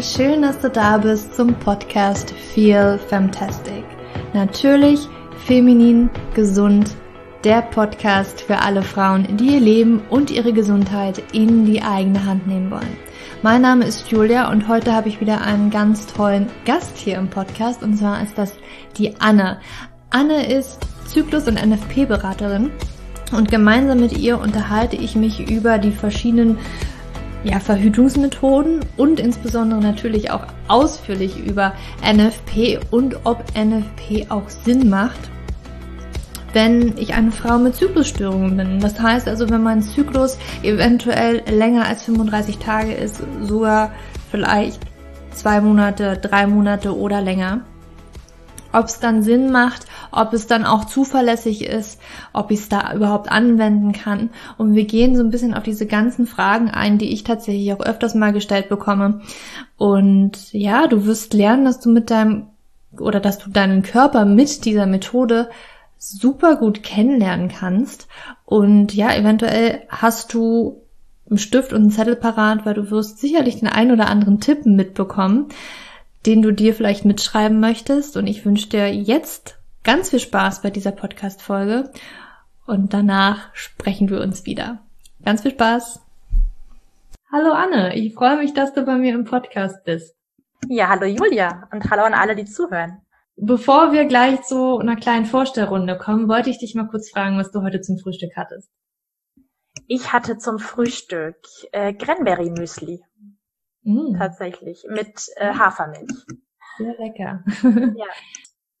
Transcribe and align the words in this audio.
Schön, 0.00 0.42
dass 0.42 0.60
du 0.60 0.70
da 0.70 0.98
bist 0.98 1.34
zum 1.34 1.54
Podcast 1.54 2.30
Feel 2.30 3.00
Fantastic. 3.08 3.82
Natürlich 4.32 5.08
feminin, 5.44 6.08
gesund, 6.34 6.94
der 7.42 7.62
Podcast 7.62 8.40
für 8.40 8.58
alle 8.58 8.82
Frauen, 8.82 9.36
die 9.36 9.54
ihr 9.54 9.60
Leben 9.60 10.00
und 10.08 10.30
ihre 10.30 10.52
Gesundheit 10.52 11.20
in 11.32 11.64
die 11.64 11.82
eigene 11.82 12.24
Hand 12.24 12.46
nehmen 12.46 12.70
wollen. 12.70 12.96
Mein 13.42 13.62
Name 13.62 13.86
ist 13.86 14.08
Julia 14.08 14.48
und 14.52 14.68
heute 14.68 14.94
habe 14.94 15.08
ich 15.08 15.20
wieder 15.20 15.40
einen 15.40 15.70
ganz 15.70 16.06
tollen 16.06 16.46
Gast 16.64 16.96
hier 16.96 17.16
im 17.16 17.28
Podcast 17.28 17.82
und 17.82 17.96
zwar 17.96 18.22
ist 18.22 18.38
das 18.38 18.52
die 18.98 19.20
Anne. 19.20 19.58
Anne 20.10 20.46
ist 20.46 20.78
Zyklus- 21.06 21.48
und 21.48 21.60
NFP-Beraterin 21.60 22.70
und 23.32 23.50
gemeinsam 23.50 23.98
mit 23.98 24.16
ihr 24.16 24.38
unterhalte 24.38 24.94
ich 24.94 25.16
mich 25.16 25.50
über 25.50 25.78
die 25.78 25.92
verschiedenen 25.92 26.58
ja, 27.44 27.60
Verhütungsmethoden 27.60 28.80
und 28.96 29.20
insbesondere 29.20 29.80
natürlich 29.80 30.30
auch 30.30 30.46
ausführlich 30.66 31.38
über 31.38 31.72
NFP 32.02 32.80
und 32.90 33.16
ob 33.24 33.44
NFP 33.56 34.30
auch 34.30 34.48
Sinn 34.48 34.88
macht, 34.88 35.30
wenn 36.52 36.96
ich 36.96 37.14
eine 37.14 37.30
Frau 37.30 37.58
mit 37.58 37.76
Zyklusstörungen 37.76 38.56
bin. 38.56 38.80
Das 38.80 39.00
heißt 39.00 39.28
also, 39.28 39.48
wenn 39.50 39.62
mein 39.62 39.82
Zyklus 39.82 40.38
eventuell 40.62 41.42
länger 41.50 41.86
als 41.86 42.04
35 42.04 42.58
Tage 42.58 42.92
ist, 42.92 43.22
sogar 43.42 43.92
vielleicht 44.30 44.80
zwei 45.30 45.60
Monate, 45.60 46.18
drei 46.20 46.46
Monate 46.46 46.96
oder 46.96 47.20
länger 47.20 47.60
ob 48.72 48.86
es 48.86 49.00
dann 49.00 49.22
Sinn 49.22 49.50
macht, 49.50 49.86
ob 50.10 50.32
es 50.32 50.46
dann 50.46 50.64
auch 50.64 50.84
zuverlässig 50.84 51.64
ist, 51.64 52.00
ob 52.32 52.50
ich 52.50 52.60
es 52.60 52.68
da 52.68 52.92
überhaupt 52.94 53.30
anwenden 53.30 53.92
kann. 53.92 54.30
Und 54.56 54.74
wir 54.74 54.84
gehen 54.84 55.16
so 55.16 55.22
ein 55.22 55.30
bisschen 55.30 55.54
auf 55.54 55.62
diese 55.62 55.86
ganzen 55.86 56.26
Fragen 56.26 56.70
ein, 56.70 56.98
die 56.98 57.12
ich 57.12 57.24
tatsächlich 57.24 57.72
auch 57.72 57.80
öfters 57.80 58.14
mal 58.14 58.32
gestellt 58.32 58.68
bekomme. 58.68 59.20
Und 59.76 60.52
ja, 60.52 60.86
du 60.86 61.06
wirst 61.06 61.34
lernen, 61.34 61.64
dass 61.64 61.80
du 61.80 61.90
mit 61.90 62.10
deinem 62.10 62.48
oder 62.98 63.20
dass 63.20 63.38
du 63.38 63.50
deinen 63.50 63.82
Körper 63.82 64.24
mit 64.24 64.64
dieser 64.64 64.86
Methode 64.86 65.50
super 65.98 66.56
gut 66.56 66.82
kennenlernen 66.82 67.48
kannst. 67.48 68.08
Und 68.44 68.94
ja, 68.94 69.14
eventuell 69.14 69.82
hast 69.88 70.32
du 70.32 70.82
einen 71.28 71.38
Stift 71.38 71.72
und 71.72 71.82
einen 71.82 71.90
Zettel 71.90 72.16
parat, 72.16 72.64
weil 72.64 72.74
du 72.74 72.90
wirst 72.90 73.18
sicherlich 73.18 73.58
den 73.58 73.68
einen 73.68 73.92
oder 73.92 74.08
anderen 74.08 74.40
Tipp 74.40 74.64
mitbekommen 74.64 75.48
den 76.28 76.42
du 76.42 76.52
dir 76.52 76.74
vielleicht 76.74 77.06
mitschreiben 77.06 77.58
möchtest. 77.58 78.18
Und 78.18 78.26
ich 78.26 78.44
wünsche 78.44 78.68
dir 78.68 78.94
jetzt 78.94 79.58
ganz 79.82 80.10
viel 80.10 80.20
Spaß 80.20 80.60
bei 80.60 80.68
dieser 80.68 80.92
Podcast-Folge. 80.92 81.90
Und 82.66 82.92
danach 82.92 83.48
sprechen 83.54 84.10
wir 84.10 84.20
uns 84.20 84.44
wieder. 84.44 84.82
Ganz 85.24 85.40
viel 85.40 85.52
Spaß. 85.52 86.00
Hallo 87.32 87.52
Anne, 87.52 87.96
ich 87.96 88.14
freue 88.14 88.36
mich, 88.36 88.52
dass 88.52 88.74
du 88.74 88.84
bei 88.84 88.96
mir 88.96 89.14
im 89.14 89.24
Podcast 89.24 89.84
bist. 89.84 90.14
Ja, 90.68 90.88
hallo 90.88 91.06
Julia 91.06 91.66
und 91.72 91.90
hallo 91.90 92.02
an 92.02 92.14
alle, 92.14 92.36
die 92.36 92.44
zuhören. 92.44 93.00
Bevor 93.36 93.92
wir 93.92 94.04
gleich 94.04 94.42
zu 94.42 94.78
einer 94.78 94.96
kleinen 94.96 95.24
Vorstellrunde 95.24 95.96
kommen, 95.96 96.28
wollte 96.28 96.50
ich 96.50 96.58
dich 96.58 96.74
mal 96.74 96.88
kurz 96.88 97.10
fragen, 97.10 97.38
was 97.38 97.52
du 97.52 97.62
heute 97.62 97.80
zum 97.80 97.98
Frühstück 97.98 98.32
hattest. 98.36 98.68
Ich 99.86 100.12
hatte 100.12 100.36
zum 100.36 100.58
Frühstück 100.58 101.36
äh, 101.72 101.94
Cranberry 101.94 102.50
Müsli. 102.50 103.02
Mm. 103.88 104.16
Tatsächlich. 104.18 104.84
Mit 104.88 105.28
äh, 105.36 105.54
Hafermilch. 105.54 106.10
Sehr 106.76 106.94
lecker. 106.98 107.42
ja. 107.96 108.06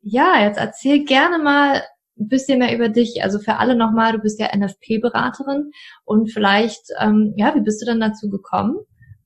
ja, 0.02 0.44
jetzt 0.44 0.58
erzähl 0.58 1.04
gerne 1.04 1.38
mal 1.38 1.82
ein 2.18 2.28
bisschen 2.28 2.58
mehr 2.58 2.74
über 2.74 2.90
dich. 2.90 3.22
Also 3.22 3.38
für 3.38 3.56
alle 3.56 3.74
nochmal, 3.74 4.12
du 4.12 4.18
bist 4.18 4.38
ja 4.38 4.54
NFP-Beraterin 4.54 5.70
und 6.04 6.30
vielleicht, 6.30 6.82
ähm, 7.00 7.32
ja, 7.36 7.54
wie 7.54 7.62
bist 7.62 7.80
du 7.80 7.86
dann 7.86 8.00
dazu 8.00 8.28
gekommen? 8.28 8.76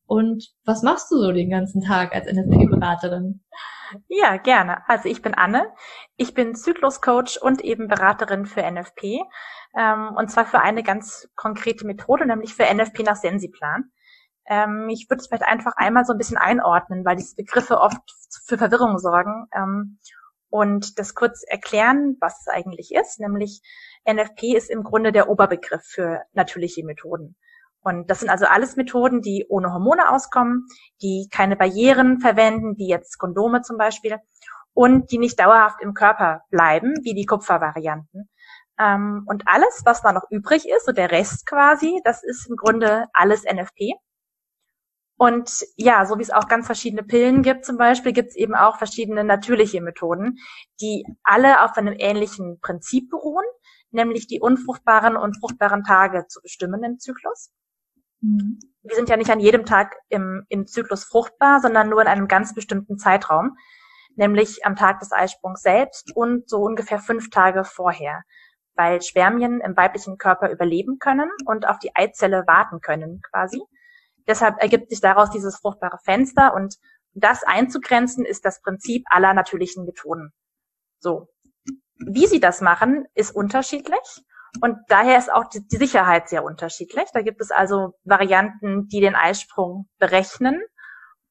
Und 0.06 0.52
was 0.64 0.82
machst 0.82 1.10
du 1.10 1.16
so 1.16 1.32
den 1.32 1.50
ganzen 1.50 1.80
Tag 1.80 2.14
als 2.14 2.26
NFP-Beraterin? 2.26 3.42
Ja, 4.08 4.36
gerne. 4.36 4.88
Also 4.88 5.08
ich 5.08 5.20
bin 5.20 5.34
Anne. 5.34 5.66
Ich 6.16 6.34
bin 6.34 6.54
Zykluscoach 6.54 7.40
und 7.40 7.62
eben 7.62 7.88
Beraterin 7.88 8.46
für 8.46 8.62
NFP. 8.62 9.20
Ähm, 9.76 10.14
und 10.16 10.30
zwar 10.30 10.44
für 10.44 10.60
eine 10.60 10.82
ganz 10.82 11.28
konkrete 11.34 11.86
Methode, 11.86 12.26
nämlich 12.26 12.54
für 12.54 12.72
NFP 12.72 13.02
nach 13.02 13.16
Sensiplan. 13.16 13.90
Ähm, 14.46 14.88
ich 14.88 15.08
würde 15.08 15.20
es 15.20 15.28
vielleicht 15.28 15.44
einfach 15.44 15.72
einmal 15.76 16.04
so 16.04 16.12
ein 16.12 16.18
bisschen 16.18 16.38
einordnen, 16.38 17.04
weil 17.04 17.16
diese 17.16 17.36
Begriffe 17.36 17.78
oft 17.78 18.00
für 18.44 18.58
Verwirrung 18.58 18.98
sorgen. 18.98 19.46
Ähm, 19.54 19.98
und 20.50 20.98
das 20.98 21.14
kurz 21.14 21.42
erklären, 21.46 22.16
was 22.20 22.40
es 22.40 22.48
eigentlich 22.48 22.92
ist, 22.92 23.20
nämlich 23.20 23.62
NFP 24.04 24.54
ist 24.54 24.70
im 24.70 24.82
Grunde 24.82 25.10
der 25.10 25.30
Oberbegriff 25.30 25.82
für 25.82 26.22
natürliche 26.32 26.84
Methoden. 26.84 27.36
Und 27.82 28.10
das 28.10 28.20
sind 28.20 28.28
also 28.28 28.44
alles 28.46 28.76
Methoden, 28.76 29.22
die 29.22 29.46
ohne 29.48 29.72
Hormone 29.72 30.10
auskommen, 30.10 30.66
die 31.00 31.28
keine 31.32 31.56
Barrieren 31.56 32.20
verwenden, 32.20 32.76
wie 32.76 32.88
jetzt 32.88 33.18
Kondome 33.18 33.62
zum 33.62 33.76
Beispiel, 33.76 34.18
und 34.74 35.10
die 35.10 35.18
nicht 35.18 35.38
dauerhaft 35.40 35.80
im 35.82 35.94
Körper 35.94 36.42
bleiben, 36.50 36.94
wie 37.02 37.14
die 37.14 37.26
Kupfervarianten. 37.26 38.28
Ähm, 38.78 39.24
und 39.26 39.44
alles, 39.46 39.82
was 39.84 40.02
da 40.02 40.12
noch 40.12 40.30
übrig 40.30 40.68
ist, 40.68 40.86
so 40.86 40.92
der 40.92 41.10
Rest 41.10 41.46
quasi, 41.46 42.00
das 42.04 42.22
ist 42.22 42.48
im 42.48 42.56
Grunde 42.56 43.06
alles 43.12 43.44
NFP. 43.44 43.94
Und 45.22 45.64
ja, 45.76 46.04
so 46.04 46.18
wie 46.18 46.22
es 46.22 46.32
auch 46.32 46.48
ganz 46.48 46.66
verschiedene 46.66 47.04
Pillen 47.04 47.42
gibt 47.42 47.64
zum 47.64 47.76
Beispiel, 47.76 48.12
gibt 48.12 48.30
es 48.30 48.34
eben 48.34 48.56
auch 48.56 48.78
verschiedene 48.78 49.22
natürliche 49.22 49.80
Methoden, 49.80 50.40
die 50.80 51.06
alle 51.22 51.62
auf 51.62 51.76
einem 51.76 51.94
ähnlichen 51.96 52.58
Prinzip 52.60 53.08
beruhen, 53.08 53.44
nämlich 53.92 54.26
die 54.26 54.40
unfruchtbaren 54.40 55.16
und 55.16 55.38
fruchtbaren 55.38 55.84
Tage 55.84 56.26
zu 56.26 56.42
bestimmen 56.42 56.82
im 56.82 56.98
Zyklus. 56.98 57.52
Mhm. 58.20 58.58
Wir 58.82 58.96
sind 58.96 59.08
ja 59.08 59.16
nicht 59.16 59.30
an 59.30 59.38
jedem 59.38 59.64
Tag 59.64 59.94
im, 60.08 60.44
im 60.48 60.66
Zyklus 60.66 61.04
fruchtbar, 61.04 61.60
sondern 61.60 61.88
nur 61.88 62.02
in 62.02 62.08
einem 62.08 62.26
ganz 62.26 62.52
bestimmten 62.52 62.98
Zeitraum, 62.98 63.56
nämlich 64.16 64.66
am 64.66 64.74
Tag 64.74 64.98
des 64.98 65.12
Eisprungs 65.12 65.62
selbst 65.62 66.10
und 66.16 66.48
so 66.48 66.62
ungefähr 66.62 66.98
fünf 66.98 67.30
Tage 67.30 67.62
vorher, 67.62 68.24
weil 68.74 69.00
Spermien 69.02 69.60
im 69.60 69.76
weiblichen 69.76 70.18
Körper 70.18 70.50
überleben 70.50 70.98
können 70.98 71.30
und 71.44 71.68
auf 71.68 71.78
die 71.78 71.94
Eizelle 71.94 72.42
warten 72.48 72.80
können 72.80 73.20
quasi. 73.30 73.62
Deshalb 74.26 74.60
ergibt 74.60 74.90
sich 74.90 75.00
daraus 75.00 75.30
dieses 75.30 75.56
fruchtbare 75.56 75.98
Fenster 76.04 76.54
und 76.54 76.76
das 77.14 77.42
einzugrenzen 77.42 78.24
ist 78.24 78.44
das 78.44 78.62
Prinzip 78.62 79.04
aller 79.10 79.34
natürlichen 79.34 79.84
Methoden. 79.84 80.32
So. 80.98 81.28
Wie 81.98 82.26
sie 82.26 82.40
das 82.40 82.60
machen, 82.60 83.06
ist 83.14 83.34
unterschiedlich. 83.34 84.24
Und 84.60 84.78
daher 84.88 85.18
ist 85.18 85.32
auch 85.32 85.44
die, 85.48 85.62
Sicherheit 85.76 86.28
sehr 86.28 86.44
unterschiedlich. 86.44 87.08
Da 87.12 87.22
gibt 87.22 87.40
es 87.40 87.50
also 87.50 87.94
Varianten, 88.04 88.88
die 88.88 89.00
den 89.00 89.14
Eisprung 89.14 89.88
berechnen. 89.98 90.60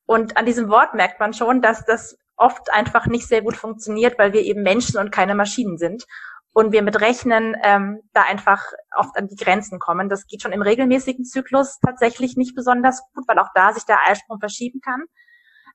Und 0.05 0.37
an 0.37 0.45
diesem 0.45 0.69
Wort 0.69 0.93
merkt 0.93 1.19
man 1.19 1.33
schon, 1.33 1.61
dass 1.61 1.85
das 1.85 2.17
oft 2.35 2.71
einfach 2.73 3.05
nicht 3.05 3.27
sehr 3.27 3.41
gut 3.41 3.55
funktioniert, 3.55 4.17
weil 4.17 4.33
wir 4.33 4.41
eben 4.41 4.63
Menschen 4.63 4.97
und 4.97 5.11
keine 5.11 5.35
Maschinen 5.35 5.77
sind 5.77 6.05
und 6.53 6.71
wir 6.71 6.81
mit 6.81 6.99
Rechnen 6.99 7.55
ähm, 7.63 8.01
da 8.13 8.23
einfach 8.23 8.63
oft 8.95 9.17
an 9.17 9.27
die 9.27 9.37
Grenzen 9.37 9.79
kommen. 9.79 10.09
Das 10.09 10.27
geht 10.27 10.41
schon 10.41 10.51
im 10.51 10.61
regelmäßigen 10.61 11.23
Zyklus 11.23 11.79
tatsächlich 11.79 12.35
nicht 12.35 12.55
besonders 12.55 13.01
gut, 13.13 13.25
weil 13.27 13.39
auch 13.39 13.49
da 13.55 13.73
sich 13.73 13.85
der 13.85 13.99
Eisprung 14.07 14.39
verschieben 14.39 14.81
kann. 14.81 15.05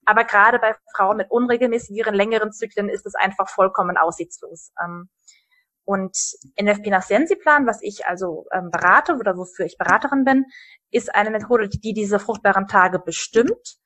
Aber 0.04 0.24
gerade 0.24 0.58
bei 0.58 0.74
Frauen 0.94 1.16
mit 1.16 1.30
unregelmäßigeren, 1.30 2.14
längeren 2.14 2.52
Zyklen 2.52 2.88
ist 2.88 3.06
es 3.06 3.14
einfach 3.14 3.48
vollkommen 3.48 3.96
aussichtslos. 3.96 4.72
Ähm, 4.82 5.08
und 5.84 6.16
NFP 6.60 6.90
nach 6.90 7.02
Sensiplan, 7.02 7.66
was 7.66 7.80
ich 7.80 8.06
also 8.06 8.46
ähm, 8.52 8.70
berate 8.70 9.14
oder 9.14 9.36
wofür 9.36 9.66
ich 9.66 9.78
Beraterin 9.78 10.24
bin, 10.24 10.44
ist 10.90 11.14
eine 11.14 11.30
Methode, 11.30 11.68
die 11.68 11.94
diese 11.94 12.18
fruchtbaren 12.18 12.66
Tage 12.66 12.98
bestimmt 12.98 13.76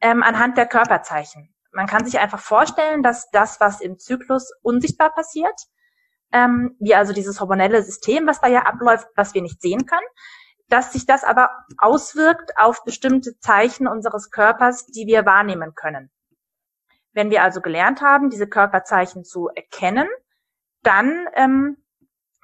ähm, 0.00 0.22
anhand 0.22 0.56
der 0.56 0.66
Körperzeichen. 0.66 1.52
Man 1.72 1.86
kann 1.86 2.04
sich 2.04 2.20
einfach 2.20 2.38
vorstellen, 2.38 3.02
dass 3.02 3.30
das, 3.30 3.58
was 3.58 3.80
im 3.80 3.98
Zyklus 3.98 4.52
unsichtbar 4.62 5.12
passiert, 5.12 5.60
ähm, 6.34 6.76
wie 6.80 6.94
also 6.94 7.12
dieses 7.12 7.40
hormonelle 7.40 7.82
System, 7.82 8.26
was 8.26 8.40
da 8.40 8.48
ja 8.48 8.62
abläuft, 8.62 9.06
was 9.14 9.32
wir 9.32 9.40
nicht 9.40 9.62
sehen 9.62 9.86
können, 9.86 10.06
dass 10.68 10.92
sich 10.92 11.06
das 11.06 11.22
aber 11.22 11.48
auswirkt 11.78 12.58
auf 12.58 12.84
bestimmte 12.84 13.38
Zeichen 13.38 13.86
unseres 13.86 14.30
Körpers, 14.30 14.86
die 14.86 15.06
wir 15.06 15.24
wahrnehmen 15.24 15.74
können. 15.74 16.10
Wenn 17.12 17.30
wir 17.30 17.44
also 17.44 17.60
gelernt 17.60 18.02
haben, 18.02 18.28
diese 18.28 18.48
Körperzeichen 18.48 19.24
zu 19.24 19.48
erkennen, 19.54 20.08
dann 20.82 21.28
ähm, 21.34 21.76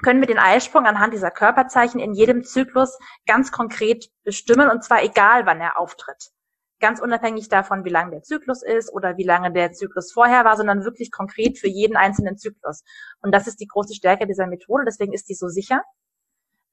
können 0.03 0.21
wir 0.21 0.29
den 0.29 0.39
Eisprung 0.39 0.87
anhand 0.87 1.13
dieser 1.13 1.33
Körperzeichen 1.33 1.99
in 2.01 2.15
jedem 2.15 2.45
Zyklus 2.45 2.97
ganz 3.27 3.51
konkret 3.51 4.09
bestimmen, 4.23 4.71
und 4.71 4.85
zwar 4.85 5.03
egal, 5.03 5.45
wann 5.47 5.61
er 5.61 5.79
auftritt 5.79 6.31
ganz 6.81 7.01
unabhängig 7.01 7.49
davon, 7.49 7.85
wie 7.85 7.91
lang 7.91 8.11
der 8.11 8.23
Zyklus 8.23 8.63
ist 8.63 8.93
oder 8.93 9.17
wie 9.17 9.25
lange 9.25 9.53
der 9.53 9.73
Zyklus 9.73 10.13
vorher 10.13 10.45
war, 10.45 10.57
sondern 10.57 10.85
wirklich 10.85 11.13
konkret 11.13 11.59
für 11.59 11.69
jeden 11.69 11.97
einzelnen 11.97 12.37
Zyklus. 12.37 12.83
Und 13.23 13.33
das 13.33 13.47
ist 13.47 13.61
die 13.61 13.67
große 13.67 13.95
Stärke 13.95 14.27
dieser 14.27 14.47
Methode, 14.47 14.85
deswegen 14.87 15.13
ist 15.13 15.29
die 15.29 15.35
so 15.35 15.49
sicher. 15.49 15.83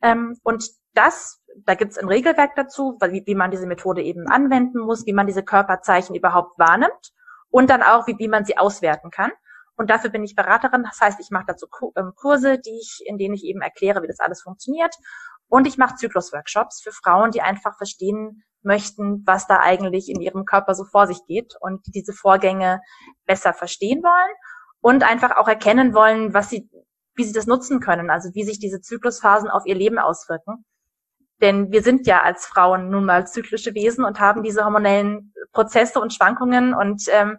Ähm, 0.02 0.38
und 0.44 0.70
das, 0.94 1.42
da 1.66 1.76
gibt 1.76 1.92
es 1.92 1.98
ein 1.98 2.08
Regelwerk 2.08 2.56
dazu, 2.56 2.98
wie, 3.02 3.24
wie 3.26 3.36
man 3.36 3.52
diese 3.52 3.68
Methode 3.68 4.02
eben 4.02 4.28
anwenden 4.28 4.80
muss, 4.80 5.06
wie 5.06 5.14
man 5.14 5.28
diese 5.28 5.44
Körperzeichen 5.44 6.16
überhaupt 6.16 6.58
wahrnimmt 6.58 7.14
und 7.50 7.70
dann 7.70 7.84
auch, 7.84 8.08
wie, 8.08 8.18
wie 8.18 8.28
man 8.28 8.46
sie 8.46 8.58
auswerten 8.58 9.12
kann. 9.12 9.32
Und 9.76 9.92
dafür 9.92 10.10
bin 10.10 10.24
ich 10.24 10.36
Beraterin. 10.36 10.84
Das 10.84 11.00
heißt, 11.00 11.20
ich 11.20 11.30
mache 11.30 11.46
dazu 11.48 11.68
ähm, 11.96 12.14
Kurse, 12.16 12.58
die 12.58 12.80
ich, 12.82 13.04
in 13.06 13.18
denen 13.18 13.36
ich 13.36 13.44
eben 13.44 13.62
erkläre, 13.62 14.02
wie 14.02 14.08
das 14.08 14.20
alles 14.20 14.42
funktioniert 14.42 14.96
Und 15.50 15.68
ich 15.68 15.78
mache 15.78 15.96
Zyklusworkshops 15.96 16.82
für 16.82 16.92
Frauen, 16.92 17.32
die 17.32 17.42
einfach 17.42 17.78
verstehen 17.78 18.44
möchten, 18.64 19.24
was 19.26 19.48
da 19.48 19.60
eigentlich 19.60 20.10
in 20.10 20.22
ihrem 20.22 20.46
Körper 20.46 20.76
so 20.76 20.84
vor 20.84 21.08
sich 21.08 21.26
geht 21.26 21.56
und 21.60 21.86
die 21.88 21.92
diese 21.92 22.14
Vorgänge 22.14 22.82
besser 23.26 23.54
verstehen 23.54 24.04
wollen 24.04 24.36
und 24.82 25.04
einfach 25.04 25.38
auch 25.38 25.48
erkennen 25.48 25.94
wollen, 25.94 26.34
was 26.34 26.50
sie, 26.50 26.70
wie 27.16 27.24
sie 27.24 27.34
das 27.34 27.48
nutzen 27.48 27.80
können, 27.80 28.10
also 28.10 28.30
wie 28.34 28.44
sich 28.44 28.60
diese 28.60 28.82
Zyklusphasen 28.82 29.50
auf 29.50 29.66
ihr 29.66 29.76
Leben 29.76 30.00
auswirken. 30.00 30.66
Denn 31.42 31.72
wir 31.72 31.84
sind 31.84 32.08
ja 32.08 32.24
als 32.24 32.46
Frauen 32.46 32.90
nun 32.90 33.06
mal 33.06 33.28
zyklische 33.28 33.74
Wesen 33.76 34.04
und 34.04 34.20
haben 34.20 34.44
diese 34.44 34.66
hormonellen 34.66 35.34
Prozesse 35.54 36.00
und 36.00 36.14
Schwankungen 36.14 36.74
und 36.74 37.04
ähm, 37.10 37.38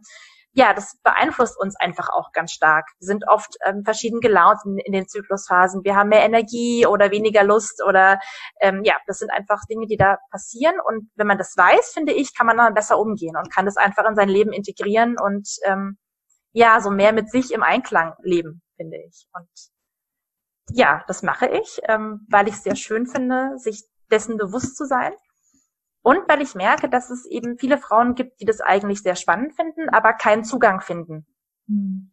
ja, 0.58 0.74
das 0.74 0.96
beeinflusst 1.04 1.56
uns 1.56 1.76
einfach 1.76 2.08
auch 2.08 2.32
ganz 2.32 2.50
stark. 2.50 2.88
Wir 2.98 3.06
sind 3.06 3.28
oft 3.28 3.56
ähm, 3.64 3.84
verschieden 3.84 4.18
gelaunt 4.18 4.58
in, 4.64 4.78
in, 4.78 4.92
den 4.92 5.06
Zyklusphasen. 5.06 5.84
Wir 5.84 5.94
haben 5.94 6.08
mehr 6.08 6.24
Energie 6.24 6.84
oder 6.84 7.12
weniger 7.12 7.44
Lust 7.44 7.80
oder 7.86 8.18
ähm, 8.60 8.82
ja, 8.82 8.96
das 9.06 9.20
sind 9.20 9.30
einfach 9.30 9.60
Dinge, 9.70 9.86
die 9.86 9.96
da 9.96 10.18
passieren. 10.32 10.74
Und 10.84 11.10
wenn 11.14 11.28
man 11.28 11.38
das 11.38 11.56
weiß, 11.56 11.92
finde 11.92 12.12
ich, 12.12 12.36
kann 12.36 12.48
man 12.48 12.56
dann 12.56 12.74
besser 12.74 12.98
umgehen 12.98 13.36
und 13.36 13.54
kann 13.54 13.66
das 13.66 13.76
einfach 13.76 14.04
in 14.08 14.16
sein 14.16 14.28
Leben 14.28 14.52
integrieren 14.52 15.16
und 15.16 15.48
ähm, 15.62 15.96
ja, 16.50 16.80
so 16.80 16.90
mehr 16.90 17.12
mit 17.12 17.30
sich 17.30 17.52
im 17.52 17.62
Einklang 17.62 18.14
leben, 18.22 18.60
finde 18.76 18.96
ich. 18.96 19.28
Und 19.32 19.48
ja, 20.70 21.04
das 21.06 21.22
mache 21.22 21.46
ich, 21.46 21.78
ähm, 21.84 22.26
weil 22.28 22.48
ich 22.48 22.54
es 22.54 22.64
sehr 22.64 22.74
schön 22.74 23.06
finde, 23.06 23.56
sich 23.58 23.84
dessen 24.10 24.36
bewusst 24.36 24.76
zu 24.76 24.86
sein 24.86 25.12
und 26.02 26.28
weil 26.28 26.40
ich 26.42 26.54
merke, 26.54 26.88
dass 26.88 27.10
es 27.10 27.26
eben 27.26 27.58
viele 27.58 27.78
Frauen 27.78 28.14
gibt, 28.14 28.40
die 28.40 28.44
das 28.44 28.60
eigentlich 28.60 29.02
sehr 29.02 29.16
spannend 29.16 29.54
finden, 29.54 29.88
aber 29.88 30.12
keinen 30.12 30.44
Zugang 30.44 30.80
finden. 30.80 31.26
Mhm. 31.66 32.12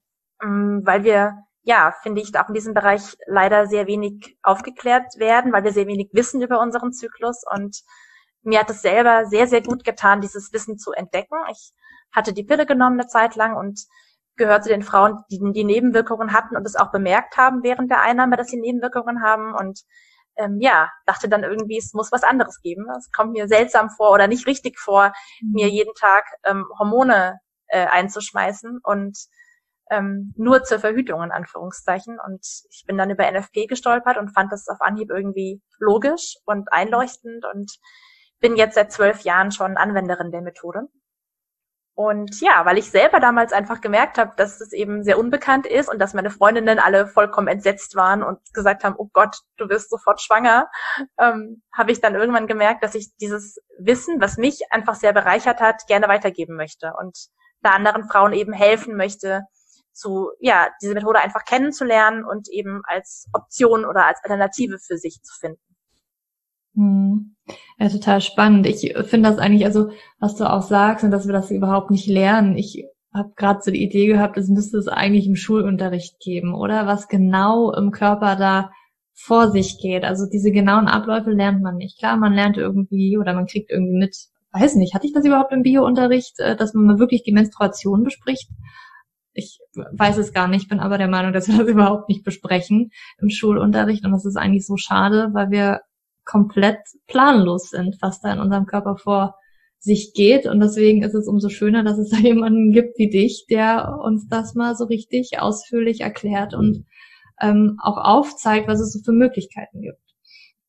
Weil 0.83 1.03
wir, 1.03 1.43
ja, 1.63 1.93
finde 2.01 2.21
ich, 2.21 2.37
auch 2.37 2.49
in 2.49 2.53
diesem 2.53 2.73
Bereich 2.73 3.17
leider 3.25 3.67
sehr 3.67 3.87
wenig 3.87 4.37
aufgeklärt 4.43 5.17
werden, 5.17 5.53
weil 5.53 5.63
wir 5.63 5.71
sehr 5.71 5.87
wenig 5.87 6.09
wissen 6.13 6.41
über 6.41 6.59
unseren 6.59 6.91
Zyklus. 6.91 7.43
Und 7.49 7.83
mir 8.43 8.59
hat 8.59 8.69
es 8.69 8.81
selber 8.81 9.25
sehr, 9.25 9.47
sehr 9.47 9.61
gut 9.61 9.83
getan, 9.83 10.21
dieses 10.21 10.51
Wissen 10.51 10.77
zu 10.77 10.91
entdecken. 10.91 11.37
Ich 11.51 11.73
hatte 12.11 12.33
die 12.33 12.43
Pille 12.43 12.65
genommen 12.65 12.99
eine 12.99 13.07
Zeit 13.07 13.35
lang 13.35 13.55
und 13.55 13.85
gehört 14.35 14.63
zu 14.63 14.69
den 14.69 14.83
Frauen, 14.83 15.23
die 15.31 15.39
die 15.53 15.63
Nebenwirkungen 15.63 16.33
hatten 16.33 16.57
und 16.57 16.65
es 16.65 16.75
auch 16.75 16.91
bemerkt 16.91 17.37
haben 17.37 17.63
während 17.63 17.89
der 17.89 18.01
Einnahme, 18.01 18.35
dass 18.35 18.47
sie 18.47 18.59
Nebenwirkungen 18.59 19.21
haben. 19.23 19.53
Und 19.53 19.81
ähm, 20.37 20.57
ja, 20.59 20.91
dachte 21.05 21.29
dann 21.29 21.43
irgendwie, 21.43 21.77
es 21.77 21.93
muss 21.93 22.11
was 22.11 22.23
anderes 22.23 22.61
geben. 22.61 22.85
Es 22.97 23.11
kommt 23.11 23.33
mir 23.33 23.47
seltsam 23.47 23.89
vor 23.89 24.11
oder 24.11 24.27
nicht 24.27 24.47
richtig 24.47 24.79
vor, 24.79 25.13
mhm. 25.41 25.51
mir 25.53 25.69
jeden 25.69 25.93
Tag 25.95 26.25
ähm, 26.43 26.65
Hormone 26.77 27.39
äh, 27.67 27.85
einzuschmeißen 27.85 28.79
und 28.83 29.17
ähm, 29.91 30.33
nur 30.35 30.63
zur 30.63 30.79
Verhütung 30.79 31.21
in 31.23 31.31
Anführungszeichen. 31.31 32.17
Und 32.25 32.45
ich 32.69 32.83
bin 32.85 32.97
dann 32.97 33.09
über 33.09 33.29
NFP 33.29 33.67
gestolpert 33.67 34.17
und 34.17 34.33
fand 34.33 34.51
das 34.51 34.67
auf 34.67 34.81
Anhieb 34.81 35.09
irgendwie 35.09 35.61
logisch 35.79 36.35
und 36.45 36.71
einleuchtend 36.71 37.45
und 37.53 37.71
bin 38.39 38.55
jetzt 38.55 38.75
seit 38.75 38.91
zwölf 38.91 39.21
Jahren 39.21 39.51
schon 39.51 39.77
Anwenderin 39.77 40.31
der 40.31 40.41
Methode. 40.41 40.87
Und 41.95 42.41
ja, 42.41 42.65
weil 42.65 42.77
ich 42.77 42.91
selber 42.91 43.21
damals 43.21 43.53
einfach 43.53 43.79
gemerkt 43.79 44.17
habe, 44.17 44.33
dass 44.35 44.59
es 44.59 44.73
eben 44.73 45.03
sehr 45.05 45.17
unbekannt 45.17 45.65
ist 45.65 45.89
und 45.89 45.97
dass 45.97 46.13
meine 46.13 46.29
Freundinnen 46.29 46.77
alle 46.77 47.07
vollkommen 47.07 47.47
entsetzt 47.47 47.95
waren 47.95 48.21
und 48.21 48.37
gesagt 48.53 48.83
haben, 48.83 48.95
oh 48.97 49.09
Gott, 49.13 49.37
du 49.55 49.69
wirst 49.69 49.89
sofort 49.89 50.21
schwanger, 50.21 50.69
ähm, 51.17 51.63
habe 51.71 51.93
ich 51.93 52.01
dann 52.01 52.15
irgendwann 52.15 52.47
gemerkt, 52.47 52.83
dass 52.83 52.95
ich 52.95 53.15
dieses 53.15 53.59
Wissen, 53.79 54.19
was 54.19 54.35
mich 54.35 54.59
einfach 54.71 54.95
sehr 54.95 55.13
bereichert 55.13 55.61
hat, 55.61 55.87
gerne 55.87 56.09
weitergeben 56.09 56.57
möchte 56.57 56.93
und 56.99 57.17
da 57.61 57.71
anderen 57.71 58.03
Frauen 58.03 58.33
eben 58.33 58.51
helfen 58.51 58.97
möchte, 58.97 59.43
zu, 59.93 60.31
ja, 60.39 60.67
diese 60.81 60.93
Methode 60.93 61.19
einfach 61.19 61.45
kennenzulernen 61.45 62.25
und 62.25 62.49
eben 62.49 62.81
als 62.83 63.27
Option 63.31 63.85
oder 63.85 64.05
als 64.05 64.21
Alternative 64.21 64.79
für 64.79 64.97
sich 64.97 65.21
zu 65.23 65.33
finden. 65.39 65.74
Hm. 66.75 67.35
Ja, 67.77 67.89
total 67.89 68.21
spannend. 68.21 68.65
Ich 68.67 68.93
finde 69.05 69.29
das 69.29 69.37
eigentlich, 69.37 69.65
also 69.65 69.89
was 70.19 70.35
du 70.35 70.49
auch 70.49 70.61
sagst, 70.61 71.03
und 71.03 71.11
dass 71.11 71.25
wir 71.25 71.33
das 71.33 71.51
überhaupt 71.51 71.91
nicht 71.91 72.07
lernen. 72.07 72.57
Ich 72.57 72.85
habe 73.13 73.31
gerade 73.35 73.59
so 73.61 73.71
die 73.71 73.83
Idee 73.83 74.07
gehabt, 74.07 74.37
es 74.37 74.49
müsste 74.49 74.77
es 74.77 74.87
eigentlich 74.87 75.27
im 75.27 75.35
Schulunterricht 75.35 76.19
geben, 76.19 76.53
oder? 76.53 76.87
Was 76.87 77.07
genau 77.07 77.71
im 77.73 77.91
Körper 77.91 78.35
da 78.35 78.71
vor 79.15 79.51
sich 79.51 79.79
geht. 79.79 80.03
Also 80.03 80.25
diese 80.29 80.51
genauen 80.51 80.87
Abläufe 80.87 81.31
lernt 81.31 81.61
man 81.61 81.77
nicht. 81.77 81.97
Klar, 81.99 82.17
man 82.17 82.33
lernt 82.33 82.57
irgendwie 82.57 83.17
oder 83.17 83.33
man 83.33 83.45
kriegt 83.47 83.71
irgendwie 83.71 83.97
mit, 83.97 84.15
weiß 84.51 84.75
nicht, 84.75 84.93
hatte 84.93 85.07
ich 85.07 85.13
das 85.13 85.25
überhaupt 85.25 85.53
im 85.53 85.63
Biounterricht, 85.63 86.39
äh, 86.39 86.55
dass 86.55 86.73
man 86.73 86.85
mal 86.85 86.99
wirklich 86.99 87.23
die 87.23 87.31
Menstruation 87.31 88.03
bespricht? 88.03 88.49
Ich 89.33 89.59
weiß 89.73 90.17
es 90.17 90.33
gar 90.33 90.47
nicht, 90.47 90.69
bin 90.69 90.79
aber 90.79 90.97
der 90.97 91.07
Meinung, 91.07 91.33
dass 91.33 91.47
wir 91.47 91.57
das 91.57 91.67
überhaupt 91.69 92.09
nicht 92.09 92.23
besprechen 92.23 92.91
im 93.19 93.29
Schulunterricht 93.29 94.05
und 94.05 94.11
das 94.11 94.25
ist 94.25 94.37
eigentlich 94.37 94.65
so 94.65 94.77
schade, 94.77 95.29
weil 95.33 95.49
wir 95.51 95.81
komplett 96.25 96.79
planlos 97.07 97.69
sind, 97.69 97.97
was 98.01 98.19
da 98.19 98.33
in 98.33 98.39
unserem 98.39 98.65
Körper 98.65 98.97
vor 98.97 99.35
sich 99.79 100.13
geht. 100.13 100.47
Und 100.47 100.59
deswegen 100.59 101.03
ist 101.03 101.13
es 101.13 101.27
umso 101.27 101.49
schöner, 101.49 101.83
dass 101.83 101.97
es 101.97 102.09
da 102.09 102.17
jemanden 102.17 102.71
gibt 102.71 102.97
wie 102.97 103.09
dich, 103.09 103.45
der 103.49 103.99
uns 104.01 104.27
das 104.27 104.55
mal 104.55 104.75
so 104.75 104.85
richtig 104.85 105.39
ausführlich 105.39 106.01
erklärt 106.01 106.53
und 106.53 106.85
ähm, 107.39 107.77
auch 107.81 107.97
aufzeigt, 107.97 108.67
was 108.67 108.79
es 108.79 108.93
so 108.93 108.99
für 109.03 109.11
Möglichkeiten 109.11 109.81
gibt. 109.81 110.01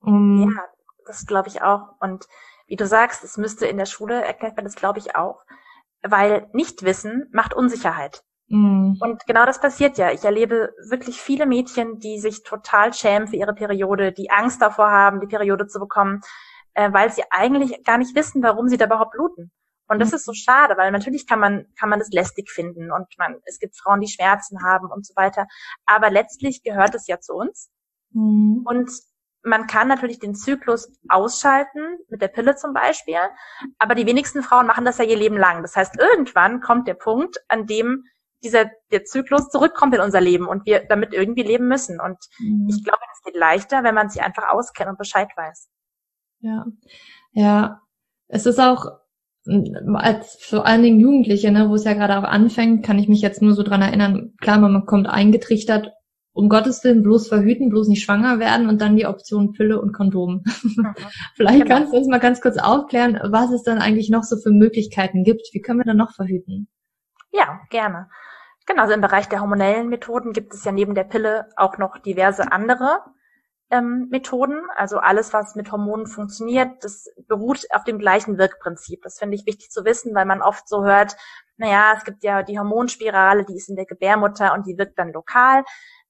Um, 0.00 0.52
ja, 0.54 0.62
das 1.06 1.26
glaube 1.26 1.48
ich 1.48 1.62
auch. 1.62 1.94
Und 2.00 2.26
wie 2.66 2.76
du 2.76 2.86
sagst, 2.86 3.24
es 3.24 3.36
müsste 3.36 3.66
in 3.66 3.76
der 3.76 3.86
Schule 3.86 4.22
erklärt 4.22 4.56
werden, 4.56 4.66
das 4.66 4.76
glaube 4.76 4.98
ich 4.98 5.16
auch. 5.16 5.40
Weil 6.02 6.48
Nichtwissen 6.52 7.28
macht 7.32 7.54
Unsicherheit. 7.54 8.22
Mhm. 8.48 8.96
Und 9.00 9.26
genau 9.26 9.44
das 9.44 9.60
passiert 9.60 9.98
ja. 9.98 10.12
Ich 10.12 10.24
erlebe 10.24 10.72
wirklich 10.88 11.20
viele 11.20 11.46
Mädchen, 11.46 11.98
die 11.98 12.20
sich 12.20 12.42
total 12.42 12.92
schämen 12.94 13.28
für 13.28 13.36
ihre 13.36 13.54
Periode, 13.54 14.12
die 14.12 14.30
Angst 14.30 14.62
davor 14.62 14.90
haben, 14.90 15.20
die 15.20 15.26
Periode 15.26 15.66
zu 15.66 15.80
bekommen, 15.80 16.20
äh, 16.74 16.92
weil 16.92 17.10
sie 17.10 17.22
eigentlich 17.30 17.84
gar 17.84 17.98
nicht 17.98 18.14
wissen, 18.14 18.42
warum 18.42 18.68
sie 18.68 18.76
da 18.76 18.86
überhaupt 18.86 19.12
bluten. 19.12 19.50
Und 19.88 20.00
das 20.00 20.10
mhm. 20.10 20.16
ist 20.16 20.24
so 20.24 20.32
schade, 20.32 20.76
weil 20.76 20.90
natürlich 20.90 21.26
kann 21.26 21.40
man, 21.40 21.66
kann 21.78 21.88
man 21.88 21.98
das 21.98 22.10
lästig 22.10 22.50
finden 22.50 22.90
und 22.90 23.06
man, 23.18 23.36
es 23.44 23.58
gibt 23.58 23.76
Frauen, 23.76 24.00
die 24.00 24.08
Schmerzen 24.08 24.62
haben 24.62 24.90
und 24.90 25.06
so 25.06 25.14
weiter. 25.16 25.46
Aber 25.84 26.10
letztlich 26.10 26.62
gehört 26.62 26.94
es 26.94 27.06
ja 27.06 27.20
zu 27.20 27.34
uns. 27.34 27.70
Mhm. 28.10 28.62
Und 28.64 28.90
man 29.42 29.68
kann 29.68 29.86
natürlich 29.86 30.18
den 30.18 30.34
Zyklus 30.34 30.90
ausschalten, 31.08 31.98
mit 32.08 32.20
der 32.20 32.28
Pille 32.28 32.56
zum 32.56 32.72
Beispiel. 32.72 33.16
Aber 33.78 33.94
die 33.94 34.06
wenigsten 34.06 34.42
Frauen 34.42 34.66
machen 34.66 34.84
das 34.84 34.98
ja 34.98 35.04
ihr 35.04 35.16
Leben 35.16 35.36
lang. 35.36 35.62
Das 35.62 35.76
heißt, 35.76 35.96
irgendwann 35.98 36.60
kommt 36.60 36.88
der 36.88 36.94
Punkt, 36.94 37.38
an 37.48 37.66
dem 37.66 38.04
dieser 38.42 38.70
der 38.92 39.04
Zyklus 39.04 39.48
zurückkommt 39.48 39.94
in 39.94 40.00
unser 40.00 40.20
Leben 40.20 40.46
und 40.46 40.66
wir 40.66 40.84
damit 40.88 41.12
irgendwie 41.12 41.42
leben 41.42 41.68
müssen. 41.68 42.00
Und 42.00 42.18
mhm. 42.38 42.68
ich 42.68 42.84
glaube, 42.84 43.00
es 43.12 43.22
geht 43.24 43.36
leichter, 43.36 43.82
wenn 43.84 43.94
man 43.94 44.08
sich 44.08 44.22
einfach 44.22 44.48
auskennt 44.48 44.90
und 44.90 44.98
Bescheid 44.98 45.28
weiß. 45.36 45.68
Ja, 46.40 46.66
ja. 47.32 47.80
Es 48.28 48.44
ist 48.44 48.58
auch 48.58 48.86
als 49.94 50.36
vor 50.40 50.66
allen 50.66 50.82
Dingen 50.82 50.98
Jugendliche, 50.98 51.52
ne, 51.52 51.68
wo 51.68 51.74
es 51.74 51.84
ja 51.84 51.94
gerade 51.94 52.18
auch 52.18 52.28
anfängt, 52.28 52.84
kann 52.84 52.98
ich 52.98 53.08
mich 53.08 53.20
jetzt 53.20 53.42
nur 53.42 53.54
so 53.54 53.62
dran 53.62 53.82
erinnern. 53.82 54.34
Klar, 54.40 54.58
man 54.58 54.86
kommt 54.86 55.08
eingetrichtert, 55.08 55.92
um 56.32 56.48
Gottes 56.48 56.82
Willen 56.84 57.02
bloß 57.02 57.28
verhüten, 57.28 57.70
bloß 57.70 57.88
nicht 57.88 58.02
schwanger 58.02 58.38
werden 58.38 58.68
und 58.68 58.80
dann 58.80 58.96
die 58.96 59.06
Option 59.06 59.52
Pille 59.52 59.80
und 59.80 59.92
Kondom. 59.92 60.42
Mhm. 60.44 60.94
Vielleicht 61.34 61.62
genau. 61.62 61.74
kannst 61.74 61.92
du 61.92 61.96
uns 61.96 62.08
mal 62.08 62.18
ganz 62.18 62.40
kurz 62.40 62.58
aufklären, 62.58 63.18
was 63.30 63.52
es 63.52 63.62
dann 63.62 63.78
eigentlich 63.78 64.10
noch 64.10 64.24
so 64.24 64.36
für 64.36 64.50
Möglichkeiten 64.50 65.22
gibt. 65.22 65.48
Wie 65.52 65.60
können 65.60 65.78
wir 65.78 65.84
dann 65.84 65.96
noch 65.96 66.12
verhüten? 66.12 66.68
Ja, 67.36 67.60
gerne. 67.68 68.08
Genau, 68.64 68.82
also 68.82 68.94
im 68.94 69.02
Bereich 69.02 69.28
der 69.28 69.40
hormonellen 69.40 69.88
Methoden 69.88 70.32
gibt 70.32 70.54
es 70.54 70.64
ja 70.64 70.72
neben 70.72 70.94
der 70.94 71.04
Pille 71.04 71.50
auch 71.56 71.76
noch 71.76 71.98
diverse 71.98 72.50
andere 72.50 73.00
ähm, 73.70 74.08
Methoden. 74.10 74.62
Also 74.74 74.98
alles, 74.98 75.34
was 75.34 75.54
mit 75.54 75.70
Hormonen 75.70 76.06
funktioniert, 76.06 76.82
das 76.82 77.08
beruht 77.28 77.66
auf 77.72 77.84
dem 77.84 77.98
gleichen 77.98 78.38
Wirkprinzip. 78.38 79.02
Das 79.02 79.18
finde 79.18 79.36
ich 79.36 79.44
wichtig 79.44 79.70
zu 79.70 79.84
wissen, 79.84 80.14
weil 80.14 80.24
man 80.24 80.40
oft 80.40 80.66
so 80.66 80.84
hört, 80.84 81.16
naja, 81.58 81.94
es 81.96 82.04
gibt 82.04 82.24
ja 82.24 82.42
die 82.42 82.58
Hormonspirale, 82.58 83.44
die 83.44 83.56
ist 83.56 83.68
in 83.68 83.76
der 83.76 83.86
Gebärmutter 83.86 84.54
und 84.54 84.66
die 84.66 84.78
wirkt 84.78 84.98
dann 84.98 85.12
lokal. 85.12 85.62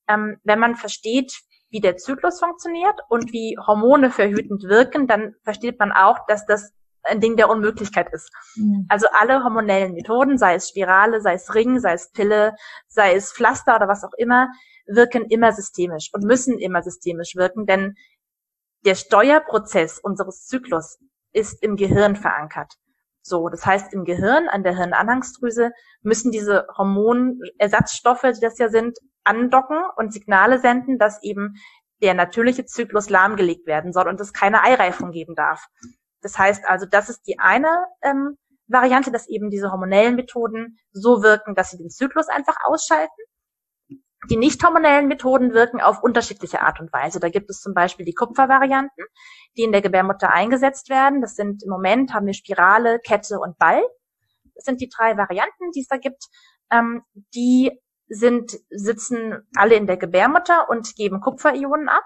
Ähm, 0.09 0.39
wenn 0.45 0.61
man 0.61 0.77
versteht, 0.77 1.41
wie 1.71 1.81
der 1.81 1.97
Zyklus 1.97 2.39
funktioniert 2.39 3.01
und 3.09 3.33
wie 3.33 3.59
Hormone 3.67 4.11
verhütend 4.11 4.63
wirken, 4.63 5.09
dann 5.09 5.35
versteht 5.43 5.81
man 5.81 5.91
auch, 5.91 6.25
dass 6.29 6.47
das 6.47 6.73
ein 7.07 7.21
Ding 7.21 7.37
der 7.37 7.49
Unmöglichkeit 7.49 8.13
ist. 8.13 8.31
Mhm. 8.57 8.87
Also 8.89 9.07
alle 9.13 9.45
hormonellen 9.45 9.95
Methoden, 9.95 10.39
sei 10.39 10.55
es 10.55 10.69
Spirale, 10.69 11.21
sei 11.21 11.35
es 11.35 11.55
Ring, 11.55 11.79
sei 11.81 11.93
es 11.93 12.11
Pille, 12.11 12.55
sei 12.89 13.15
es 13.15 13.33
Pflaster 13.33 13.77
oder 13.77 13.89
was 13.89 14.05
auch 14.05 14.15
immer, 14.17 14.49
wirken 14.87 15.27
immer 15.27 15.53
systemisch 15.53 16.11
und 16.13 16.25
müssen 16.25 16.59
immer 16.59 16.83
systemisch 16.83 17.35
wirken, 17.37 17.67
denn 17.67 17.95
der 18.85 18.95
Steuerprozess 18.95 19.99
unseres 19.99 20.47
Zyklus 20.47 20.99
ist 21.33 21.63
im 21.63 21.77
Gehirn 21.77 22.17
verankert. 22.17 22.75
So, 23.23 23.49
das 23.49 23.67
heißt, 23.67 23.93
im 23.93 24.05
Gehirn, 24.05 24.49
an 24.49 24.63
der 24.63 24.77
Hirnanhangsdrüse, 24.77 25.73
müssen 26.03 26.31
diese 26.31 26.67
Hormonersatzstoffe, 26.77 28.23
die 28.23 28.41
das 28.41 28.59
ja 28.59 28.69
sind, 28.69 28.99
andocken 29.25 29.83
und 29.97 30.13
Signale 30.13 30.61
senden, 30.61 30.99
dass 30.99 31.21
eben 31.25 31.55
der 32.03 32.15
natürliche 32.15 32.65
Zyklus 32.67 33.11
lahmgelegt 33.11 33.67
werden 33.67 33.93
soll 33.93 34.07
und 34.07 34.21
es 34.21 34.33
keine 34.33 34.63
Eireifung 34.63 35.11
geben 35.11 35.35
darf. 35.35 35.67
Das 36.23 36.39
heißt 36.39 36.65
also, 36.67 36.87
das 36.87 37.09
ist 37.09 37.27
die 37.27 37.39
eine 37.39 37.87
ähm, 38.03 38.37
Variante, 38.69 39.13
dass 39.13 39.29
eben 39.29 39.51
diese 39.51 39.71
hormonellen 39.71 40.17
Methoden 40.17 40.79
so 40.93 41.23
wirken, 41.23 41.55
dass 41.55 41.71
sie 41.71 41.79
den 41.79 41.91
Zyklus 41.91 42.29
einfach 42.29 42.57
ausschalten. 42.65 43.23
Die 44.29 44.37
nicht 44.37 44.65
hormonellen 44.65 45.07
Methoden 45.07 45.53
wirken 45.53 45.81
auf 45.81 46.03
unterschiedliche 46.03 46.61
Art 46.61 46.81
und 46.81 46.93
Weise. 46.93 47.21
Da 47.21 47.29
gibt 47.29 47.49
es 47.49 47.61
zum 47.61 47.75
Beispiel 47.75 48.05
die 48.05 48.15
Kupfervarianten, 48.15 49.05
die 49.57 49.63
in 49.63 49.73
der 49.73 49.83
Gebärmutter 49.83 50.33
eingesetzt 50.33 50.89
werden. 50.89 51.21
Das 51.21 51.37
sind 51.37 51.63
im 51.63 51.71
Moment 51.71 52.13
haben 52.13 52.27
wir 52.27 52.35
Spirale, 52.35 52.99
Kette 52.99 53.39
und 53.39 53.57
Ball. 53.59 53.83
Das 54.55 54.65
sind 54.65 54.81
die 54.81 54.89
drei 54.89 55.17
Varianten, 55.17 55.71
die 55.75 55.81
es 55.81 55.87
da 55.87 55.99
gibt. 55.99 56.25
Ähm, 56.73 57.03
die 57.35 57.71
sind, 58.09 58.59
sitzen 58.71 59.47
alle 59.55 59.75
in 59.75 59.87
der 59.87 59.97
Gebärmutter 59.97 60.69
und 60.69 60.97
geben 60.97 61.21
Kupferionen 61.21 61.89
ab. 61.89 62.05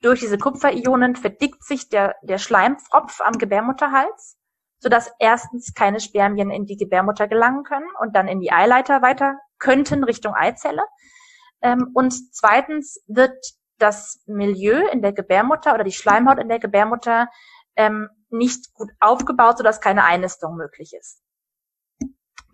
Durch 0.00 0.20
diese 0.20 0.38
Kupferionen 0.38 1.16
verdickt 1.16 1.64
sich 1.64 1.88
der, 1.88 2.14
der 2.22 2.38
Schleimfropf 2.38 3.20
am 3.20 3.32
Gebärmutterhals, 3.32 4.36
sodass 4.78 5.10
erstens 5.18 5.74
keine 5.74 5.98
Spermien 6.00 6.50
in 6.50 6.66
die 6.66 6.76
Gebärmutter 6.76 7.26
gelangen 7.26 7.64
können 7.64 7.88
und 8.00 8.14
dann 8.14 8.28
in 8.28 8.40
die 8.40 8.52
Eileiter 8.52 9.02
weiter 9.02 9.38
könnten 9.58 10.04
Richtung 10.04 10.34
Eizelle. 10.34 10.82
Ähm, 11.62 11.90
und 11.94 12.14
zweitens 12.32 13.02
wird 13.08 13.36
das 13.78 14.22
Milieu 14.26 14.86
in 14.92 15.02
der 15.02 15.12
Gebärmutter 15.12 15.74
oder 15.74 15.84
die 15.84 15.92
Schleimhaut 15.92 16.38
in 16.38 16.48
der 16.48 16.60
Gebärmutter 16.60 17.28
ähm, 17.76 18.08
nicht 18.30 18.72
gut 18.74 18.90
aufgebaut, 19.00 19.58
sodass 19.58 19.80
keine 19.80 20.04
Einnistung 20.04 20.56
möglich 20.56 20.92
ist. 20.98 21.22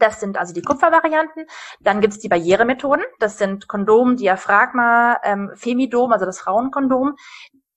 Das 0.05 0.21
sind 0.21 0.37
also 0.37 0.53
die 0.53 0.61
Kupfervarianten. 0.61 1.47
Dann 1.81 2.03
gibt's 2.03 2.19
die 2.19 2.29
Barrieremethoden. 2.29 3.03
Das 3.21 3.39
sind 3.39 3.69
Kondom, 3.69 4.19
Diaphragma, 4.19 5.19
ähm, 5.25 5.51
Femidom, 5.55 6.13
also 6.13 6.27
das 6.27 6.41
Frauenkondom. 6.41 7.17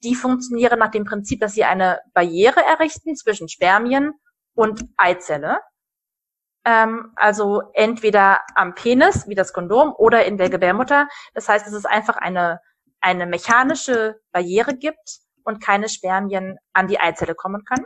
Die 0.03 0.13
funktionieren 0.13 0.77
nach 0.77 0.91
dem 0.91 1.05
Prinzip, 1.05 1.39
dass 1.39 1.53
sie 1.53 1.63
eine 1.63 2.01
Barriere 2.13 2.61
errichten 2.61 3.15
zwischen 3.15 3.47
Spermien 3.47 4.11
und 4.55 4.83
Eizelle. 4.97 5.59
Ähm, 6.65 7.13
also 7.15 7.61
entweder 7.73 8.41
am 8.55 8.75
Penis, 8.75 9.29
wie 9.29 9.35
das 9.35 9.53
Kondom, 9.53 9.93
oder 9.97 10.25
in 10.25 10.37
der 10.37 10.49
Gebärmutter. 10.49 11.07
Das 11.33 11.47
heißt, 11.47 11.65
dass 11.65 11.73
es 11.73 11.85
einfach 11.85 12.17
eine, 12.17 12.59
eine 12.99 13.25
mechanische 13.25 14.19
Barriere 14.33 14.75
gibt 14.75 15.19
und 15.45 15.63
keine 15.63 15.87
Spermien 15.87 16.57
an 16.73 16.89
die 16.89 16.99
Eizelle 16.99 17.35
kommen 17.35 17.63
können. 17.63 17.85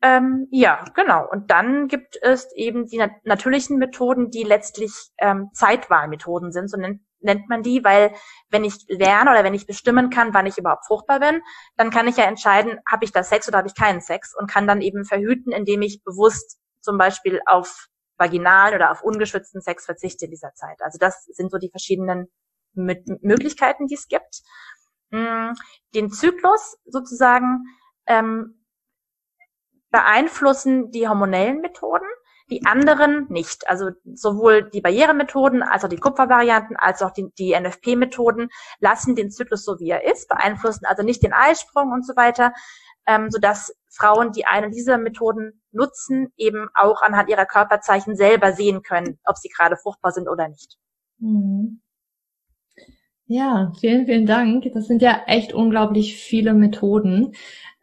Ähm, 0.00 0.46
ja, 0.50 0.84
genau. 0.94 1.28
Und 1.28 1.50
dann 1.50 1.88
gibt 1.88 2.16
es 2.22 2.52
eben 2.54 2.86
die 2.86 2.98
nat 2.98 3.10
natürlichen 3.24 3.78
Methoden, 3.78 4.30
die 4.30 4.44
letztlich 4.44 4.92
ähm, 5.18 5.50
Zeitwahlmethoden 5.52 6.52
sind, 6.52 6.70
so 6.70 6.76
nennt, 6.76 7.00
nennt 7.20 7.48
man 7.48 7.62
die, 7.64 7.82
weil 7.82 8.14
wenn 8.48 8.64
ich 8.64 8.84
lerne 8.86 9.30
oder 9.32 9.42
wenn 9.42 9.54
ich 9.54 9.66
bestimmen 9.66 10.08
kann, 10.10 10.34
wann 10.34 10.46
ich 10.46 10.56
überhaupt 10.56 10.86
fruchtbar 10.86 11.18
bin, 11.18 11.42
dann 11.76 11.90
kann 11.90 12.06
ich 12.06 12.16
ja 12.16 12.24
entscheiden, 12.24 12.78
habe 12.88 13.04
ich 13.04 13.12
da 13.12 13.24
Sex 13.24 13.48
oder 13.48 13.58
habe 13.58 13.68
ich 13.68 13.74
keinen 13.74 14.00
Sex 14.00 14.36
und 14.38 14.48
kann 14.48 14.68
dann 14.68 14.82
eben 14.82 15.04
verhüten, 15.04 15.52
indem 15.52 15.82
ich 15.82 16.02
bewusst 16.04 16.58
zum 16.80 16.96
Beispiel 16.96 17.40
auf 17.46 17.88
vaginalen 18.18 18.76
oder 18.76 18.92
auf 18.92 19.02
ungeschützten 19.02 19.60
Sex 19.60 19.84
verzichte 19.84 20.26
in 20.26 20.30
dieser 20.30 20.52
Zeit. 20.54 20.80
Also 20.80 20.98
das 20.98 21.24
sind 21.24 21.50
so 21.50 21.58
die 21.58 21.70
verschiedenen 21.70 22.28
M 22.76 22.94
Möglichkeiten, 23.22 23.86
die 23.86 23.94
es 23.94 24.06
gibt. 24.06 24.42
Mm, 25.10 25.52
den 25.94 26.10
Zyklus 26.10 26.76
sozusagen 26.84 27.64
ähm, 28.06 28.58
beeinflussen 29.90 30.90
die 30.90 31.08
hormonellen 31.08 31.60
Methoden, 31.60 32.06
die 32.50 32.64
anderen 32.64 33.26
nicht. 33.28 33.68
Also 33.68 33.90
sowohl 34.14 34.70
die 34.70 34.80
Barrieremethoden 34.80 35.62
als 35.62 35.84
auch 35.84 35.88
die 35.88 35.96
Kupfervarianten 35.96 36.76
als 36.76 37.02
auch 37.02 37.10
die, 37.10 37.30
die 37.38 37.58
NFP-Methoden 37.58 38.48
lassen 38.80 39.16
den 39.16 39.30
Zyklus 39.30 39.64
so 39.64 39.78
wie 39.78 39.90
er 39.90 40.10
ist, 40.10 40.28
beeinflussen 40.28 40.86
also 40.86 41.02
nicht 41.02 41.22
den 41.22 41.32
Eisprung 41.32 41.92
und 41.92 42.06
so 42.06 42.16
weiter, 42.16 42.52
ähm, 43.06 43.30
sodass 43.30 43.74
Frauen, 43.90 44.32
die 44.32 44.46
eine 44.46 44.70
dieser 44.70 44.98
Methoden 44.98 45.62
nutzen, 45.72 46.32
eben 46.36 46.68
auch 46.74 47.02
anhand 47.02 47.28
ihrer 47.30 47.46
Körperzeichen 47.46 48.16
selber 48.16 48.52
sehen 48.52 48.82
können, 48.82 49.18
ob 49.24 49.36
sie 49.36 49.48
gerade 49.48 49.76
fruchtbar 49.76 50.12
sind 50.12 50.28
oder 50.28 50.48
nicht. 50.48 50.76
Mhm. 51.18 51.80
Ja, 53.26 53.72
vielen, 53.78 54.06
vielen 54.06 54.24
Dank. 54.24 54.72
Das 54.72 54.86
sind 54.86 55.02
ja 55.02 55.24
echt 55.26 55.52
unglaublich 55.52 56.16
viele 56.16 56.54
Methoden. 56.54 57.34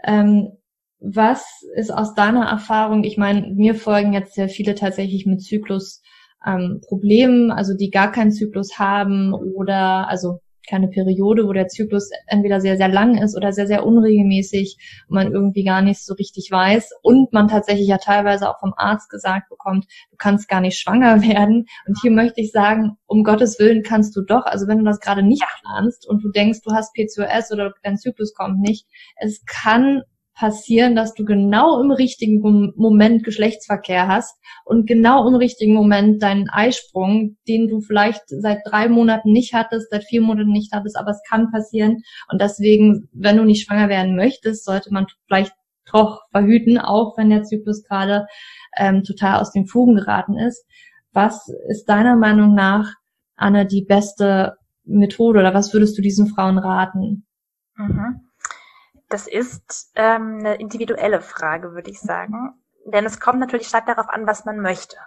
Ähm, 0.04 0.58
was 1.06 1.64
ist 1.76 1.92
aus 1.92 2.16
deiner 2.16 2.46
Erfahrung, 2.46 3.04
ich 3.04 3.18
meine, 3.18 3.48
mir 3.54 3.76
folgen 3.76 4.14
jetzt 4.14 4.34
sehr 4.34 4.50
viele 4.50 4.76
tatsächlich 4.76 5.26
mit 5.26 5.42
Zyklus 5.44 6.02
ähm, 6.46 6.82
Problemen, 6.88 7.52
also 7.52 7.76
die 7.76 7.90
gar 7.90 8.12
keinen 8.12 8.32
Zyklus 8.32 8.80
haben 8.80 9.34
oder 9.34 10.08
also 10.08 10.40
keine 10.68 10.88
Periode, 10.88 11.48
wo 11.48 11.54
der 11.54 11.68
Zyklus 11.68 12.10
entweder 12.28 12.60
sehr, 12.60 12.78
sehr 12.78 12.88
lang 12.88 13.22
ist 13.22 13.36
oder 13.36 13.54
sehr, 13.54 13.68
sehr 13.68 13.86
unregelmäßig 13.86 14.78
und 15.08 15.16
man 15.16 15.32
irgendwie 15.32 15.64
gar 15.64 15.84
nicht 15.84 16.04
so 16.04 16.16
richtig 16.16 16.50
weiß 16.52 16.90
und 17.04 17.32
man 17.34 17.48
tatsächlich 17.48 17.88
ja 17.88 17.98
teilweise 17.98 18.50
auch 18.50 18.60
vom 18.60 18.74
Arzt 18.76 19.10
gesagt 19.10 19.50
bekommt, 19.50 19.86
du 20.10 20.18
kannst 20.18 20.48
gar 20.48 20.62
nicht 20.62 20.80
schwanger 20.80 21.22
werden. 21.28 21.68
Und 21.88 22.00
hier 22.02 22.12
möchte 22.12 22.42
ich 22.42 22.52
sagen, 22.52 22.98
um 23.06 23.24
Gottes 23.24 23.60
Willen 23.60 23.84
kannst 23.84 24.16
du 24.16 24.22
doch, 24.22 24.46
also 24.46 24.68
wenn 24.68 24.80
du 24.80 24.86
das 24.86 25.00
gerade 25.00 25.24
nicht 25.24 25.46
planst 25.62 26.08
und 26.08 26.24
du 26.24 26.32
denkst, 26.32 26.62
du 26.64 26.74
hast 26.74 26.94
PCOS 26.94 27.52
oder 27.52 27.74
dein 27.84 27.98
Zyklus 27.98 28.34
kommt 28.34 28.60
nicht, 28.60 28.88
es 29.18 29.44
kann 29.46 30.02
passieren, 30.36 30.96
dass 30.96 31.14
du 31.14 31.24
genau 31.24 31.82
im 31.82 31.92
richtigen 31.92 32.42
Moment 32.76 33.24
Geschlechtsverkehr 33.24 34.08
hast 34.08 34.38
und 34.66 34.86
genau 34.86 35.28
im 35.28 35.36
richtigen 35.36 35.74
Moment 35.74 36.22
deinen 36.22 36.50
Eisprung, 36.50 37.38
den 37.48 37.70
du 37.70 37.80
vielleicht 37.80 38.24
seit 38.28 38.60
drei 38.66 38.90
Monaten 38.90 39.32
nicht 39.32 39.54
hattest, 39.54 39.90
seit 39.90 40.04
vier 40.04 40.22
Monaten 40.22 40.52
nicht 40.52 40.74
hattest, 40.74 40.98
aber 40.98 41.12
es 41.12 41.22
kann 41.28 41.52
passieren. 41.52 42.04
Und 42.30 42.42
deswegen, 42.42 43.08
wenn 43.14 43.38
du 43.38 43.46
nicht 43.46 43.66
schwanger 43.66 43.88
werden 43.88 44.16
möchtest, 44.16 44.66
sollte 44.66 44.94
man 44.94 45.08
vielleicht 45.26 45.54
doch 45.92 46.22
verhüten, 46.32 46.78
auch 46.78 47.18
wenn 47.18 47.30
der 47.30 47.44
Zyklus 47.44 47.84
gerade 47.84 48.28
ähm, 48.78 49.04
total 49.04 49.40
aus 49.40 49.52
den 49.52 49.68
Fugen 49.68 49.96
geraten 49.96 50.38
ist. 50.38 50.66
Was 51.14 51.48
ist 51.70 51.86
deiner 51.86 52.18
Meinung 52.18 52.54
nach, 52.54 52.94
Anne, 53.38 53.66
die 53.66 53.86
beste 53.86 54.58
Methode 54.84 55.40
oder 55.40 55.54
was 55.54 55.74
würdest 55.74 55.98
du 55.98 56.02
diesen 56.02 56.28
Frauen 56.28 56.58
raten? 56.58 57.26
Mhm. 57.78 58.25
Das 59.10 59.28
ist 59.28 59.92
ähm, 59.96 60.38
eine 60.40 60.56
individuelle 60.56 61.22
Frage, 61.22 61.74
würde 61.74 61.92
ich 61.92 62.00
sagen. 62.00 62.54
Denn 62.86 63.06
es 63.06 63.20
kommt 63.20 63.40
natürlich 63.40 63.68
stark 63.68 63.86
darauf 63.86 64.10
an, 64.10 64.28
was 64.28 64.46
man 64.46 64.60
möchte. 64.60 64.98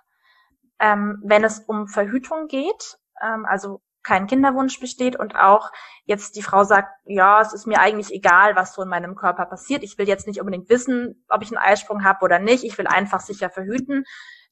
Ähm, 0.78 1.21
wenn 1.25 1.45
es 1.45 1.61
um 1.61 1.88
Verhütung 1.88 2.47
geht, 2.47 2.99
ähm, 3.23 3.45
also 3.45 3.81
kein 4.02 4.26
Kinderwunsch 4.26 4.81
besteht 4.81 5.17
und 5.17 5.37
auch 5.37 5.71
jetzt 6.05 6.37
die 6.37 6.43
Frau 6.43 6.64
sagt, 6.64 6.88
ja, 7.05 7.40
es 7.40 7.52
ist 7.52 7.67
mir 7.67 7.81
eigentlich 7.81 8.11
egal, 8.12 8.57
was 8.57 8.75
so 8.75 8.83
in 8.83 8.88
meinem 8.88 9.14
Körper 9.17 9.45
passiert. 9.45 9.83
Ich 9.83 9.99
will 9.99 10.09
jetzt 10.09 10.26
nicht 10.26 10.40
unbedingt 10.40 10.71
wissen, 10.71 11.25
ob 11.28 11.43
ich 11.43 11.50
einen 11.50 11.59
Eisprung 11.59 12.05
habe 12.05 12.25
oder 12.25 12.38
nicht. 12.38 12.64
Ich 12.64 12.78
will 12.78 12.87
einfach 12.87 13.21
sicher 13.21 13.50
verhüten. 13.50 14.05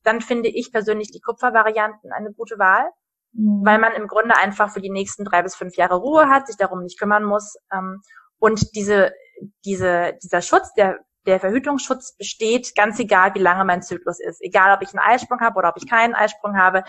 Dann 0.02 0.20
finde 0.20 0.48
ich 0.48 0.72
persönlich 0.72 1.10
die 1.10 1.20
Kupfervarianten 1.20 2.12
eine 2.12 2.32
gute 2.32 2.58
Wahl, 2.58 2.90
mhm. 3.32 3.64
weil 3.64 3.78
man 3.78 3.92
im 3.94 4.08
Grunde 4.08 4.36
einfach 4.36 4.70
für 4.70 4.80
die 4.80 4.90
nächsten 4.90 5.24
drei 5.24 5.42
bis 5.42 5.56
fünf 5.56 5.76
Jahre 5.76 5.96
Ruhe 5.96 6.28
hat, 6.28 6.48
sich 6.48 6.56
darum 6.56 6.82
nicht 6.82 6.98
kümmern 6.98 7.24
muss. 7.24 7.56
Ähm, 7.72 8.02
und 8.38 8.74
diese 8.74 9.12
diese, 9.64 10.14
dieser 10.22 10.42
Schutz, 10.42 10.72
der, 10.74 11.00
der 11.26 11.40
Verhütungsschutz 11.40 12.16
besteht, 12.16 12.74
ganz 12.74 12.98
egal, 12.98 13.34
wie 13.34 13.40
lange 13.40 13.64
mein 13.64 13.82
Zyklus 13.82 14.20
ist. 14.20 14.40
Egal, 14.42 14.74
ob 14.74 14.82
ich 14.82 14.90
einen 14.90 15.04
Eisprung 15.04 15.40
habe 15.40 15.58
oder 15.58 15.68
ob 15.70 15.76
ich 15.76 15.88
keinen 15.88 16.14
Eisprung 16.14 16.56
habe. 16.56 16.84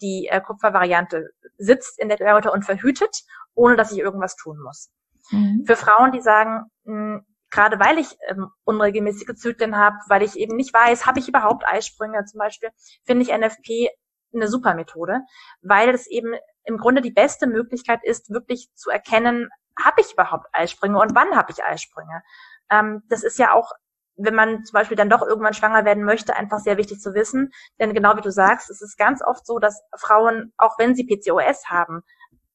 Die 0.00 0.26
äh, 0.28 0.40
Kupfervariante 0.40 1.30
sitzt 1.58 1.98
in 1.98 2.08
der 2.08 2.18
Gebärmutter 2.18 2.52
und 2.52 2.64
verhütet, 2.64 3.22
ohne 3.54 3.76
dass 3.76 3.92
ich 3.92 3.98
irgendwas 3.98 4.36
tun 4.36 4.58
muss. 4.60 4.90
Mhm. 5.30 5.64
Für 5.66 5.76
Frauen, 5.76 6.12
die 6.12 6.20
sagen, 6.20 6.64
mh, 6.84 6.94
hm, 7.14 7.26
gerade 7.50 7.78
weil 7.78 7.98
ich 7.98 8.16
ähm, 8.28 8.48
unregelmäßige 8.64 9.36
Zyklen 9.36 9.76
habe, 9.76 9.96
weil 10.08 10.22
ich 10.22 10.36
eben 10.36 10.56
nicht 10.56 10.72
weiß, 10.72 11.06
habe 11.06 11.20
ich 11.20 11.28
überhaupt 11.28 11.64
Eisprünge 11.66 12.24
zum 12.24 12.38
Beispiel, 12.38 12.70
finde 13.04 13.22
ich 13.22 13.28
NFP 13.28 13.90
eine 14.34 14.48
super 14.48 14.74
Methode, 14.74 15.20
weil 15.60 15.90
es 15.90 16.06
eben 16.06 16.34
im 16.64 16.78
Grunde 16.78 17.02
die 17.02 17.10
beste 17.10 17.46
Möglichkeit 17.46 18.00
ist, 18.04 18.30
wirklich 18.30 18.68
zu 18.74 18.90
erkennen, 18.90 19.48
habe 19.82 20.00
ich 20.00 20.12
überhaupt 20.12 20.46
Eisprünge 20.52 20.98
und 20.98 21.14
wann 21.14 21.36
habe 21.36 21.52
ich 21.52 21.64
Eisprünge? 21.64 22.22
Ähm, 22.70 23.02
das 23.08 23.22
ist 23.22 23.38
ja 23.38 23.52
auch, 23.52 23.72
wenn 24.16 24.34
man 24.34 24.64
zum 24.64 24.74
Beispiel 24.74 24.96
dann 24.96 25.10
doch 25.10 25.22
irgendwann 25.22 25.54
schwanger 25.54 25.84
werden 25.84 26.04
möchte, 26.04 26.36
einfach 26.36 26.58
sehr 26.58 26.76
wichtig 26.76 27.00
zu 27.00 27.14
wissen. 27.14 27.52
Denn 27.80 27.94
genau 27.94 28.16
wie 28.16 28.20
du 28.20 28.30
sagst, 28.30 28.70
es 28.70 28.82
ist 28.82 28.98
ganz 28.98 29.22
oft 29.22 29.46
so, 29.46 29.58
dass 29.58 29.82
Frauen, 29.96 30.52
auch 30.58 30.78
wenn 30.78 30.94
sie 30.94 31.06
PCOS 31.06 31.66
haben, 31.66 32.02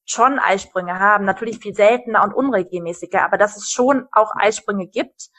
schon 0.05 0.39
Eisprünge 0.39 1.00
haben, 1.00 1.25
natürlich 1.25 1.60
viel 1.60 1.74
seltener 1.74 2.24
und 2.24 2.34
unregelmäßiger, 2.34 3.24
aber 3.24 3.38
dass 3.38 3.57
es 3.57 3.69
schon 3.69 4.07
auch 4.12 4.31
Eisprünge 4.36 4.88
gibt 4.88 5.29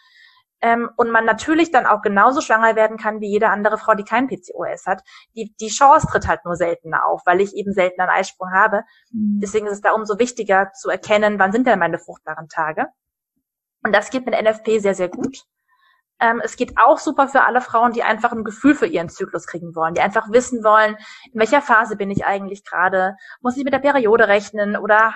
ähm, 0.61 0.91
und 0.97 1.11
man 1.11 1.25
natürlich 1.25 1.71
dann 1.71 1.87
auch 1.87 2.03
genauso 2.03 2.41
schwanger 2.41 2.75
werden 2.75 2.97
kann 2.97 3.21
wie 3.21 3.31
jede 3.31 3.50
andere 3.50 3.79
Frau, 3.79 3.95
die 3.95 4.05
kein 4.05 4.27
PCOS 4.27 4.87
hat. 4.87 5.03
Die, 5.37 5.55
die 5.61 5.69
Chance 5.69 6.09
tritt 6.11 6.27
halt 6.27 6.45
nur 6.45 6.57
seltener 6.57 7.07
auf, 7.07 7.23
weil 7.27 7.41
ich 7.41 7.55
eben 7.55 7.73
selten 7.73 8.00
einen 8.00 8.11
Eisprung 8.11 8.50
habe. 8.53 8.83
Mhm. 9.12 9.41
Deswegen 9.41 9.67
ist 9.67 9.75
es 9.75 9.81
da 9.81 9.93
umso 9.93 10.19
wichtiger 10.19 10.73
zu 10.73 10.88
erkennen, 10.88 11.38
wann 11.38 11.53
sind 11.53 11.67
denn 11.67 11.79
meine 11.79 11.99
fruchtbaren 11.99 12.49
Tage. 12.49 12.87
Und 13.85 13.95
das 13.95 14.11
geht 14.11 14.27
mit 14.27 14.35
NFP 14.35 14.81
sehr, 14.81 14.95
sehr 14.95 15.09
gut. 15.09 15.45
Ähm, 16.21 16.41
es 16.43 16.57
geht 16.57 16.77
auch 16.79 16.99
super 16.99 17.29
für 17.29 17.45
alle 17.45 17.61
Frauen, 17.61 17.93
die 17.93 18.03
einfach 18.03 18.33
ein 18.33 18.43
Gefühl 18.43 18.75
für 18.75 18.87
ihren 18.87 19.09
Zyklus 19.09 19.47
kriegen 19.47 19.77
wollen, 19.77 19.95
die 19.95 20.00
einfach 20.00 20.33
wissen 20.33 20.65
wollen, 20.65 20.97
in 21.33 21.38
welcher 21.38 21.62
Phase 21.62 21.95
bin 21.95 22.11
ich 22.11 22.27
eigentlich 22.27 22.65
gerade, 22.65 23.15
muss 23.41 23.57
ich 23.57 23.62
mit 23.62 23.73
der 23.73 23.79
Periode 23.79 24.27
rechnen 24.27 24.77
oder 24.77 25.15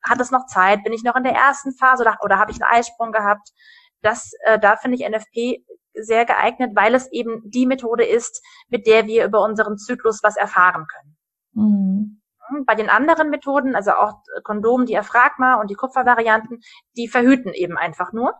hat 0.00 0.20
es 0.20 0.30
noch 0.30 0.46
Zeit, 0.46 0.84
bin 0.84 0.92
ich 0.92 1.02
noch 1.02 1.16
in 1.16 1.24
der 1.24 1.34
ersten 1.34 1.72
Phase 1.72 2.02
oder, 2.02 2.18
oder 2.22 2.38
habe 2.38 2.52
ich 2.52 2.62
einen 2.62 2.72
Eisprung 2.72 3.10
gehabt? 3.10 3.50
Das, 4.02 4.32
äh, 4.44 4.58
da 4.58 4.76
finde 4.76 4.96
ich 4.96 5.08
NFP 5.08 5.64
sehr 5.94 6.24
geeignet, 6.24 6.72
weil 6.74 6.94
es 6.94 7.10
eben 7.12 7.42
die 7.44 7.66
Methode 7.66 8.04
ist, 8.04 8.42
mit 8.68 8.86
der 8.86 9.06
wir 9.06 9.24
über 9.26 9.42
unseren 9.42 9.78
Zyklus 9.78 10.20
was 10.22 10.36
erfahren 10.36 10.86
können. 10.86 11.16
Mhm. 11.52 12.22
beobachten. 12.52 12.64
Bei 12.66 12.74
den 12.74 12.90
anderen 12.90 13.30
Methoden, 13.30 13.74
also 13.74 13.92
auch 13.92 14.22
Kondomen, 14.42 14.86
die 14.86 14.98
Aphragma 14.98 15.60
und 15.60 15.70
die 15.70 15.74
Kupfervarianten, 15.74 16.60
die 16.96 17.08
verhüten 17.08 17.52
eben 17.52 17.76
einfach 17.76 18.12
nur. 18.12 18.34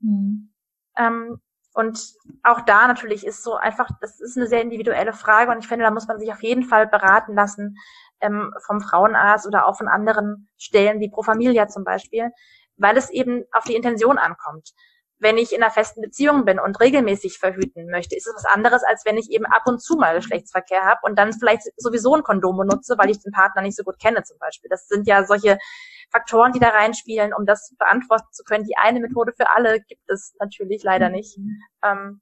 Mhm. 0.00 0.52
Ähm, 0.96 1.40
und 1.74 2.14
auch 2.42 2.62
da 2.62 2.88
natürlich 2.88 3.24
ist 3.24 3.42
so 3.42 3.54
einfach, 3.54 3.88
das 4.00 4.20
ist 4.20 4.36
eine 4.36 4.48
sehr 4.48 4.62
individuelle 4.62 5.12
Frage 5.12 5.52
und 5.52 5.58
ich 5.58 5.68
finde, 5.68 5.84
da 5.84 5.90
muss 5.90 6.08
man 6.08 6.18
sich 6.18 6.32
auf 6.32 6.42
jeden 6.42 6.64
Fall 6.64 6.88
beraten 6.88 7.34
lassen 7.34 7.76
ähm, 8.20 8.52
vom 8.66 8.80
Frauenarzt 8.80 9.46
oder 9.46 9.66
auch 9.66 9.76
von 9.76 9.86
anderen 9.86 10.48
Stellen 10.56 10.98
wie 10.98 11.10
Pro 11.10 11.22
Familia 11.22 11.68
zum 11.68 11.84
Beispiel, 11.84 12.30
weil 12.76 12.96
es 12.96 13.10
eben 13.10 13.44
auf 13.52 13.64
die 13.64 13.76
Intention 13.76 14.18
ankommt. 14.18 14.70
Wenn 15.20 15.36
ich 15.36 15.52
in 15.52 15.62
einer 15.62 15.72
festen 15.72 16.00
Beziehung 16.00 16.44
bin 16.44 16.60
und 16.60 16.78
regelmäßig 16.80 17.38
verhüten 17.38 17.90
möchte, 17.90 18.16
ist 18.16 18.26
es 18.26 18.34
was 18.34 18.44
anderes, 18.44 18.82
als 18.84 19.04
wenn 19.04 19.16
ich 19.16 19.30
eben 19.30 19.46
ab 19.46 19.62
und 19.66 19.82
zu 19.82 19.96
mal 19.96 20.14
Geschlechtsverkehr 20.14 20.82
habe 20.82 21.00
und 21.02 21.18
dann 21.18 21.32
vielleicht 21.32 21.62
sowieso 21.76 22.14
ein 22.14 22.22
Kondom 22.22 22.56
benutze, 22.56 22.96
weil 22.98 23.10
ich 23.10 23.20
den 23.20 23.32
Partner 23.32 23.62
nicht 23.62 23.76
so 23.76 23.82
gut 23.82 23.98
kenne 23.98 24.22
zum 24.22 24.38
Beispiel. 24.38 24.68
Das 24.70 24.86
sind 24.86 25.06
ja 25.06 25.24
solche 25.24 25.58
Faktoren, 26.10 26.52
die 26.52 26.60
da 26.60 26.68
reinspielen, 26.68 27.34
um 27.34 27.46
das 27.46 27.74
beantworten 27.78 28.28
zu 28.32 28.44
können. 28.44 28.64
Die 28.64 28.76
eine 28.76 29.00
Methode 29.00 29.32
für 29.36 29.50
alle 29.50 29.80
gibt 29.80 30.08
es 30.08 30.34
natürlich 30.38 30.82
leider 30.82 31.08
nicht. 31.08 31.36
Mhm. 31.38 31.62
Ähm, 31.84 32.20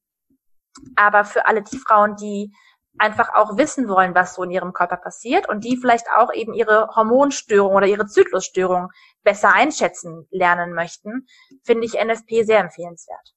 aber 0.94 1.24
für 1.24 1.46
alle 1.46 1.62
die 1.62 1.78
Frauen, 1.78 2.16
die 2.16 2.52
einfach 2.98 3.34
auch 3.34 3.56
wissen 3.56 3.88
wollen, 3.88 4.14
was 4.14 4.34
so 4.34 4.42
in 4.42 4.50
ihrem 4.50 4.72
Körper 4.72 4.96
passiert 4.96 5.48
und 5.48 5.64
die 5.64 5.76
vielleicht 5.76 6.06
auch 6.16 6.32
eben 6.32 6.54
ihre 6.54 6.88
Hormonstörung 6.94 7.74
oder 7.74 7.86
ihre 7.86 8.06
Zyklusstörung 8.06 8.88
besser 9.22 9.52
einschätzen 9.54 10.26
lernen 10.30 10.72
möchten, 10.72 11.26
finde 11.62 11.84
ich 11.84 11.94
NFP 11.94 12.44
sehr 12.44 12.60
empfehlenswert. 12.60 13.34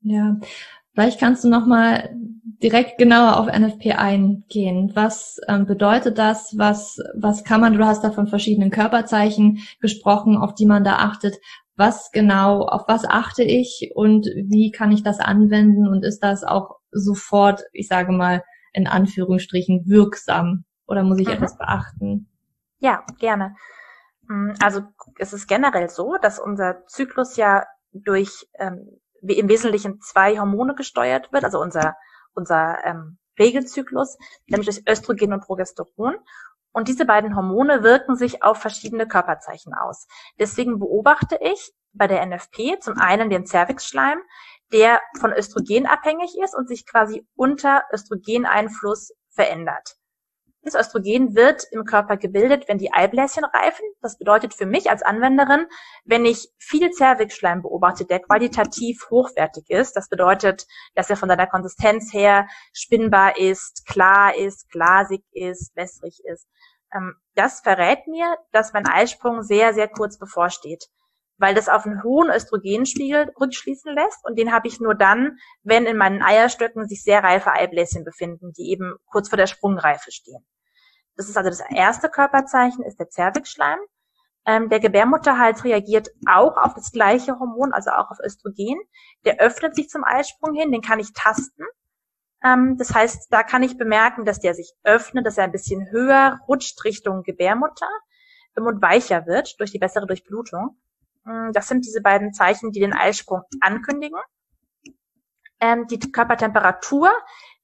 Ja, 0.00 0.36
Vielleicht 0.94 1.18
kannst 1.18 1.42
du 1.42 1.48
noch 1.48 1.64
mal 1.64 2.10
direkt 2.62 2.98
genauer 2.98 3.38
auf 3.38 3.46
NFP 3.46 3.92
eingehen. 3.92 4.92
Was 4.94 5.40
ähm, 5.48 5.64
bedeutet 5.64 6.18
das? 6.18 6.54
Was, 6.58 6.98
was 7.14 7.44
kann 7.44 7.62
man, 7.62 7.78
du 7.78 7.86
hast 7.86 8.04
da 8.04 8.10
von 8.10 8.26
verschiedenen 8.26 8.70
Körperzeichen 8.70 9.60
gesprochen, 9.80 10.36
auf 10.36 10.54
die 10.54 10.66
man 10.66 10.84
da 10.84 10.96
achtet. 10.96 11.36
Was 11.76 12.10
genau, 12.12 12.66
auf 12.66 12.82
was 12.88 13.06
achte 13.06 13.42
ich 13.42 13.92
und 13.94 14.26
wie 14.26 14.70
kann 14.70 14.92
ich 14.92 15.02
das 15.02 15.18
anwenden 15.18 15.88
und 15.88 16.04
ist 16.04 16.20
das 16.20 16.44
auch 16.44 16.76
sofort, 16.90 17.62
ich 17.72 17.88
sage 17.88 18.12
mal, 18.12 18.42
in 18.72 18.86
Anführungsstrichen 18.86 19.84
wirksam 19.86 20.64
oder 20.86 21.02
muss 21.02 21.18
ich 21.18 21.28
mhm. 21.28 21.34
etwas 21.34 21.56
beachten? 21.56 22.28
Ja, 22.78 23.04
gerne. 23.18 23.54
Hm, 24.28 24.54
also 24.60 24.82
es 25.18 25.32
ist 25.32 25.46
generell 25.46 25.88
so, 25.88 26.16
dass 26.20 26.38
unser 26.38 26.86
Zyklus 26.86 27.36
ja 27.36 27.64
durch 27.92 28.48
ähm, 28.58 29.00
im 29.22 29.48
Wesentlichen 29.48 30.00
zwei 30.00 30.38
Hormone 30.38 30.74
gesteuert 30.74 31.32
wird, 31.32 31.44
also 31.44 31.60
unser, 31.60 31.96
unser 32.34 32.78
ähm, 32.84 33.18
Regelzyklus, 33.38 34.18
nämlich 34.46 34.66
durch 34.66 34.82
Östrogen 34.88 35.32
und 35.32 35.44
Progesteron. 35.44 36.16
Und 36.72 36.88
diese 36.88 37.04
beiden 37.04 37.36
Hormone 37.36 37.82
wirken 37.82 38.16
sich 38.16 38.42
auf 38.42 38.58
verschiedene 38.58 39.06
Körperzeichen 39.06 39.74
aus. 39.74 40.06
Deswegen 40.38 40.78
beobachte 40.78 41.38
ich 41.40 41.72
bei 41.92 42.06
der 42.06 42.24
NFP 42.26 42.80
zum 42.80 42.98
einen 42.98 43.28
den 43.28 43.46
Cervixschleim, 43.46 44.18
der 44.72 45.00
von 45.20 45.32
Östrogen 45.32 45.86
abhängig 45.86 46.36
ist 46.42 46.54
und 46.54 46.68
sich 46.68 46.86
quasi 46.86 47.26
unter 47.34 47.84
Östrogeneinfluss 47.92 49.12
verändert. 49.30 49.96
Das 50.64 50.76
Östrogen 50.76 51.34
wird 51.34 51.64
im 51.72 51.84
Körper 51.84 52.16
gebildet, 52.16 52.68
wenn 52.68 52.78
die 52.78 52.92
Eibläschen 52.92 53.44
reifen. 53.44 53.84
Das 54.00 54.16
bedeutet 54.16 54.54
für 54.54 54.66
mich 54.66 54.90
als 54.90 55.02
Anwenderin, 55.02 55.66
wenn 56.04 56.24
ich 56.24 56.50
viel 56.56 56.90
Zervixschleim 56.90 57.62
beobachte, 57.62 58.04
der 58.04 58.20
qualitativ 58.20 59.10
hochwertig 59.10 59.68
ist, 59.68 59.96
das 59.96 60.08
bedeutet, 60.08 60.66
dass 60.94 61.10
er 61.10 61.16
von 61.16 61.28
seiner 61.28 61.48
Konsistenz 61.48 62.12
her 62.12 62.46
spinnbar 62.72 63.38
ist, 63.38 63.86
klar 63.86 64.36
ist, 64.36 64.70
glasig 64.70 65.24
ist, 65.32 65.74
wässrig 65.74 66.20
ist. 66.24 66.46
Ähm, 66.94 67.16
das 67.34 67.60
verrät 67.60 68.06
mir, 68.06 68.36
dass 68.52 68.72
mein 68.72 68.86
Eisprung 68.86 69.42
sehr, 69.42 69.74
sehr 69.74 69.88
kurz 69.88 70.16
bevorsteht 70.16 70.88
weil 71.42 71.56
das 71.56 71.68
auf 71.68 71.84
einen 71.84 72.04
hohen 72.04 72.30
Östrogenspiegel 72.30 73.32
rückschließen 73.38 73.92
lässt 73.92 74.24
und 74.24 74.38
den 74.38 74.52
habe 74.52 74.68
ich 74.68 74.78
nur 74.78 74.94
dann, 74.94 75.38
wenn 75.64 75.86
in 75.86 75.96
meinen 75.96 76.22
Eierstöcken 76.22 76.86
sich 76.86 77.02
sehr 77.02 77.24
reife 77.24 77.50
Eibläschen 77.50 78.04
befinden, 78.04 78.52
die 78.52 78.70
eben 78.70 78.94
kurz 79.06 79.28
vor 79.28 79.36
der 79.36 79.48
Sprungreife 79.48 80.12
stehen. 80.12 80.46
Das 81.16 81.28
ist 81.28 81.36
also 81.36 81.50
das 81.50 81.60
erste 81.74 82.08
Körperzeichen, 82.08 82.84
ist 82.84 83.00
der 83.00 83.08
Zervixschleim. 83.08 83.80
Ähm, 84.46 84.68
der 84.68 84.78
Gebärmutterhals 84.78 85.64
reagiert 85.64 86.10
auch 86.28 86.56
auf 86.56 86.74
das 86.74 86.92
gleiche 86.92 87.36
Hormon, 87.40 87.72
also 87.72 87.90
auch 87.90 88.12
auf 88.12 88.18
Östrogen. 88.24 88.78
Der 89.24 89.40
öffnet 89.40 89.74
sich 89.74 89.88
zum 89.88 90.04
Eisprung 90.04 90.54
hin, 90.54 90.70
den 90.70 90.80
kann 90.80 91.00
ich 91.00 91.12
tasten. 91.12 91.64
Ähm, 92.44 92.76
das 92.78 92.94
heißt, 92.94 93.32
da 93.32 93.42
kann 93.42 93.64
ich 93.64 93.76
bemerken, 93.76 94.24
dass 94.24 94.38
der 94.38 94.54
sich 94.54 94.72
öffnet, 94.84 95.26
dass 95.26 95.38
er 95.38 95.44
ein 95.44 95.52
bisschen 95.52 95.90
höher 95.90 96.38
rutscht 96.46 96.84
Richtung 96.84 97.24
Gebärmutter 97.24 97.88
und 98.54 98.80
weicher 98.80 99.26
wird 99.26 99.58
durch 99.58 99.72
die 99.72 99.80
bessere 99.80 100.06
Durchblutung. 100.06 100.76
Ähm, 101.26 101.50
das 101.52 101.68
sind 101.68 101.84
diese 101.84 102.00
beiden 102.00 102.32
Zeichen, 102.32 102.72
die 102.72 102.80
den 102.80 102.92
Eisprung 102.92 103.42
ankündigen. 103.60 104.18
Ähm, 105.60 105.86
die 105.86 105.98
Körpertemperatur 105.98 107.10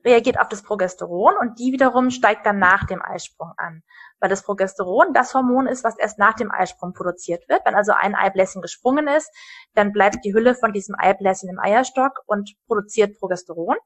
reagiert 0.04 0.38
auf 0.38 0.48
das 0.48 0.62
Progesteron 0.62 1.34
und 1.40 1.58
die 1.58 1.72
wiederum 1.72 2.10
steigt 2.10 2.46
dann 2.46 2.58
nach 2.58 2.84
dem 2.84 3.02
Eisprung 3.02 3.52
an. 3.56 3.82
Weil 4.20 4.30
das 4.30 4.42
Progesteron 4.42 5.12
das 5.12 5.34
Hormon 5.34 5.66
ist, 5.66 5.84
was 5.84 5.98
erst 5.98 6.18
nach 6.18 6.34
dem 6.34 6.50
Eisprung 6.50 6.92
produziert 6.92 7.48
wird. 7.48 7.62
Wenn 7.64 7.74
also 7.74 7.92
ein 7.92 8.14
Eibläschen 8.14 8.62
gesprungen 8.62 9.08
ist, 9.08 9.30
dann 9.74 9.92
bleibt 9.92 10.24
die 10.24 10.32
Hülle 10.32 10.54
von 10.54 10.72
diesem 10.72 10.94
Eibläschen 10.96 11.48
im 11.48 11.58
Eierstock 11.58 12.22
und 12.26 12.54
produziert 12.66 13.18
Progesteron. 13.18 13.76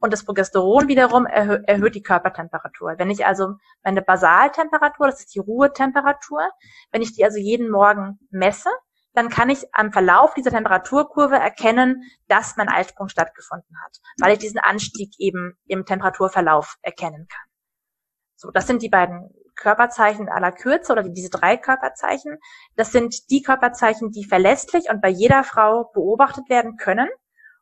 Und 0.00 0.12
das 0.12 0.24
Progesteron 0.24 0.86
wiederum 0.86 1.26
erhö 1.26 1.58
erhöht 1.66 1.96
die 1.96 2.02
Körpertemperatur. 2.02 2.94
Wenn 2.98 3.10
ich 3.10 3.26
also 3.26 3.54
meine 3.82 4.00
Basaltemperatur, 4.00 5.06
das 5.06 5.20
ist 5.20 5.34
die 5.34 5.40
Ruhetemperatur, 5.40 6.48
wenn 6.92 7.02
ich 7.02 7.14
die 7.14 7.24
also 7.24 7.38
jeden 7.38 7.68
Morgen 7.68 8.20
messe, 8.30 8.70
dann 9.18 9.30
kann 9.30 9.50
ich 9.50 9.66
am 9.72 9.92
Verlauf 9.92 10.32
dieser 10.34 10.52
Temperaturkurve 10.52 11.34
erkennen, 11.34 12.04
dass 12.28 12.56
mein 12.56 12.68
Eisprung 12.68 13.08
stattgefunden 13.08 13.76
hat, 13.84 13.98
weil 14.20 14.34
ich 14.34 14.38
diesen 14.38 14.60
Anstieg 14.60 15.12
eben 15.18 15.58
im 15.66 15.84
Temperaturverlauf 15.84 16.76
erkennen 16.82 17.26
kann. 17.28 17.46
So, 18.36 18.52
das 18.52 18.68
sind 18.68 18.80
die 18.80 18.88
beiden 18.88 19.34
Körperzeichen 19.56 20.28
aller 20.28 20.52
Kürze 20.52 20.92
oder 20.92 21.02
diese 21.02 21.30
drei 21.30 21.56
Körperzeichen. 21.56 22.38
Das 22.76 22.92
sind 22.92 23.28
die 23.30 23.42
Körperzeichen, 23.42 24.12
die 24.12 24.24
verlässlich 24.24 24.88
und 24.88 25.02
bei 25.02 25.08
jeder 25.08 25.42
Frau 25.42 25.90
beobachtet 25.92 26.48
werden 26.48 26.76
können 26.76 27.08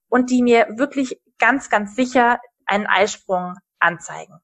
und 0.09 0.29
die 0.29 0.43
mir 0.43 0.67
wirklich 0.77 1.23
ganz, 1.39 1.71
ganz 1.71 1.97
sicher 1.97 2.39
einen 2.67 2.87
Eisprung 2.87 3.55
anzeigen. 3.79 4.43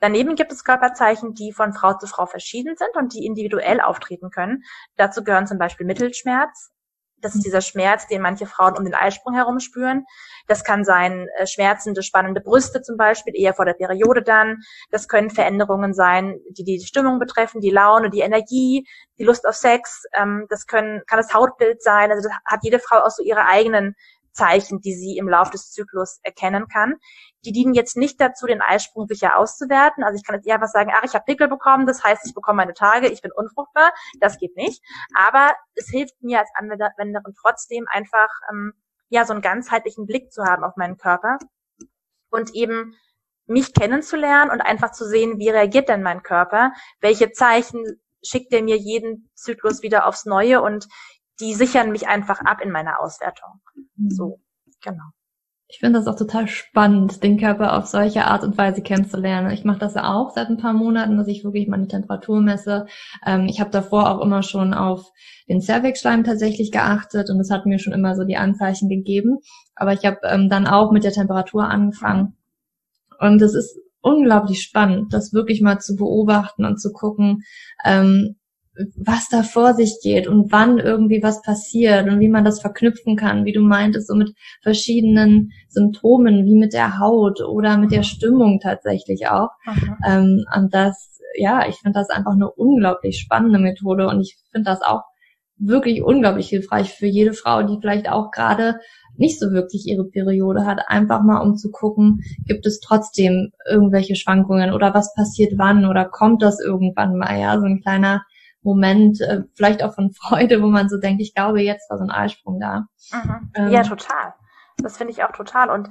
Daneben 0.00 0.34
gibt 0.34 0.50
es 0.50 0.64
Körperzeichen, 0.64 1.34
die 1.34 1.52
von 1.52 1.72
Frau 1.72 1.94
zu 1.94 2.06
Frau 2.06 2.26
verschieden 2.26 2.74
sind 2.76 2.96
und 2.96 3.14
die 3.14 3.26
individuell 3.26 3.80
auftreten 3.80 4.30
können. 4.30 4.64
Dazu 4.96 5.22
gehören 5.22 5.46
zum 5.46 5.58
Beispiel 5.58 5.86
Mittelschmerz. 5.86 6.70
Das 7.20 7.34
ist 7.34 7.44
dieser 7.44 7.60
Schmerz, 7.60 8.06
den 8.06 8.22
manche 8.22 8.46
Frauen 8.46 8.78
um 8.78 8.84
den 8.84 8.94
Eisprung 8.94 9.34
herum 9.34 9.60
spüren. 9.60 10.06
Das 10.46 10.64
kann 10.64 10.84
sein 10.84 11.28
äh, 11.36 11.46
schmerzende, 11.46 12.02
spannende 12.02 12.40
Brüste 12.40 12.80
zum 12.80 12.96
Beispiel, 12.96 13.34
eher 13.36 13.52
vor 13.52 13.66
der 13.66 13.74
Periode 13.74 14.22
dann. 14.22 14.62
Das 14.90 15.06
können 15.06 15.28
Veränderungen 15.28 15.92
sein, 15.92 16.40
die 16.50 16.64
die 16.64 16.80
Stimmung 16.80 17.18
betreffen, 17.18 17.60
die 17.60 17.70
Laune, 17.70 18.08
die 18.08 18.20
Energie, 18.20 18.86
die 19.18 19.24
Lust 19.24 19.46
auf 19.46 19.54
Sex. 19.54 20.04
Ähm, 20.14 20.46
das 20.48 20.66
können, 20.66 21.02
kann 21.06 21.18
das 21.18 21.34
Hautbild 21.34 21.82
sein. 21.82 22.10
Also 22.10 22.26
das 22.26 22.36
hat 22.46 22.60
jede 22.62 22.78
Frau 22.78 23.00
auch 23.00 23.10
so 23.10 23.22
ihre 23.22 23.44
eigenen 23.44 23.94
Zeichen, 24.32 24.80
die 24.80 24.94
sie 24.94 25.16
im 25.16 25.28
Laufe 25.28 25.52
des 25.52 25.70
Zyklus 25.70 26.20
erkennen 26.22 26.68
kann. 26.68 26.96
Die 27.44 27.52
dienen 27.52 27.74
jetzt 27.74 27.96
nicht 27.96 28.20
dazu, 28.20 28.46
den 28.46 28.62
Eisprung 28.62 29.06
sicher 29.06 29.36
auszuwerten. 29.36 30.04
Also 30.04 30.16
ich 30.16 30.24
kann 30.24 30.36
jetzt 30.36 30.46
eher 30.46 30.60
was 30.60 30.72
sagen, 30.72 30.90
ach, 30.94 31.04
ich 31.04 31.14
habe 31.14 31.24
Pickel 31.24 31.48
bekommen, 31.48 31.86
das 31.86 32.04
heißt, 32.04 32.26
ich 32.26 32.34
bekomme 32.34 32.58
meine 32.58 32.74
Tage, 32.74 33.08
ich 33.08 33.22
bin 33.22 33.32
unfruchtbar. 33.32 33.92
Das 34.20 34.38
geht 34.38 34.56
nicht. 34.56 34.82
Aber 35.14 35.52
es 35.74 35.88
hilft 35.88 36.22
mir 36.22 36.40
als 36.40 36.50
Anwenderin 36.54 37.34
trotzdem 37.40 37.86
einfach, 37.90 38.28
ähm, 38.50 38.72
ja, 39.08 39.24
so 39.24 39.32
einen 39.32 39.42
ganzheitlichen 39.42 40.06
Blick 40.06 40.32
zu 40.32 40.44
haben 40.44 40.64
auf 40.64 40.76
meinen 40.76 40.96
Körper 40.96 41.38
und 42.30 42.54
eben 42.54 42.94
mich 43.46 43.74
kennenzulernen 43.74 44.50
und 44.50 44.60
einfach 44.60 44.92
zu 44.92 45.04
sehen, 45.04 45.38
wie 45.38 45.50
reagiert 45.50 45.88
denn 45.88 46.02
mein 46.02 46.22
Körper, 46.22 46.72
welche 47.00 47.32
Zeichen 47.32 47.84
schickt 48.22 48.52
er 48.52 48.62
mir 48.62 48.76
jeden 48.76 49.30
Zyklus 49.34 49.82
wieder 49.82 50.06
aufs 50.06 50.24
Neue 50.24 50.62
und 50.62 50.86
die 51.40 51.54
sichern 51.54 51.90
mich 51.92 52.08
einfach 52.08 52.40
ab 52.40 52.60
in 52.62 52.70
meiner 52.70 53.00
Auswertung. 53.00 53.60
Mhm. 53.96 54.10
So, 54.10 54.40
genau. 54.82 55.04
Ich 55.72 55.78
finde 55.78 56.00
das 56.00 56.08
auch 56.08 56.16
total 56.16 56.48
spannend, 56.48 57.22
den 57.22 57.38
Körper 57.38 57.78
auf 57.78 57.86
solche 57.86 58.24
Art 58.24 58.42
und 58.42 58.58
Weise 58.58 58.82
kennenzulernen. 58.82 59.52
Ich 59.52 59.64
mache 59.64 59.78
das 59.78 59.94
ja 59.94 60.12
auch 60.12 60.30
seit 60.30 60.48
ein 60.48 60.56
paar 60.56 60.72
Monaten, 60.72 61.16
dass 61.16 61.28
ich 61.28 61.44
wirklich 61.44 61.68
meine 61.68 61.86
Temperatur 61.86 62.40
messe. 62.40 62.86
Ähm, 63.24 63.46
ich 63.46 63.60
habe 63.60 63.70
davor 63.70 64.10
auch 64.10 64.20
immer 64.20 64.42
schon 64.42 64.74
auf 64.74 65.12
den 65.48 65.60
Cervixschleim 65.60 66.24
tatsächlich 66.24 66.72
geachtet 66.72 67.30
und 67.30 67.38
es 67.38 67.52
hat 67.52 67.66
mir 67.66 67.78
schon 67.78 67.92
immer 67.92 68.16
so 68.16 68.24
die 68.24 68.36
Anzeichen 68.36 68.88
gegeben. 68.88 69.38
Aber 69.76 69.92
ich 69.92 70.04
habe 70.04 70.18
ähm, 70.24 70.48
dann 70.48 70.66
auch 70.66 70.90
mit 70.90 71.04
der 71.04 71.12
Temperatur 71.12 71.68
angefangen. 71.68 72.36
Und 73.20 73.40
es 73.40 73.54
ist 73.54 73.78
unglaublich 74.00 74.62
spannend, 74.62 75.12
das 75.14 75.32
wirklich 75.32 75.60
mal 75.60 75.78
zu 75.78 75.94
beobachten 75.94 76.64
und 76.64 76.80
zu 76.80 76.90
gucken, 76.90 77.44
ähm, 77.84 78.39
was 78.96 79.28
da 79.28 79.42
vor 79.42 79.74
sich 79.74 79.98
geht 80.02 80.26
und 80.26 80.52
wann 80.52 80.78
irgendwie 80.78 81.22
was 81.22 81.42
passiert 81.42 82.08
und 82.08 82.20
wie 82.20 82.28
man 82.28 82.44
das 82.44 82.60
verknüpfen 82.60 83.16
kann, 83.16 83.44
wie 83.44 83.52
du 83.52 83.60
meintest, 83.60 84.08
so 84.08 84.14
mit 84.14 84.34
verschiedenen 84.62 85.52
Symptomen, 85.68 86.44
wie 86.44 86.56
mit 86.56 86.72
der 86.72 86.98
Haut 86.98 87.40
oder 87.40 87.78
mit 87.78 87.92
der 87.92 88.02
Stimmung 88.02 88.60
tatsächlich 88.60 89.28
auch. 89.28 89.50
Ähm, 90.06 90.44
und 90.56 90.74
das, 90.74 91.20
ja, 91.36 91.66
ich 91.68 91.76
finde 91.76 91.98
das 91.98 92.10
einfach 92.10 92.32
eine 92.32 92.50
unglaublich 92.50 93.18
spannende 93.18 93.58
Methode 93.58 94.08
und 94.08 94.20
ich 94.20 94.36
finde 94.52 94.70
das 94.70 94.82
auch 94.82 95.02
wirklich 95.60 96.02
unglaublich 96.02 96.48
hilfreich 96.48 96.90
für 96.94 97.06
jede 97.06 97.34
Frau, 97.34 97.62
die 97.62 97.78
vielleicht 97.80 98.08
auch 98.08 98.30
gerade 98.30 98.76
nicht 99.16 99.38
so 99.38 99.50
wirklich 99.52 99.86
ihre 99.86 100.04
Periode 100.04 100.64
hat, 100.64 100.80
einfach 100.88 101.22
mal 101.22 101.40
um 101.40 101.56
zu 101.56 101.70
gucken, 101.70 102.20
gibt 102.46 102.66
es 102.66 102.80
trotzdem 102.80 103.52
irgendwelche 103.68 104.16
Schwankungen 104.16 104.72
oder 104.72 104.94
was 104.94 105.14
passiert 105.14 105.52
wann 105.56 105.84
oder 105.84 106.06
kommt 106.06 106.42
das 106.42 106.58
irgendwann 106.60 107.18
mal, 107.18 107.38
ja, 107.38 107.58
so 107.60 107.66
ein 107.66 107.82
kleiner 107.82 108.22
Moment, 108.62 109.20
äh, 109.20 109.42
vielleicht 109.54 109.82
auch 109.82 109.94
von 109.94 110.12
Freude, 110.14 110.62
wo 110.62 110.66
man 110.66 110.88
so 110.88 110.98
denkt, 110.98 111.22
ich 111.22 111.34
glaube, 111.34 111.62
jetzt 111.62 111.90
war 111.90 111.98
so 111.98 112.04
ein 112.04 112.10
Eisprung 112.10 112.60
da. 112.60 112.86
Mhm. 113.12 113.52
Ähm, 113.54 113.68
ja, 113.68 113.82
total. 113.82 114.34
Das 114.78 114.96
finde 114.96 115.12
ich 115.12 115.22
auch 115.22 115.32
total. 115.32 115.70
Und 115.70 115.90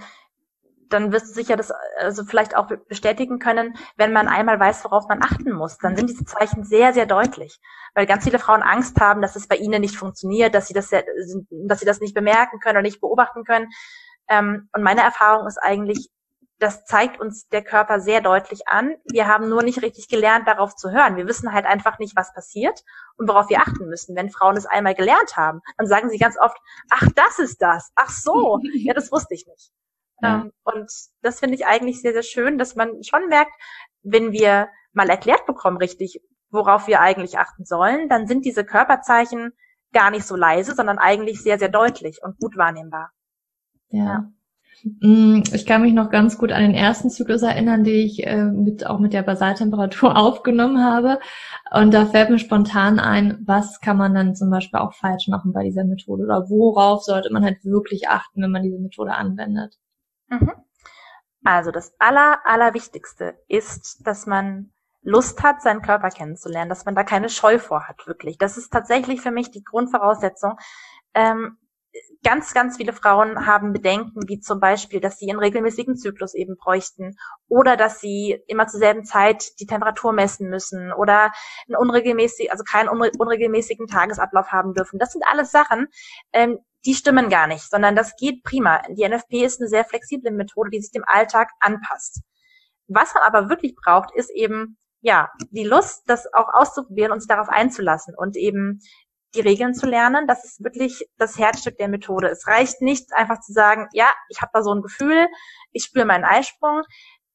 dann 0.89 1.11
wirst 1.11 1.29
du 1.29 1.33
sicher 1.33 1.55
das 1.55 1.71
also 1.99 2.25
vielleicht 2.25 2.55
auch 2.55 2.67
bestätigen 2.87 3.39
können, 3.39 3.75
wenn 3.95 4.11
man 4.11 4.27
einmal 4.27 4.59
weiß, 4.59 4.83
worauf 4.85 5.07
man 5.07 5.21
achten 5.21 5.51
muss. 5.51 5.77
Dann 5.77 5.95
sind 5.95 6.09
diese 6.09 6.25
Zeichen 6.25 6.63
sehr, 6.63 6.93
sehr 6.93 7.05
deutlich. 7.05 7.59
Weil 7.93 8.05
ganz 8.05 8.23
viele 8.23 8.39
Frauen 8.39 8.63
Angst 8.63 8.99
haben, 8.99 9.21
dass 9.21 9.35
es 9.35 9.47
bei 9.47 9.55
ihnen 9.55 9.81
nicht 9.81 9.95
funktioniert, 9.95 10.55
dass 10.55 10.67
sie 10.67 10.73
das, 10.73 10.89
dass 10.89 11.79
sie 11.79 11.85
das 11.85 11.99
nicht 11.99 12.15
bemerken 12.15 12.59
können 12.59 12.77
oder 12.77 12.81
nicht 12.81 13.01
beobachten 13.01 13.43
können. 13.43 13.67
Ähm, 14.27 14.69
und 14.73 14.83
meine 14.83 15.01
Erfahrung 15.01 15.47
ist 15.47 15.57
eigentlich, 15.61 16.09
das 16.59 16.83
zeigt 16.83 17.19
uns 17.19 17.47
der 17.47 17.63
Körper 17.63 18.01
sehr 18.01 18.19
deutlich 18.19 18.67
an. 18.67 18.95
Wir 19.09 19.27
haben 19.27 19.47
nur 19.47 19.63
nicht 19.63 19.81
richtig 19.81 20.09
gelernt, 20.09 20.45
darauf 20.47 20.75
zu 20.75 20.91
hören. 20.91 21.15
Wir 21.15 21.25
wissen 21.25 21.53
halt 21.53 21.65
einfach 21.65 21.99
nicht, 21.99 22.17
was 22.17 22.33
passiert 22.33 22.83
und 23.15 23.29
worauf 23.29 23.49
wir 23.49 23.61
achten 23.61 23.87
müssen. 23.87 24.15
Wenn 24.15 24.29
Frauen 24.29 24.57
es 24.57 24.65
einmal 24.65 24.93
gelernt 24.93 25.37
haben, 25.37 25.61
dann 25.77 25.87
sagen 25.87 26.09
sie 26.09 26.17
ganz 26.17 26.37
oft, 26.37 26.57
ach, 26.89 27.07
das 27.15 27.39
ist 27.39 27.61
das. 27.61 27.91
Ach 27.95 28.09
so. 28.09 28.59
Ja, 28.73 28.93
das 28.93 29.11
wusste 29.11 29.33
ich 29.33 29.45
nicht. 29.47 29.71
Ja. 30.21 30.41
Ähm, 30.41 30.51
und 30.63 30.91
das 31.21 31.39
finde 31.39 31.55
ich 31.55 31.65
eigentlich 31.65 32.01
sehr, 32.01 32.13
sehr 32.13 32.23
schön, 32.23 32.57
dass 32.57 32.75
man 32.75 33.03
schon 33.03 33.27
merkt, 33.27 33.51
wenn 34.03 34.31
wir 34.31 34.69
mal 34.93 35.09
erklärt 35.09 35.45
bekommen, 35.45 35.77
richtig, 35.77 36.21
worauf 36.49 36.87
wir 36.87 36.99
eigentlich 36.99 37.37
achten 37.37 37.65
sollen, 37.65 38.09
dann 38.09 38.27
sind 38.27 38.45
diese 38.45 38.65
Körperzeichen 38.65 39.53
gar 39.93 40.11
nicht 40.11 40.25
so 40.25 40.35
leise, 40.35 40.75
sondern 40.75 40.97
eigentlich 40.97 41.41
sehr, 41.41 41.57
sehr 41.57 41.69
deutlich 41.69 42.21
und 42.21 42.37
gut 42.39 42.57
wahrnehmbar. 42.57 43.11
Ja. 43.89 44.03
ja. 44.03 44.31
Mm, 44.83 45.43
ich 45.53 45.65
kann 45.65 45.81
mich 45.81 45.93
noch 45.93 46.09
ganz 46.09 46.37
gut 46.37 46.51
an 46.51 46.61
den 46.61 46.73
ersten 46.73 47.09
Zyklus 47.09 47.41
erinnern, 47.41 47.83
den 47.83 47.95
ich 47.95 48.25
äh, 48.25 48.45
mit, 48.45 48.85
auch 48.85 48.99
mit 48.99 49.13
der 49.13 49.23
Basaltemperatur 49.23 50.15
aufgenommen 50.17 50.83
habe. 50.83 51.19
Und 51.71 51.93
da 51.93 52.05
fällt 52.05 52.29
mir 52.29 52.39
spontan 52.39 52.99
ein, 52.99 53.43
was 53.45 53.81
kann 53.81 53.97
man 53.97 54.13
dann 54.13 54.35
zum 54.35 54.49
Beispiel 54.49 54.79
auch 54.79 54.93
falsch 54.93 55.27
machen 55.27 55.53
bei 55.53 55.63
dieser 55.63 55.83
Methode 55.83 56.23
oder 56.23 56.49
worauf 56.49 57.03
sollte 57.03 57.31
man 57.31 57.43
halt 57.43 57.63
wirklich 57.63 58.07
achten, 58.09 58.41
wenn 58.41 58.51
man 58.51 58.63
diese 58.63 58.79
Methode 58.79 59.13
anwendet? 59.13 59.77
Mhm. 60.27 60.51
Also 61.43 61.71
das 61.71 61.93
aller, 61.99 62.39
allerwichtigste 62.45 63.37
ist, 63.47 64.05
dass 64.05 64.25
man 64.25 64.71
Lust 65.01 65.41
hat, 65.43 65.61
seinen 65.61 65.81
Körper 65.81 66.09
kennenzulernen, 66.09 66.69
dass 66.69 66.85
man 66.85 66.95
da 66.95 67.03
keine 67.03 67.29
Scheu 67.29 67.57
vor 67.57 67.87
hat, 67.87 68.05
wirklich. 68.07 68.37
Das 68.37 68.57
ist 68.57 68.71
tatsächlich 68.71 69.21
für 69.21 69.31
mich 69.31 69.49
die 69.49 69.63
Grundvoraussetzung. 69.63 70.57
Ähm, 71.13 71.57
ganz, 72.23 72.53
ganz 72.53 72.77
viele 72.77 72.93
Frauen 72.93 73.45
haben 73.45 73.73
Bedenken, 73.73 74.27
wie 74.27 74.39
zum 74.39 74.59
Beispiel, 74.59 74.99
dass 74.99 75.17
sie 75.17 75.29
einen 75.29 75.39
regelmäßigen 75.39 75.95
Zyklus 75.95 76.33
eben 76.33 76.57
bräuchten 76.57 77.15
oder 77.47 77.77
dass 77.77 77.99
sie 77.99 78.41
immer 78.47 78.67
zur 78.67 78.79
selben 78.79 79.05
Zeit 79.05 79.59
die 79.59 79.65
Temperatur 79.65 80.11
messen 80.11 80.49
müssen 80.49 80.91
oder 80.91 81.31
einen 81.67 81.77
unregelmäßig, 81.77 82.51
also 82.51 82.63
keinen 82.63 82.89
unregelmäßigen 82.89 83.87
Tagesablauf 83.87 84.51
haben 84.51 84.73
dürfen. 84.73 84.99
Das 84.99 85.11
sind 85.11 85.23
alles 85.29 85.51
Sachen, 85.51 85.87
ähm, 86.33 86.59
die 86.85 86.93
stimmen 86.93 87.29
gar 87.29 87.47
nicht, 87.47 87.69
sondern 87.69 87.95
das 87.95 88.15
geht 88.15 88.43
prima. 88.43 88.81
Die 88.89 89.07
NFP 89.07 89.43
ist 89.43 89.59
eine 89.59 89.69
sehr 89.69 89.85
flexible 89.85 90.31
Methode, 90.31 90.69
die 90.69 90.81
sich 90.81 90.91
dem 90.91 91.03
Alltag 91.05 91.51
anpasst. 91.59 92.21
Was 92.87 93.13
man 93.13 93.23
aber 93.23 93.49
wirklich 93.49 93.75
braucht, 93.75 94.13
ist 94.15 94.31
eben, 94.31 94.77
ja, 95.01 95.29
die 95.51 95.63
Lust, 95.63 96.03
das 96.07 96.33
auch 96.33 96.47
auszuprobieren 96.53 97.11
und 97.11 97.19
sich 97.19 97.27
darauf 97.27 97.49
einzulassen 97.49 98.15
und 98.17 98.35
eben 98.35 98.81
die 99.35 99.41
Regeln 99.41 99.73
zu 99.73 99.85
lernen. 99.85 100.27
Das 100.27 100.43
ist 100.43 100.63
wirklich 100.63 101.07
das 101.17 101.37
Herzstück 101.37 101.77
der 101.77 101.87
Methode. 101.87 102.29
Es 102.29 102.47
reicht 102.47 102.81
nicht 102.81 103.13
einfach 103.13 103.39
zu 103.41 103.53
sagen, 103.53 103.87
ja, 103.93 104.07
ich 104.29 104.41
habe 104.41 104.51
da 104.53 104.63
so 104.63 104.73
ein 104.73 104.81
Gefühl, 104.81 105.27
ich 105.71 105.83
spüre 105.83 106.05
meinen 106.05 106.25
Eisprung. 106.25 106.83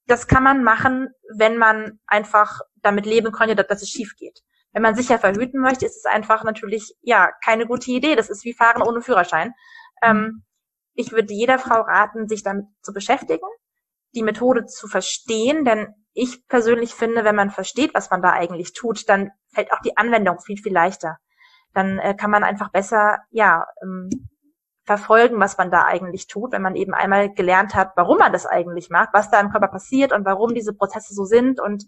Das 0.07 0.27
kann 0.27 0.43
man 0.43 0.65
machen, 0.65 1.09
wenn 1.37 1.57
man 1.57 2.01
einfach 2.07 2.61
damit 2.83 3.07
leben 3.07 3.33
könnte, 3.33 3.55
dass 3.55 3.83
es 3.83 3.89
schief 3.89 4.17
geht. 4.17 4.43
Wenn 4.73 4.83
man 4.83 4.97
sicher 4.97 5.19
verhüten 5.19 5.61
möchte, 5.61 5.87
ist 5.87 5.97
es 5.97 6.05
einfach 6.05 6.43
natürlich, 6.43 6.95
ja, 7.01 7.31
keine 7.45 7.67
gute 7.67 7.91
Idee. 7.93 8.17
Das 8.17 8.29
ist 8.29 8.45
wie 8.45 8.55
Fahren 8.55 8.83
ohne 8.83 9.01
Führerschein. 9.01 9.53
Ähm, 10.03 10.43
ich 10.95 11.13
würde 11.13 11.33
jeder 11.33 11.59
Frau 11.59 11.81
raten, 11.81 12.29
sich 12.29 12.43
damit 12.43 12.67
zu 12.83 12.93
beschäftigen, 12.93 13.47
die 14.15 14.23
Methode 14.23 14.67
zu 14.67 14.89
verstehen, 14.89 15.65
denn 15.65 15.89
ich 16.13 16.47
persönlich 16.47 16.95
finde, 16.95 17.25
wenn 17.25 17.35
man 17.35 17.51
versteht, 17.51 17.95
was 17.95 18.11
man 18.11 18.23
da 18.23 18.31
eigentlich 18.31 18.73
tut, 18.73 19.09
dann 19.09 19.31
fällt 19.53 19.73
auch 19.73 19.81
die 19.81 19.97
Anwendung 19.97 20.41
viel, 20.41 20.57
viel 20.57 20.73
leichter. 20.73 21.19
Dann 21.75 21.99
äh, 21.99 22.15
kann 22.15 22.31
man 22.31 22.45
einfach 22.45 22.71
besser, 22.71 23.19
ja, 23.31 23.67
ähm, 23.83 24.09
verfolgen, 24.85 25.41
was 25.41 25.57
man 25.57 25.71
da 25.71 25.85
eigentlich 25.85 26.27
tut, 26.27 26.53
wenn 26.53 26.63
man 26.63 26.77
eben 26.77 26.93
einmal 26.93 27.33
gelernt 27.33 27.75
hat, 27.75 27.93
warum 27.97 28.19
man 28.19 28.33
das 28.33 28.47
eigentlich 28.47 28.91
macht, 28.91 29.11
was 29.13 29.31
da 29.31 29.41
im 29.41 29.51
Körper 29.51 29.69
passiert 29.69 30.13
und 30.13 30.27
warum 30.27 30.55
diese 30.55 30.75
Prozesse 30.75 31.15
so 31.15 31.25
sind 31.25 31.59
und 31.59 31.85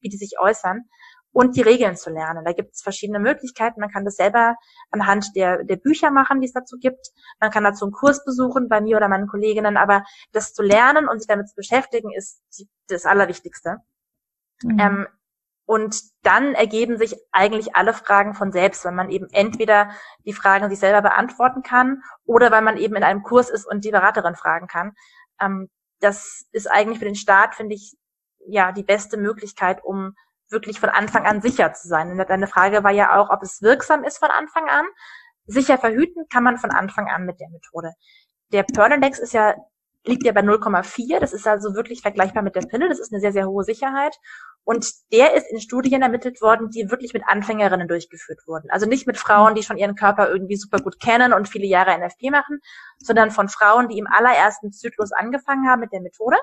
wie 0.00 0.08
die 0.08 0.16
sich 0.16 0.38
äußern 0.40 0.84
und 1.32 1.56
die 1.56 1.62
Regeln 1.62 1.96
zu 1.96 2.10
lernen. 2.10 2.44
Da 2.44 2.52
gibt 2.52 2.74
es 2.74 2.82
verschiedene 2.82 3.20
Möglichkeiten. 3.20 3.80
Man 3.80 3.90
kann 3.90 4.04
das 4.04 4.16
selber 4.16 4.56
anhand 4.90 5.36
der, 5.36 5.62
der 5.62 5.76
Bücher 5.76 6.10
machen, 6.10 6.40
die 6.40 6.46
es 6.46 6.52
dazu 6.52 6.76
gibt. 6.78 7.10
Man 7.38 7.52
kann 7.52 7.62
dazu 7.62 7.84
einen 7.84 7.92
Kurs 7.92 8.24
besuchen 8.24 8.68
bei 8.68 8.80
mir 8.80 8.96
oder 8.96 9.08
meinen 9.08 9.28
Kolleginnen, 9.28 9.76
aber 9.76 10.02
das 10.32 10.52
zu 10.52 10.62
lernen 10.62 11.08
und 11.08 11.20
sich 11.20 11.28
damit 11.28 11.48
zu 11.48 11.54
beschäftigen, 11.54 12.10
ist 12.12 12.42
das 12.88 13.06
Allerwichtigste. 13.06 13.76
Mhm. 14.64 14.78
Ähm, 14.78 15.06
und 15.70 16.02
dann 16.22 16.56
ergeben 16.56 16.98
sich 16.98 17.14
eigentlich 17.30 17.76
alle 17.76 17.94
Fragen 17.94 18.34
von 18.34 18.50
selbst, 18.50 18.84
weil 18.84 18.90
man 18.90 19.08
eben 19.08 19.28
entweder 19.30 19.92
die 20.24 20.32
Fragen 20.32 20.68
sich 20.68 20.80
selber 20.80 21.00
beantworten 21.00 21.62
kann 21.62 22.02
oder 22.24 22.50
weil 22.50 22.62
man 22.62 22.76
eben 22.76 22.96
in 22.96 23.04
einem 23.04 23.22
Kurs 23.22 23.50
ist 23.50 23.66
und 23.66 23.84
die 23.84 23.92
Beraterin 23.92 24.34
fragen 24.34 24.66
kann. 24.66 24.94
Ähm, 25.40 25.70
das 26.00 26.44
ist 26.50 26.68
eigentlich 26.68 26.98
für 26.98 27.04
den 27.04 27.14
Start, 27.14 27.54
finde 27.54 27.76
ich, 27.76 27.96
ja, 28.48 28.72
die 28.72 28.82
beste 28.82 29.16
Möglichkeit, 29.16 29.78
um 29.84 30.16
wirklich 30.48 30.80
von 30.80 30.88
Anfang 30.88 31.24
an 31.24 31.40
sicher 31.40 31.72
zu 31.72 31.86
sein. 31.86 32.10
Und 32.10 32.18
deine 32.18 32.48
Frage 32.48 32.82
war 32.82 32.90
ja 32.90 33.16
auch, 33.16 33.30
ob 33.30 33.40
es 33.44 33.62
wirksam 33.62 34.02
ist 34.02 34.18
von 34.18 34.30
Anfang 34.32 34.68
an. 34.68 34.86
Sicher 35.46 35.78
verhüten 35.78 36.26
kann 36.32 36.42
man 36.42 36.58
von 36.58 36.72
Anfang 36.72 37.08
an 37.08 37.26
mit 37.26 37.38
der 37.38 37.48
Methode. 37.48 37.92
Der 38.50 38.64
Perlendex 38.64 39.20
ist 39.20 39.34
ja, 39.34 39.54
liegt 40.04 40.24
ja 40.24 40.32
bei 40.32 40.40
0,4. 40.40 41.20
Das 41.20 41.32
ist 41.32 41.46
also 41.46 41.76
wirklich 41.76 42.02
vergleichbar 42.02 42.42
mit 42.42 42.56
der 42.56 42.62
Pille. 42.62 42.88
Das 42.88 42.98
ist 42.98 43.12
eine 43.12 43.20
sehr, 43.20 43.32
sehr 43.32 43.46
hohe 43.46 43.62
Sicherheit. 43.62 44.16
Und 44.64 44.86
der 45.12 45.34
ist 45.34 45.50
in 45.50 45.60
Studien 45.60 46.02
ermittelt 46.02 46.40
worden, 46.40 46.70
die 46.70 46.90
wirklich 46.90 47.12
mit 47.12 47.24
Anfängerinnen 47.26 47.88
durchgeführt 47.88 48.40
wurden. 48.46 48.70
Also 48.70 48.86
nicht 48.86 49.06
mit 49.06 49.16
Frauen, 49.16 49.54
die 49.54 49.62
schon 49.62 49.78
ihren 49.78 49.96
Körper 49.96 50.28
irgendwie 50.28 50.56
super 50.56 50.78
gut 50.78 51.00
kennen 51.00 51.32
und 51.32 51.48
viele 51.48 51.66
Jahre 51.66 51.96
NFP 51.98 52.30
machen, 52.30 52.60
sondern 52.98 53.30
von 53.30 53.48
Frauen, 53.48 53.88
die 53.88 53.98
im 53.98 54.06
allerersten 54.06 54.72
Zyklus 54.72 55.12
angefangen 55.12 55.68
haben 55.68 55.80
mit 55.80 55.92
der 55.92 56.02
Methode 56.02 56.36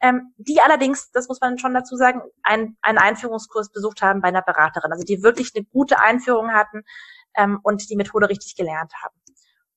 ähm, 0.00 0.32
die 0.36 0.60
allerdings, 0.60 1.10
das 1.10 1.28
muss 1.28 1.40
man 1.40 1.58
schon 1.58 1.74
dazu 1.74 1.96
sagen, 1.96 2.22
ein, 2.42 2.76
einen 2.82 2.98
Einführungskurs 2.98 3.70
besucht 3.70 4.02
haben 4.02 4.20
bei 4.20 4.28
einer 4.28 4.42
Beraterin, 4.42 4.92
also 4.92 5.04
die 5.04 5.22
wirklich 5.22 5.52
eine 5.54 5.64
gute 5.64 6.00
Einführung 6.00 6.52
hatten 6.52 6.82
ähm, 7.36 7.58
und 7.62 7.88
die 7.90 7.96
Methode 7.96 8.28
richtig 8.28 8.54
gelernt 8.56 8.92
haben. 9.02 9.14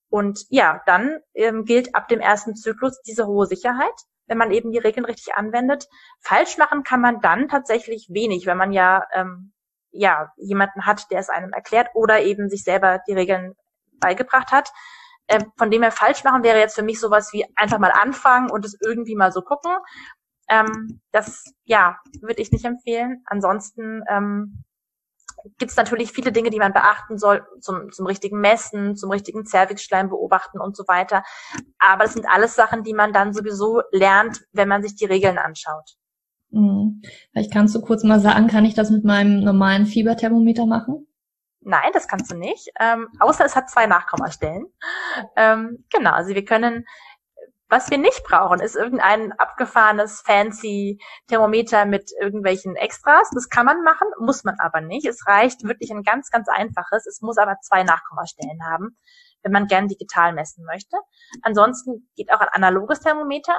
Und 0.10 0.46
ja, 0.50 0.82
dann 0.86 1.20
ähm, 1.34 1.66
gilt 1.66 1.96
ab 1.96 2.08
dem 2.10 2.20
ersten 2.20 2.56
Zyklus 2.56 3.02
diese 3.02 3.28
hohe 3.28 3.48
Sicherheit, 3.48 3.94
wenn 4.32 4.38
man 4.38 4.52
eben 4.52 4.72
die 4.72 4.78
Regeln 4.78 5.06
richtig 5.06 5.36
anwendet. 5.36 5.90
Falsch 6.22 6.58
machen 6.58 6.84
kann 6.84 7.02
man 7.02 7.20
dann 7.20 7.50
tatsächlich 7.50 8.08
wenig, 8.10 8.46
wenn 8.46 8.58
man 8.58 8.72
ja 8.72 9.06
ähm, 9.14 9.52
ja 9.92 10.32
jemanden 10.38 10.86
hat, 10.86 11.12
der 11.12 11.20
es 11.20 11.28
einem 11.28 11.52
erklärt 11.52 11.90
oder 11.96 12.22
eben 12.22 12.50
sich 12.50 12.64
selber 12.64 13.02
die 13.10 13.14
Regeln 13.14 13.56
beigebracht 14.00 14.54
hat. 14.54 14.72
Äh, 15.28 15.44
von 15.58 15.70
dem 15.70 15.82
her 15.82 15.92
falsch 15.92 16.24
machen 16.24 16.44
wäre 16.44 16.60
jetzt 16.60 16.76
für 16.76 16.82
mich 16.82 16.98
sowas 16.98 17.34
wie 17.34 17.46
einfach 17.58 17.78
mal 17.78 17.92
anfangen 17.92 18.50
und 18.50 18.64
es 18.64 18.78
irgendwie 18.80 19.16
mal 19.16 19.34
so 19.34 19.42
gucken. 19.42 19.74
Ähm, 20.48 21.02
das, 21.12 21.44
ja, 21.66 21.98
würde 22.22 22.42
ich 22.42 22.54
nicht 22.54 22.64
empfehlen. 22.64 23.24
Ansonsten 23.26 24.02
ähm, 24.10 24.64
gibt 25.58 25.72
es 25.72 25.78
natürlich 25.78 26.12
viele 26.12 26.32
Dinge, 26.32 26.50
die 26.50 26.60
man 26.60 26.74
beachten 26.74 27.18
soll, 27.18 27.46
zum, 27.60 27.92
zum 27.92 28.06
richtigen 28.06 28.40
Messen, 28.40 28.96
zum 28.96 29.12
richtigen 29.12 29.46
Zervixschleim 29.46 30.10
beobachten 30.10 30.60
und 30.60 30.76
so 30.76 30.84
weiter. 30.88 31.24
Aber 31.80 32.04
das 32.04 32.14
sind 32.14 32.28
alles 32.30 32.56
Sachen, 32.56 32.84
die 32.84 32.94
man 32.94 33.14
dann 33.14 33.34
sowieso 33.34 33.82
lernt, 33.92 34.42
wenn 34.52 34.68
man 34.68 34.82
sich 34.84 34.96
die 34.96 35.06
Regeln 35.06 35.38
anschaut. 35.38 35.98
Mhm. 36.52 37.02
Vielleicht 37.32 37.54
kannst 37.54 37.76
du 37.76 37.82
kurz 37.82 38.04
mal 38.04 38.20
sagen, 38.20 38.48
kann 38.48 38.66
ich 38.66 38.74
das 38.74 38.90
mit 38.90 39.04
meinem 39.04 39.44
normalen 39.44 39.86
Fieberthermometer 39.86 40.66
machen? 40.66 41.08
Nein, 41.64 41.92
das 41.94 42.08
kannst 42.08 42.32
du 42.32 42.36
nicht. 42.36 42.70
Ähm, 42.80 43.08
außer 43.20 43.46
es 43.46 43.56
hat 43.56 43.70
zwei 43.70 43.86
Nachkommastellen. 43.86 44.66
Ähm, 45.36 45.86
genau, 45.92 46.12
also 46.12 46.34
wir 46.34 46.44
können 46.44 46.86
Was 47.72 47.90
wir 47.90 47.98
nicht 47.98 48.26
brauchen, 48.26 48.60
ist 48.60 48.76
irgendein 48.76 49.32
abgefahrenes, 49.32 50.22
fancy 50.26 51.00
Thermometer 51.30 51.86
mit 51.86 52.12
irgendwelchen 52.20 52.76
Extras. 52.76 53.30
Das 53.34 53.48
kann 53.48 53.66
man 53.66 53.82
machen, 53.82 54.10
muss 54.20 54.44
man 54.44 54.56
aber 54.60 54.82
nicht. 54.82 55.06
Es 55.08 55.26
reicht 55.26 55.64
wirklich 55.64 55.90
ein 55.90 56.04
ganz, 56.04 56.30
ganz 56.32 56.50
einfaches. 56.50 57.08
Es 57.08 57.22
muss 57.22 57.38
aber 57.38 57.56
zwei 57.62 57.84
Nachkommastellen 57.84 58.66
haben, 58.70 58.98
wenn 59.42 59.54
man 59.54 59.68
gern 59.68 59.88
digital 59.88 60.34
messen 60.34 60.66
möchte. 60.66 60.98
Ansonsten 61.44 62.12
geht 62.18 62.34
auch 62.34 62.42
ein 62.42 62.50
analoges 62.50 63.00
Thermometer. 63.00 63.56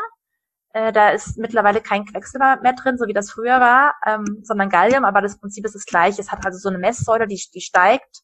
Äh, 0.75 0.93
da 0.93 1.09
ist 1.09 1.39
mittlerweile 1.39 1.81
kein 1.81 2.05
Quecksilber 2.05 2.59
mehr 2.61 2.75
drin, 2.75 2.99
so 2.99 3.07
wie 3.07 3.15
das 3.15 3.31
früher 3.31 3.61
war, 3.61 3.95
ähm, 4.07 4.41
sondern 4.43 4.69
Gallium, 4.69 5.07
aber 5.07 5.23
das 5.23 5.41
Prinzip 5.41 5.65
ist 5.65 5.75
das 5.75 5.87
gleiche. 5.87 6.21
Es 6.21 6.31
hat 6.31 6.45
also 6.45 6.59
so 6.59 6.69
eine 6.69 6.77
Messsäule, 6.77 7.27
die, 7.27 7.43
die 7.55 7.63
steigt 7.63 8.21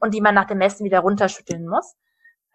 und 0.00 0.14
die 0.14 0.20
man 0.20 0.34
nach 0.34 0.46
dem 0.46 0.58
Messen 0.58 0.84
wieder 0.84 0.98
runterschütteln 0.98 1.68
muss. 1.68 1.94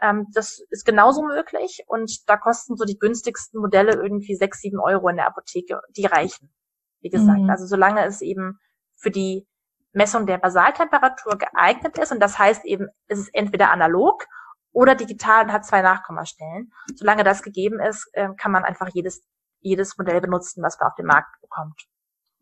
Ähm, 0.03 0.27
das 0.33 0.59
ist 0.69 0.85
genauso 0.85 1.23
möglich 1.23 1.83
und 1.87 2.29
da 2.29 2.35
kosten 2.35 2.75
so 2.75 2.83
die 2.83 2.99
günstigsten 2.99 3.61
Modelle 3.61 3.93
irgendwie 3.93 4.35
sechs, 4.35 4.59
sieben 4.59 4.79
Euro 4.79 5.07
in 5.07 5.15
der 5.15 5.27
Apotheke. 5.27 5.79
Die 5.95 6.05
reichen. 6.05 6.53
Wie 6.99 7.09
gesagt, 7.09 7.39
mhm. 7.39 7.49
also 7.49 7.65
solange 7.65 8.05
es 8.05 8.21
eben 8.21 8.59
für 8.95 9.11
die 9.11 9.47
Messung 9.93 10.25
der 10.25 10.39
Basaltemperatur 10.39 11.37
geeignet 11.37 11.97
ist 11.97 12.11
und 12.11 12.19
das 12.19 12.37
heißt 12.37 12.65
eben, 12.65 12.87
es 13.07 13.19
ist 13.19 13.29
entweder 13.33 13.71
analog 13.71 14.25
oder 14.73 14.95
digital 14.95 15.45
und 15.45 15.53
hat 15.53 15.65
zwei 15.65 15.81
Nachkommastellen. 15.81 16.71
Solange 16.95 17.23
das 17.23 17.41
gegeben 17.41 17.79
ist, 17.79 18.09
äh, 18.13 18.29
kann 18.37 18.51
man 18.51 18.63
einfach 18.63 18.89
jedes, 18.93 19.23
jedes 19.61 19.97
Modell 19.97 20.19
benutzen, 20.19 20.63
was 20.63 20.77
man 20.79 20.89
auf 20.89 20.95
dem 20.95 21.05
Markt 21.05 21.39
bekommt. 21.41 21.79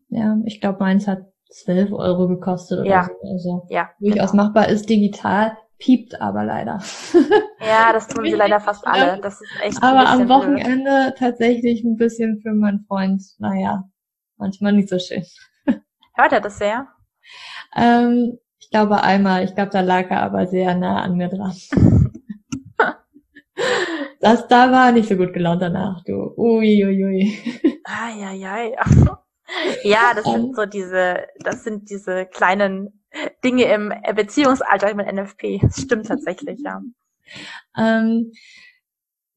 Ja, 0.08 0.36
ich 0.46 0.60
glaube, 0.60 0.78
meins 0.80 1.06
hat 1.06 1.20
12 1.50 1.92
Euro 1.92 2.28
gekostet 2.28 2.80
oder 2.80 2.88
ja. 2.88 3.04
so. 3.04 3.30
Also 3.30 3.66
ja, 3.68 3.90
durchaus 4.00 4.32
genau. 4.32 4.44
machbar 4.44 4.68
ist 4.68 4.88
digital, 4.88 5.56
piept 5.78 6.20
aber 6.20 6.44
leider. 6.44 6.80
Ja, 7.64 7.92
das 7.92 8.08
tun 8.08 8.24
sie 8.24 8.32
leider 8.32 8.58
fast 8.58 8.84
alle. 8.84 9.20
Das 9.20 9.40
ist 9.40 9.52
echt. 9.62 9.80
Aber 9.80 10.08
am 10.08 10.28
Wochenende 10.28 10.90
blöd. 10.90 11.16
tatsächlich 11.16 11.84
ein 11.84 11.96
bisschen 11.96 12.40
für 12.42 12.52
meinen 12.52 12.84
Freund, 12.88 13.22
naja, 13.38 13.84
manchmal 14.36 14.72
nicht 14.72 14.88
so 14.88 14.98
schön. 14.98 15.24
Hört 16.14 16.32
er 16.32 16.40
das 16.40 16.58
sehr? 16.58 16.88
Ähm, 17.76 18.38
ich 18.58 18.68
glaube 18.70 19.00
einmal, 19.04 19.44
ich 19.44 19.54
glaube, 19.54 19.70
da 19.70 19.80
lag 19.80 20.10
er 20.10 20.22
aber 20.24 20.48
sehr 20.48 20.74
nah 20.74 21.02
an 21.02 21.16
mir 21.16 21.28
dran. 21.28 21.54
das 24.20 24.48
da 24.48 24.72
war 24.72 24.90
nicht 24.90 25.08
so 25.08 25.14
gut 25.14 25.32
gelaunt 25.32 25.62
danach, 25.62 26.02
du. 26.02 26.34
Ui, 26.36 26.84
ui, 26.84 27.04
ui. 27.04 27.38
Ai, 27.84 28.26
ai, 28.26 28.44
ai. 28.48 28.76
Ja, 29.84 30.14
das 30.14 30.24
sind 30.24 30.56
so 30.56 30.66
diese, 30.66 31.26
das 31.40 31.62
sind 31.62 31.90
diese 31.90 32.26
kleinen 32.26 33.01
Dinge 33.44 33.64
im 33.64 33.92
Beziehungsalltag 34.14 34.96
mit 34.96 35.12
NFP. 35.12 35.60
Das 35.62 35.80
stimmt 35.80 36.06
tatsächlich, 36.06 36.60
ja. 36.64 36.80
Ähm, 37.76 38.32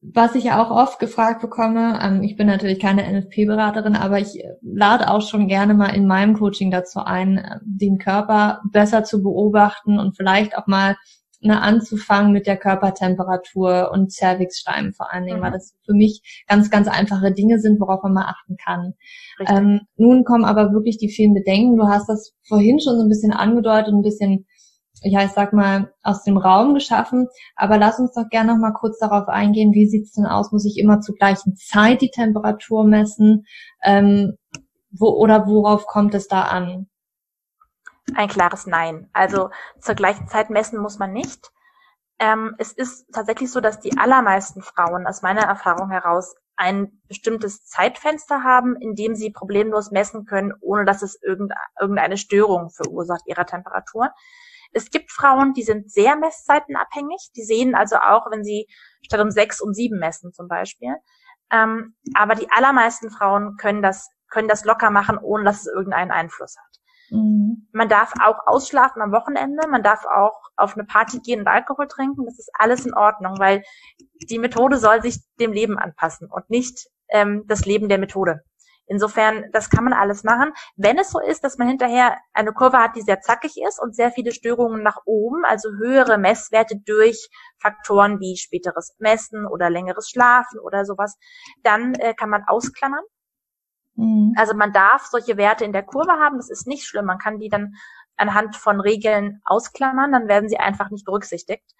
was 0.00 0.34
ich 0.34 0.52
auch 0.52 0.70
oft 0.70 0.98
gefragt 0.98 1.40
bekomme, 1.40 1.98
ähm, 2.02 2.22
ich 2.22 2.36
bin 2.36 2.46
natürlich 2.46 2.78
keine 2.78 3.02
NFP-Beraterin, 3.02 3.96
aber 3.96 4.20
ich 4.20 4.40
lade 4.62 5.10
auch 5.10 5.22
schon 5.22 5.48
gerne 5.48 5.74
mal 5.74 5.88
in 5.88 6.06
meinem 6.06 6.34
Coaching 6.34 6.70
dazu 6.70 7.00
ein, 7.00 7.38
äh, 7.38 7.58
den 7.62 7.98
Körper 7.98 8.60
besser 8.70 9.04
zu 9.04 9.22
beobachten 9.22 9.98
und 9.98 10.16
vielleicht 10.16 10.56
auch 10.56 10.66
mal 10.66 10.96
ne, 11.40 11.60
anzufangen 11.60 12.32
mit 12.32 12.46
der 12.46 12.56
Körpertemperatur 12.56 13.90
und 13.92 14.12
Cervixschleim 14.12 14.92
vor 14.92 15.12
allen 15.12 15.26
Dingen, 15.26 15.38
mhm. 15.38 15.42
weil 15.42 15.52
das 15.52 15.74
für 15.84 15.94
mich 15.94 16.44
ganz, 16.48 16.70
ganz 16.70 16.88
einfache 16.88 17.32
Dinge 17.32 17.58
sind, 17.58 17.80
worauf 17.80 18.02
man 18.02 18.14
mal 18.14 18.26
achten 18.26 18.56
kann. 18.56 18.94
Ähm, 19.46 19.80
nun 19.96 20.24
kommen 20.24 20.44
aber 20.44 20.72
wirklich 20.72 20.98
die 20.98 21.10
vielen 21.10 21.34
Bedenken. 21.34 21.76
Du 21.76 21.86
hast 21.88 22.08
das 22.08 22.32
vorhin 22.46 22.80
schon 22.80 22.96
so 22.96 23.02
ein 23.02 23.08
bisschen 23.08 23.32
angedeutet, 23.32 23.92
ein 23.92 24.02
bisschen, 24.02 24.46
ja, 25.02 25.24
ich 25.24 25.32
sag 25.32 25.52
mal, 25.52 25.92
aus 26.02 26.22
dem 26.24 26.36
Raum 26.36 26.74
geschaffen. 26.74 27.28
Aber 27.54 27.78
lass 27.78 27.98
uns 27.98 28.12
doch 28.14 28.28
gerne 28.30 28.52
noch 28.52 28.60
mal 28.60 28.72
kurz 28.72 28.98
darauf 28.98 29.28
eingehen, 29.28 29.72
wie 29.72 29.86
sieht's 29.86 30.12
denn 30.12 30.26
aus? 30.26 30.52
Muss 30.52 30.64
ich 30.64 30.78
immer 30.78 31.00
zur 31.00 31.14
gleichen 31.16 31.56
Zeit 31.56 32.00
die 32.00 32.10
Temperatur 32.10 32.84
messen? 32.84 33.44
Ähm, 33.84 34.34
wo, 34.90 35.10
oder 35.10 35.46
worauf 35.46 35.86
kommt 35.86 36.14
es 36.14 36.28
da 36.28 36.42
an? 36.42 36.88
Ein 38.14 38.28
klares 38.28 38.66
Nein. 38.66 39.10
Also 39.12 39.50
zur 39.80 39.94
gleichen 39.94 40.28
Zeit 40.28 40.50
messen 40.50 40.80
muss 40.80 40.98
man 40.98 41.12
nicht. 41.12 41.50
Ähm, 42.18 42.54
es 42.58 42.72
ist 42.72 43.12
tatsächlich 43.12 43.50
so, 43.50 43.60
dass 43.60 43.80
die 43.80 43.98
allermeisten 43.98 44.62
Frauen 44.62 45.06
aus 45.06 45.22
meiner 45.22 45.42
Erfahrung 45.42 45.90
heraus 45.90 46.34
ein 46.56 47.02
bestimmtes 47.08 47.66
Zeitfenster 47.66 48.42
haben, 48.42 48.76
in 48.76 48.94
dem 48.94 49.14
sie 49.14 49.30
problemlos 49.30 49.90
messen 49.90 50.24
können, 50.24 50.54
ohne 50.60 50.86
dass 50.86 51.02
es 51.02 51.20
irgendeine 51.22 52.16
Störung 52.16 52.70
verursacht 52.70 53.22
ihrer 53.26 53.44
Temperatur. 53.44 54.10
Es 54.72 54.90
gibt 54.90 55.12
Frauen, 55.12 55.52
die 55.52 55.62
sind 55.62 55.90
sehr 55.90 56.16
messzeitenabhängig. 56.16 57.30
Die 57.36 57.44
sehen 57.44 57.74
also 57.74 57.96
auch, 57.96 58.30
wenn 58.30 58.44
sie 58.44 58.66
statt 59.02 59.20
um 59.20 59.30
sechs 59.30 59.60
um 59.60 59.74
sieben 59.74 59.98
messen 59.98 60.32
zum 60.32 60.48
Beispiel. 60.48 60.96
Ähm, 61.50 61.94
aber 62.14 62.34
die 62.34 62.50
allermeisten 62.50 63.10
Frauen 63.10 63.56
können 63.56 63.82
das, 63.82 64.08
können 64.28 64.48
das 64.48 64.64
locker 64.64 64.90
machen, 64.90 65.18
ohne 65.18 65.44
dass 65.44 65.60
es 65.60 65.66
irgendeinen 65.66 66.10
Einfluss 66.10 66.56
hat. 66.56 66.75
Mhm. 67.10 67.68
Man 67.72 67.88
darf 67.88 68.12
auch 68.22 68.46
ausschlafen 68.46 69.02
am 69.02 69.12
Wochenende, 69.12 69.68
man 69.68 69.82
darf 69.82 70.04
auch 70.06 70.40
auf 70.56 70.74
eine 70.74 70.84
Party 70.84 71.20
gehen 71.20 71.40
und 71.40 71.48
Alkohol 71.48 71.86
trinken, 71.88 72.24
das 72.24 72.38
ist 72.38 72.50
alles 72.54 72.86
in 72.86 72.94
Ordnung, 72.94 73.38
weil 73.38 73.62
die 74.28 74.38
Methode 74.38 74.78
soll 74.78 75.02
sich 75.02 75.20
dem 75.38 75.52
Leben 75.52 75.78
anpassen 75.78 76.28
und 76.30 76.48
nicht 76.50 76.88
ähm, 77.08 77.44
das 77.46 77.64
Leben 77.66 77.88
der 77.88 77.98
Methode. 77.98 78.42
Insofern, 78.88 79.50
das 79.52 79.68
kann 79.68 79.82
man 79.82 79.92
alles 79.92 80.22
machen. 80.22 80.52
Wenn 80.76 80.96
es 80.98 81.10
so 81.10 81.18
ist, 81.18 81.42
dass 81.42 81.58
man 81.58 81.66
hinterher 81.66 82.18
eine 82.32 82.52
Kurve 82.52 82.78
hat, 82.78 82.94
die 82.94 83.02
sehr 83.02 83.20
zackig 83.20 83.56
ist 83.66 83.80
und 83.80 83.96
sehr 83.96 84.12
viele 84.12 84.30
Störungen 84.30 84.82
nach 84.82 84.98
oben, 85.06 85.44
also 85.44 85.70
höhere 85.70 86.18
Messwerte 86.18 86.76
durch 86.86 87.28
Faktoren 87.60 88.20
wie 88.20 88.36
späteres 88.36 88.94
Messen 88.98 89.44
oder 89.44 89.70
längeres 89.70 90.08
Schlafen 90.08 90.60
oder 90.60 90.84
sowas, 90.84 91.16
dann 91.64 91.94
äh, 91.94 92.14
kann 92.14 92.30
man 92.30 92.44
ausklammern 92.46 93.02
Mhm. 93.96 94.34
Also 94.36 94.54
man 94.54 94.72
darf 94.72 95.06
solche 95.06 95.36
Werte 95.36 95.64
in 95.64 95.72
der 95.72 95.82
Kurve 95.82 96.12
haben, 96.12 96.36
das 96.36 96.50
ist 96.50 96.66
nicht 96.66 96.86
schlimm. 96.86 97.06
Man 97.06 97.18
kann 97.18 97.38
die 97.38 97.48
dann 97.48 97.74
anhand 98.16 98.56
von 98.56 98.80
Regeln 98.80 99.40
ausklammern, 99.44 100.12
dann 100.12 100.28
werden 100.28 100.48
sie 100.48 100.58
einfach 100.58 100.90
nicht 100.90 101.04
berücksichtigt. 101.04 101.74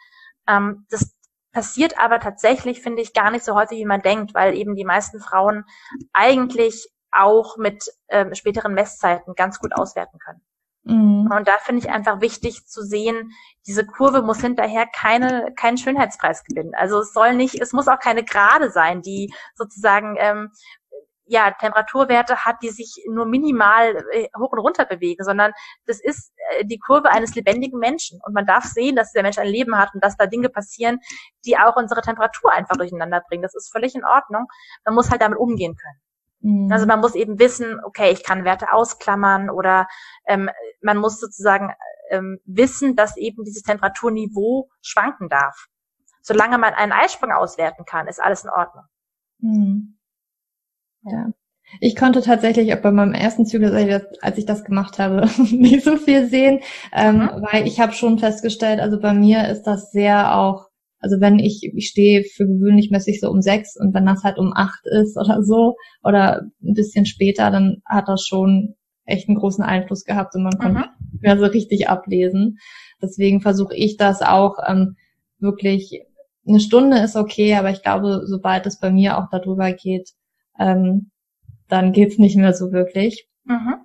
Ähm, 0.47 0.87
das 0.91 1.15
passiert 1.53 1.99
aber 1.99 2.21
tatsächlich, 2.21 2.83
finde 2.83 3.01
ich, 3.01 3.15
gar 3.15 3.31
nicht 3.31 3.45
so 3.45 3.55
häufig, 3.55 3.79
wie 3.79 3.87
man 3.87 4.03
denkt, 4.03 4.35
weil 4.35 4.55
eben 4.55 4.75
die 4.75 4.85
meisten 4.85 5.21
Frauen 5.21 5.65
eigentlich 6.13 6.89
auch 7.11 7.57
mit 7.57 7.85
ähm, 8.09 8.35
späteren 8.35 8.75
Messzeiten 8.75 9.35
ganz 9.35 9.59
gut 9.59 9.73
auswerten 9.75 10.19
können. 10.19 10.43
Mhm. 10.87 11.33
Und 11.33 11.49
da 11.49 11.59
finde 11.59 11.81
ich 11.83 11.91
einfach 11.91 12.21
wichtig 12.21 12.67
zu 12.67 12.83
sehen, 12.83 13.33
diese 13.67 13.85
Kurve 13.85 14.23
muss 14.23 14.41
hinterher 14.41 14.87
keine, 14.87 15.53
keinen 15.57 15.79
Schönheitspreis 15.79 16.45
gewinnen. 16.45 16.75
Also 16.77 17.01
es 17.01 17.13
soll 17.13 17.35
nicht, 17.35 17.61
es 17.61 17.73
muss 17.73 17.89
auch 17.89 17.99
keine 17.99 18.23
Gerade 18.23 18.71
sein, 18.71 19.03
die 19.03 19.33
sozusagen 19.55 20.17
ähm, 20.19 20.53
ja, 21.27 21.51
Temperaturwerte 21.51 22.45
hat, 22.45 22.57
die 22.63 22.71
sich 22.71 23.05
nur 23.09 23.27
minimal 23.27 23.97
äh, 24.13 24.29
hoch 24.39 24.53
und 24.53 24.61
runter 24.61 24.85
bewegen, 24.85 25.25
sondern 25.25 25.53
das 25.85 26.01
ist 26.01 26.33
äh, 26.51 26.65
die 26.65 26.79
Kurve 26.79 27.11
eines 27.11 27.35
lebendigen 27.35 27.79
Menschen. 27.79 28.21
Und 28.25 28.33
man 28.33 28.47
darf 28.47 28.65
sehen, 28.65 28.97
dass 28.97 29.13
der 29.13 29.23
Mensch 29.23 29.39
ein 29.39 29.49
Leben 29.49 29.77
hat 29.77 29.93
und 29.95 30.03
dass 30.03 30.17
da 30.17 30.27
Dinge 30.27 30.49
passieren, 30.49 31.01
die 31.45 31.59
auch 31.59 31.77
unsere 31.77 32.01
Temperatur 32.01 32.53
einfach 32.53 32.77
durcheinander 32.77 33.23
bringen. 33.29 33.43
Das 33.43 33.55
ist 33.55 33.71
völlig 33.73 33.95
in 33.95 34.05
Ordnung. 34.05 34.47
Man 34.85 34.95
muss 34.95 35.11
halt 35.11 35.21
damit 35.21 35.39
umgehen 35.39 35.77
können. 35.77 36.01
Mhm. 36.41 36.73
Also 36.73 36.87
man 36.87 37.01
muss 37.01 37.15
eben 37.15 37.39
wissen, 37.39 37.81
okay, 37.85 38.13
ich 38.13 38.23
kann 38.23 38.45
Werte 38.45 38.73
ausklammern 38.73 39.51
oder 39.51 39.89
ähm, 40.27 40.49
man 40.81 40.99
muss 40.99 41.19
sozusagen 41.19 41.73
ähm, 42.11 42.39
wissen, 42.45 42.95
dass 42.95 43.17
eben 43.17 43.43
dieses 43.45 43.63
Temperaturniveau 43.63 44.69
schwanken 44.81 45.29
darf. 45.29 45.67
Solange 46.23 46.59
man 46.59 46.75
einen 46.75 46.93
Eisprung 46.93 47.33
auswerten 47.33 47.85
kann, 47.85 48.07
ist 48.07 48.23
alles 48.23 48.45
in 48.45 48.51
Ordnung. 48.51 48.85
Mhm. 49.39 49.99
Ja. 51.11 51.33
Ich 51.81 51.97
konnte 51.97 52.23
tatsächlich 52.23 52.73
auch 52.73 52.81
bei 52.81 52.93
meinem 52.93 53.13
ersten 53.13 53.45
Zyklus, 53.45 53.73
als 54.21 54.39
ich 54.39 54.47
das 54.47 54.65
gemacht 54.65 54.99
habe, 54.99 55.29
nicht 55.51 55.85
so 55.85 55.97
viel 55.97 56.29
sehen, 56.29 56.61
ähm, 56.93 57.17
mhm. 57.17 57.43
weil 57.51 57.67
ich 57.67 57.81
habe 57.81 57.93
schon 57.93 58.19
festgestellt, 58.19 58.81
also 58.81 59.01
bei 59.01 59.13
mir 59.13 59.49
ist 59.49 59.65
das 59.65 59.91
sehr 59.91 60.37
auch, 60.37 60.69
also 61.01 61.21
wenn 61.21 61.39
ich, 61.39 61.71
ich 61.75 61.89
stehe 61.89 62.25
für 62.25 62.47
gewöhnlich 62.47 62.91
ich 62.93 63.21
so 63.21 63.31
um 63.31 63.43
sechs 63.43 63.77
und 63.77 63.95
wenn 63.95 64.07
das 64.07 64.23
halt 64.23 64.39
um 64.39 64.53
acht 64.55 64.87
ist 64.87 65.17
oder 65.17 65.43
so 65.43 65.77
oder 66.03 66.43
ein 66.63 66.75
bisschen 66.75 67.05
später, 67.05 67.51
dann 67.51 67.83
hat 67.85 68.09
das 68.09 68.25
schon 68.25 68.77
echt 69.05 69.29
einen 69.29 69.39
großen 69.39 69.65
Einfluss 69.65 70.05
gehabt 70.05 70.35
und 70.35 70.43
man 70.43 70.59
konnte 70.59 70.81
mhm. 70.81 71.19
mehr 71.21 71.39
so 71.39 71.47
richtig 71.47 71.89
ablesen. 71.89 72.59
Deswegen 73.03 73.41
versuche 73.41 73.75
ich 73.75 73.97
das 73.97 74.23
auch 74.23 74.57
ähm, 74.67 74.97
wirklich, 75.39 76.03
eine 76.47 76.61
Stunde 76.61 76.99
ist 76.99 77.17
okay, 77.17 77.55
aber 77.55 77.71
ich 77.71 77.83
glaube, 77.83 78.23
sobald 78.27 78.67
es 78.67 78.79
bei 78.79 78.91
mir 78.91 79.19
auch 79.19 79.29
darüber 79.31 79.73
geht, 79.73 80.11
ähm, 80.59 81.11
dann 81.69 81.93
geht's 81.93 82.19
nicht 82.19 82.37
mehr 82.37 82.53
so 82.53 82.73
wirklich. 82.73 83.27
Mhm. 83.45 83.77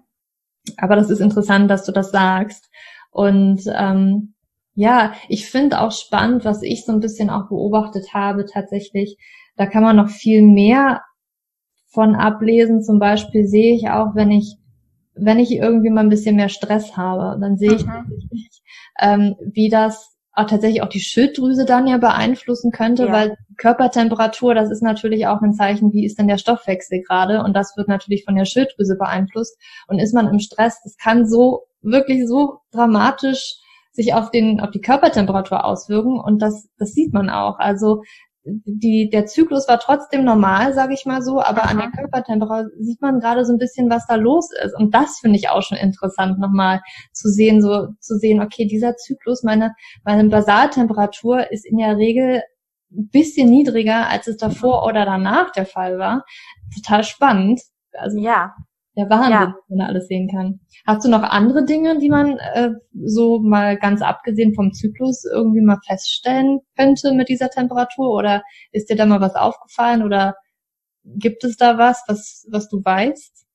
Aber 0.78 0.96
das 0.96 1.10
ist 1.10 1.20
interessant, 1.20 1.70
dass 1.70 1.86
du 1.86 1.92
das 1.92 2.12
sagst. 2.12 2.70
Und 3.10 3.64
ähm, 3.76 4.34
ja, 4.74 5.14
ich 5.28 5.50
finde 5.50 5.82
auch 5.82 5.92
spannend, 5.92 6.46
was 6.46 6.62
ich 6.62 6.86
so 6.86 6.92
ein 6.92 7.00
bisschen 7.00 7.30
auch 7.30 7.50
beobachtet 7.50 8.14
habe 8.14 8.46
tatsächlich. 8.46 9.18
Da 9.58 9.66
kann 9.66 9.84
man 9.84 9.96
noch 9.96 10.10
viel 10.10 10.42
mehr 10.42 11.02
von 11.88 12.16
ablesen. 12.16 12.82
Zum 12.82 13.00
Beispiel 13.00 13.46
sehe 13.48 13.76
ich 13.76 13.90
auch, 13.90 14.16
wenn 14.16 14.32
ich 14.32 14.58
wenn 15.14 15.40
ich 15.40 15.52
irgendwie 15.52 15.90
mal 15.90 16.02
ein 16.02 16.10
bisschen 16.10 16.38
mehr 16.38 16.50
Stress 16.50 16.96
habe, 16.96 17.40
dann 17.40 17.58
sehe 17.58 17.74
ich 17.74 17.86
mhm. 17.86 18.22
ähm, 19.00 19.36
wie 19.54 19.70
das 19.70 20.11
auch 20.34 20.46
tatsächlich 20.46 20.82
auch 20.82 20.90
die 20.90 21.02
Schilddrüse 21.02 21.66
dann 21.66 21.88
ja 21.88 21.98
beeinflussen 21.98 22.72
könnte, 22.72 23.08
ja. 23.08 23.12
weil 23.12 23.38
Körpertemperatur, 23.58 24.56
das 24.56 24.72
ist 24.72 24.82
natürlich 24.82 25.28
auch 25.28 25.42
ein 25.42 25.54
Zeichen, 25.54 25.92
wie 25.94 26.06
ist 26.06 26.18
denn 26.20 26.28
der 26.28 26.38
Stoffwechsel 26.38 27.02
gerade 27.02 27.44
und 27.44 27.54
das 27.54 27.76
wird 27.76 27.88
natürlich 27.88 28.24
von 28.24 28.36
der 28.36 28.46
Schilddrüse 28.46 28.96
beeinflusst 28.98 29.58
und 29.88 30.00
ist 30.00 30.14
man 30.14 30.30
im 30.30 30.40
Stress, 30.40 30.82
das 30.84 30.98
kann 30.98 31.28
so 31.28 31.64
wirklich 31.82 32.28
so 32.28 32.60
dramatisch 32.72 33.58
sich 33.92 34.14
auf 34.14 34.32
den 34.32 34.62
auf 34.62 34.72
die 34.72 34.80
Körpertemperatur 34.80 35.66
auswirken 35.66 36.20
und 36.20 36.42
das 36.42 36.70
das 36.78 36.94
sieht 36.94 37.14
man 37.14 37.30
auch. 37.30 37.60
Also 37.60 38.04
die, 38.44 39.10
der 39.12 39.28
Zyklus 39.28 39.68
war 39.68 39.80
trotzdem 39.80 40.24
normal, 40.24 40.74
sage 40.74 40.94
ich 40.94 41.06
mal 41.06 41.22
so, 41.22 41.42
aber 41.42 41.64
Aha. 41.64 41.72
an 41.72 41.78
der 41.78 41.92
Körpertemperatur 41.92 42.72
sieht 42.80 43.02
man 43.02 43.20
gerade 43.20 43.46
so 43.46 43.54
ein 43.54 43.60
bisschen, 43.60 43.90
was 43.90 44.08
da 44.08 44.16
los 44.16 44.50
ist. 44.64 44.76
Und 44.76 44.96
das 44.96 45.20
finde 45.20 45.38
ich 45.38 45.50
auch 45.50 45.62
schon 45.62 45.78
interessant, 45.78 46.40
nochmal 46.40 46.82
zu 47.14 47.30
sehen, 47.30 47.62
so 47.62 47.88
zu 48.00 48.18
sehen, 48.18 48.42
okay, 48.42 48.66
dieser 48.66 48.96
Zyklus, 48.96 49.44
meine, 49.44 49.74
meine 50.04 50.28
Basaltemperatur 50.28 51.52
ist 51.52 51.66
in 51.66 51.78
der 51.78 51.98
Regel 51.98 52.42
ein 52.92 53.10
bisschen 53.10 53.50
niedriger, 53.50 54.10
als 54.10 54.28
es 54.28 54.38
davor 54.38 54.86
oder 54.86 55.06
danach 55.06 55.52
der 55.52 55.66
Fall 55.66 55.98
war. 55.98 56.26
Total 56.76 57.04
spannend. 57.04 57.62
Also 57.94 58.18
ja, 58.18 58.56
der 58.98 59.10
Wahnsinn, 59.10 59.32
ja. 59.32 59.56
wenn 59.68 59.78
man 59.78 59.88
alles 59.88 60.08
sehen 60.08 60.30
kann. 60.30 60.60
Hast 60.86 61.06
du 61.06 61.10
noch 61.10 61.24
andere 61.24 61.64
Dinge, 61.64 61.98
die 62.00 62.10
man 62.10 62.38
äh, 62.38 62.72
so 63.06 63.40
mal 63.40 63.78
ganz 63.78 64.02
abgesehen 64.02 64.54
vom 64.54 64.74
Zyklus 64.74 65.24
irgendwie 65.26 65.62
mal 65.62 65.80
feststellen 65.86 66.60
könnte 66.78 67.14
mit 67.14 67.30
dieser 67.30 67.50
Temperatur? 67.50 68.12
Oder 68.12 68.44
ist 68.72 68.90
dir 68.90 68.98
da 68.98 69.06
mal 69.06 69.22
was 69.22 69.36
aufgefallen? 69.36 70.04
Oder 70.04 70.36
gibt 71.04 71.44
es 71.44 71.56
da 71.58 71.78
was, 71.78 72.04
was, 72.08 72.46
was 72.52 72.68
du 72.68 72.84
weißt? 72.84 73.46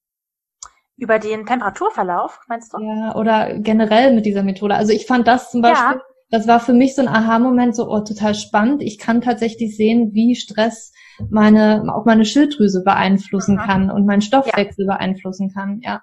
Über 0.96 1.18
den 1.18 1.44
Temperaturverlauf, 1.44 2.40
meinst 2.48 2.72
du? 2.72 2.78
Ja, 2.80 3.14
oder 3.14 3.58
generell 3.58 4.14
mit 4.14 4.24
dieser 4.24 4.42
Methode. 4.42 4.74
Also 4.74 4.92
ich 4.92 5.06
fand 5.06 5.28
das 5.28 5.50
zum 5.50 5.60
Beispiel, 5.60 5.98
ja. 5.98 6.02
Das 6.30 6.48
war 6.48 6.60
für 6.60 6.72
mich 6.72 6.94
so 6.94 7.02
ein 7.02 7.08
Aha-Moment, 7.08 7.76
so 7.76 7.88
oh, 7.88 8.00
total 8.00 8.34
spannend. 8.34 8.82
Ich 8.82 8.98
kann 8.98 9.20
tatsächlich 9.20 9.76
sehen, 9.76 10.12
wie 10.12 10.34
Stress 10.34 10.92
meine, 11.30 11.84
auch 11.94 12.04
meine 12.04 12.24
Schilddrüse 12.24 12.82
beeinflussen 12.82 13.56
mhm. 13.56 13.60
kann 13.60 13.90
und 13.90 14.06
meinen 14.06 14.22
Stoffwechsel 14.22 14.86
ja. 14.86 14.94
beeinflussen 14.94 15.52
kann, 15.52 15.80
ja. 15.82 16.02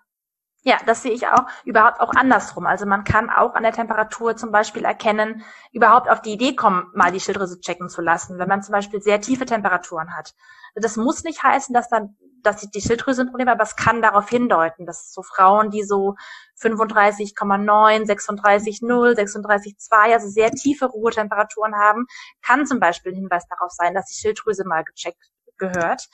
Ja, 0.66 0.78
das 0.86 1.04
sehe 1.04 1.12
ich 1.12 1.28
auch 1.28 1.44
überhaupt 1.66 2.00
auch 2.00 2.14
andersrum. 2.16 2.66
Also 2.66 2.86
man 2.86 3.04
kann 3.04 3.30
auch 3.30 3.54
an 3.54 3.64
der 3.64 3.74
Temperatur 3.74 4.38
zum 4.38 4.54
Beispiel 4.54 4.86
erkennen, 4.86 5.44
überhaupt 5.74 6.10
auf 6.10 6.22
die 6.22 6.32
Idee 6.32 6.56
kommen, 6.56 6.86
mal 6.94 7.12
die 7.12 7.20
Schilddrüse 7.20 7.60
checken 7.60 7.90
zu 7.90 8.02
lassen, 8.02 8.40
wenn 8.40 8.48
man 8.48 8.64
zum 8.64 8.72
Beispiel 8.72 9.02
sehr 9.02 9.20
tiefe 9.20 9.46
Temperaturen 9.46 10.16
hat. 10.16 10.34
Das 10.76 10.96
muss 10.96 11.26
nicht 11.26 11.44
heißen, 11.44 11.74
dass 11.74 11.90
dann, 11.90 12.16
dass 12.44 12.62
die 12.70 12.82
Schilddrüse 12.82 13.22
ein 13.22 13.30
Problem 13.30 13.48
aber 13.48 13.64
es 13.64 13.76
kann 13.76 14.02
darauf 14.02 14.30
hindeuten, 14.30 14.86
dass 14.86 15.12
so 15.12 15.24
Frauen, 15.24 15.72
die 15.72 15.84
so 15.84 16.16
35,9, 16.62 18.06
36,0, 18.06 19.16
36,2, 19.16 20.14
also 20.14 20.28
sehr 20.30 20.52
tiefe 20.52 20.86
Ruhetemperaturen 20.86 21.76
haben, 21.76 22.06
kann 22.42 22.66
zum 22.66 22.80
Beispiel 22.80 23.14
ein 23.14 23.18
Hinweis 23.18 23.48
darauf 23.48 23.72
sein, 23.72 23.94
dass 23.94 24.06
die 24.06 24.20
Schilddrüse 24.20 24.66
mal 24.66 24.84
gecheckt 24.84 25.24
gehört. 25.58 26.08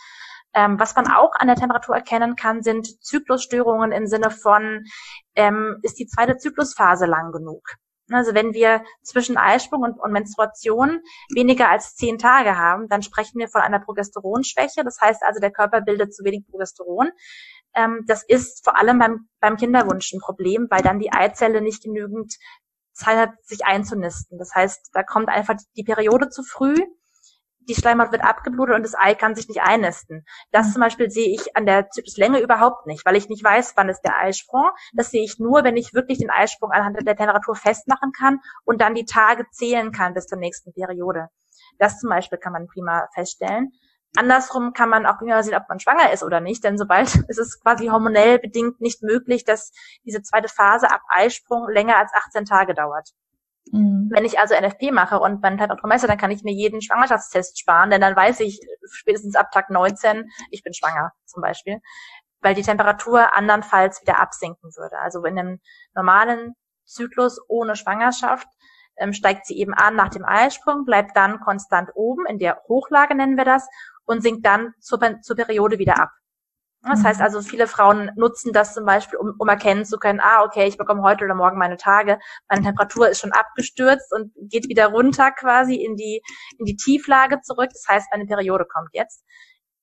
Ähm, 0.54 0.80
was 0.80 0.96
man 0.96 1.08
auch 1.08 1.34
an 1.36 1.48
der 1.48 1.56
Temperatur 1.56 1.96
erkennen 1.96 2.36
kann, 2.36 2.64
sind 2.64 3.04
Zyklusstörungen 3.04 3.92
im 3.92 4.08
Sinne 4.08 4.32
von, 4.32 4.84
ähm, 5.36 5.78
ist 5.84 6.00
die 6.00 6.08
zweite 6.08 6.38
Zyklusphase 6.38 7.06
lang 7.06 7.32
genug? 7.32 7.76
Also 8.12 8.34
wenn 8.34 8.54
wir 8.54 8.84
zwischen 9.04 9.38
Eisprung 9.38 9.84
und, 9.84 10.00
und, 10.00 10.12
Menstruation 10.12 11.02
weniger 11.34 11.70
als 11.70 11.96
zehn 11.96 12.18
Tage 12.18 12.58
haben, 12.58 12.88
dann 12.88 13.04
sprechen 13.04 13.40
wir 13.40 13.48
von 13.48 13.62
einer 13.62 13.80
Progesteronschwäche. 13.80 14.84
Das 14.84 15.00
heißt 15.00 15.24
also, 15.24 15.40
der 15.40 15.52
Körper 15.52 15.82
bildet 15.82 16.14
zu 16.14 16.24
wenig 16.24 16.46
Progesteron. 16.50 17.12
Ähm, 17.76 18.04
das 18.08 18.24
ist 18.24 18.64
vor 18.64 18.78
allem 18.78 19.00
beim, 19.00 19.30
beim 19.40 19.58
Kinderwunsch 19.58 20.12
ein 20.14 20.20
Problem, 20.20 20.68
weil 20.70 20.82
dann 20.82 21.00
die 21.00 21.12
Eizelle 21.12 21.62
nicht 21.62 21.84
genügend 21.84 22.36
Zeit 22.94 23.18
hat, 23.18 23.32
sich 23.44 23.66
einzunisten. 23.66 24.38
Das 24.38 24.54
heißt, 24.54 24.90
da 24.94 25.04
kommt 25.04 25.30
einfach 25.30 25.56
die 25.76 25.84
Periode 25.84 26.30
zu 26.30 26.44
früh 26.44 26.76
die 27.68 27.76
Schleimhaut 27.76 28.12
wird 28.12 28.24
abgeblutet 28.24 28.76
und 28.76 28.84
das 28.84 28.96
Ei 28.96 29.16
kann 29.16 29.36
sich 29.36 29.48
nicht 29.48 29.62
einnisten. 29.62 30.26
Das 30.52 30.68
mhm. 30.68 30.72
zum 30.74 30.82
Beispiel 30.82 31.10
sehe 31.10 31.34
ich 31.34 31.56
an 31.56 31.66
der 31.66 31.90
Zykluslänge 31.90 32.40
überhaupt 32.40 32.88
nicht, 32.88 33.06
weil 33.06 33.16
ich 33.16 33.30
nicht 33.30 33.44
weiß, 33.44 33.74
wann 33.76 33.90
ist 33.90 34.02
der 34.02 34.18
Eisprung. 34.18 34.70
Das 34.94 35.12
sehe 35.12 35.24
ich 35.24 35.40
nur, 35.40 35.64
wenn 35.64 35.78
ich 35.78 35.94
wirklich 35.94 36.18
den 36.18 36.30
Eisprung 36.30 36.72
anhand 36.72 36.98
der 37.06 37.16
Temperatur 37.16 37.56
festmachen 37.56 38.12
kann 38.12 38.40
und 38.66 38.82
dann 38.82 38.96
die 38.96 39.06
Tage 39.06 39.46
zählen 39.52 39.92
kann 39.92 40.14
bis 40.14 40.28
zur 40.28 40.38
nächsten 40.38 40.74
Periode. 40.74 41.30
Das 41.78 42.00
zum 42.00 42.10
Beispiel 42.10 42.38
kann 42.38 42.54
man 42.54 42.68
prima 42.68 43.08
feststellen. 43.14 43.72
Andersrum 44.16 44.74
kann 44.74 44.90
man 44.90 45.06
auch 45.06 45.20
prima 45.20 45.44
sehen, 45.44 45.56
ob 45.56 45.70
man 45.70 45.80
schwanger 45.80 46.12
ist 46.12 46.24
oder 46.24 46.40
nicht, 46.40 46.64
denn 46.64 46.78
sobald 46.78 47.16
ist 47.28 47.38
es 47.38 47.60
quasi 47.62 47.88
hormonell 47.88 48.40
bedingt 48.40 48.82
nicht 48.82 49.04
möglich, 49.04 49.46
dass 49.46 49.72
diese 50.04 50.22
zweite 50.22 50.48
Phase 50.48 50.90
ab 50.92 51.02
Eisprung 51.10 51.70
länger 51.70 51.98
als 51.98 52.12
18 52.14 52.46
Tage 52.46 52.74
dauert. 52.74 53.10
Mhm. 53.72 54.10
Wenn 54.12 54.26
ich 54.26 54.40
also 54.40 54.56
NFP 54.56 54.92
mache 54.92 55.20
und 55.20 55.42
mein 55.42 55.58
Temperaturmesser, 55.58 56.08
dann 56.08 56.18
kann 56.18 56.32
ich 56.32 56.44
mir 56.44 56.54
jeden 56.54 56.82
Schwangerschaftstest 56.82 57.60
sparen, 57.60 57.90
denn 57.90 58.02
dann 58.02 58.16
weiß 58.16 58.40
ich 58.42 58.60
spätestens 58.92 59.36
ab 59.36 59.52
Tag 59.52 59.70
19, 59.70 60.30
ich 60.52 60.64
bin 60.64 60.74
schwanger 60.74 61.12
zum 61.26 61.42
Beispiel, 61.42 61.80
weil 62.42 62.56
die 62.56 62.64
Temperatur 62.64 63.36
andernfalls 63.36 64.02
wieder 64.02 64.20
absinken 64.20 64.72
würde. 64.76 64.98
Also 65.00 65.24
in 65.24 65.38
einem 65.38 65.60
normalen 65.94 66.56
Zyklus 66.86 67.40
ohne 67.48 67.76
Schwangerschaft 67.76 68.48
ähm, 68.98 69.14
steigt 69.14 69.46
sie 69.46 69.58
eben 69.58 69.74
an 69.74 69.96
nach 69.96 70.10
dem 70.10 70.26
Eisprung, 70.26 70.86
bleibt 70.86 71.16
dann 71.16 71.40
konstant 71.40 71.92
oben, 71.96 72.26
in 72.26 72.40
der 72.40 72.62
Hochlage 72.68 73.16
nennen 73.16 73.38
wir 73.38 73.46
das, 73.46 73.68
und 74.06 74.24
sinkt 74.24 74.46
dann 74.46 74.74
zur, 74.80 75.00
zur 75.22 75.36
Periode 75.36 75.78
wieder 75.78 76.00
ab. 76.00 76.10
Das 76.82 77.04
heißt 77.04 77.20
mhm. 77.20 77.26
also, 77.26 77.42
viele 77.42 77.68
Frauen 77.68 78.12
nutzen 78.16 78.54
das 78.54 78.74
zum 78.74 78.86
Beispiel, 78.86 79.20
um, 79.20 79.34
um 79.38 79.48
erkennen 79.50 79.84
zu 79.86 79.98
können, 79.98 80.22
ah, 80.22 80.44
okay, 80.44 80.66
ich 80.66 80.78
bekomme 80.78 81.02
heute 81.02 81.26
oder 81.26 81.36
morgen 81.36 81.58
meine 81.58 81.76
Tage, 81.76 82.20
meine 82.48 82.64
Temperatur 82.64 83.10
ist 83.10 83.20
schon 83.20 83.34
abgestürzt 83.34 84.14
und 84.14 84.32
geht 84.50 84.70
wieder 84.70 84.88
runter 84.88 85.32
quasi 85.32 85.76
in 85.76 85.96
die, 85.98 86.22
in 86.58 86.66
die 86.66 86.78
Tieflage 86.78 87.42
zurück. 87.42 87.70
Das 87.74 87.86
heißt, 87.88 88.08
meine 88.12 88.26
Periode 88.26 88.66
kommt 88.66 88.90
jetzt. 88.94 89.24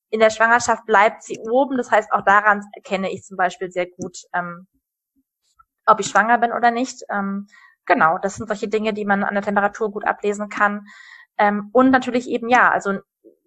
In 0.08 0.20
der 0.20 0.30
Schwangerschaft 0.30 0.86
bleibt 0.86 1.22
sie 1.22 1.38
oben. 1.38 1.76
Das 1.76 1.90
heißt, 1.90 2.12
auch 2.12 2.22
daran 2.24 2.62
erkenne 2.72 3.12
ich 3.12 3.24
zum 3.24 3.36
Beispiel 3.36 3.70
sehr 3.70 3.86
gut, 3.86 4.16
ähm, 4.32 4.66
ob 5.84 6.00
ich 6.00 6.06
schwanger 6.06 6.38
bin 6.38 6.52
oder 6.52 6.70
nicht. 6.70 7.02
Ähm, 7.10 7.46
genau, 7.84 8.16
das 8.18 8.36
sind 8.36 8.48
solche 8.48 8.68
Dinge, 8.68 8.94
die 8.94 9.04
man 9.04 9.22
an 9.22 9.34
der 9.34 9.42
Temperatur 9.42 9.90
gut 9.90 10.06
ablesen 10.06 10.48
kann. 10.48 10.86
Ähm, 11.36 11.68
und 11.72 11.90
natürlich 11.90 12.28
eben 12.28 12.48
ja, 12.48 12.70
also 12.70 13.00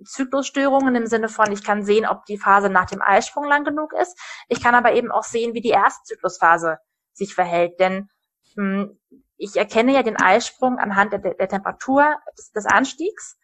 Zyklusstörungen 0.04 0.96
im 0.96 1.08
Sinne 1.08 1.30
von, 1.30 1.52
ich 1.52 1.64
kann 1.64 1.84
sehen, 1.84 2.06
ob 2.06 2.26
die 2.26 2.38
Phase 2.38 2.70
nach 2.70 2.86
dem 2.86 3.02
Eisprung 3.02 3.46
lang 3.46 3.64
genug 3.64 3.94
ist. 3.94 4.18
Ich 4.48 4.62
kann 4.62 4.76
aber 4.76 4.94
eben 4.94 5.12
auch 5.12 5.24
sehen, 5.24 5.54
wie 5.54 5.62
die 5.62 5.70
erste 5.70 6.04
Zyklusphase 6.04 6.78
sich 7.14 7.36
verhält. 7.36 7.80
Denn 7.80 8.10
hm, 8.56 9.00
ich 9.38 9.56
erkenne 9.56 9.94
ja 9.94 10.04
den 10.04 10.18
Eisprung 10.18 10.78
anhand 10.78 11.14
der, 11.14 11.20
der 11.20 11.50
Temperatur 11.50 12.18
des, 12.38 12.52
des 12.52 12.66
Anstiegs. 12.66 13.38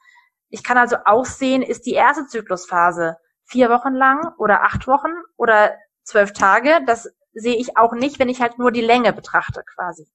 Ich 0.50 0.64
kann 0.64 0.78
also 0.78 0.98
auch 1.06 1.26
sehen, 1.26 1.62
ist 1.62 1.86
die 1.86 1.94
erste 1.94 2.28
Zyklusphase 2.28 3.18
vier 3.44 3.70
Wochen 3.70 3.94
lang 3.94 4.34
oder 4.38 4.64
acht 4.64 4.88
Wochen 4.88 5.12
oder 5.38 5.76
zwölf 6.04 6.34
Tage. 6.34 6.80
Das 6.86 7.10
sehe 7.34 7.56
ich 7.58 7.78
auch 7.78 7.94
nicht, 7.94 8.20
wenn 8.20 8.30
ich 8.30 8.42
halt 8.42 8.58
nur 8.58 8.72
die 8.72 8.82
Länge 8.82 9.14
betrachte 9.14 9.64
quasi. 9.76 10.08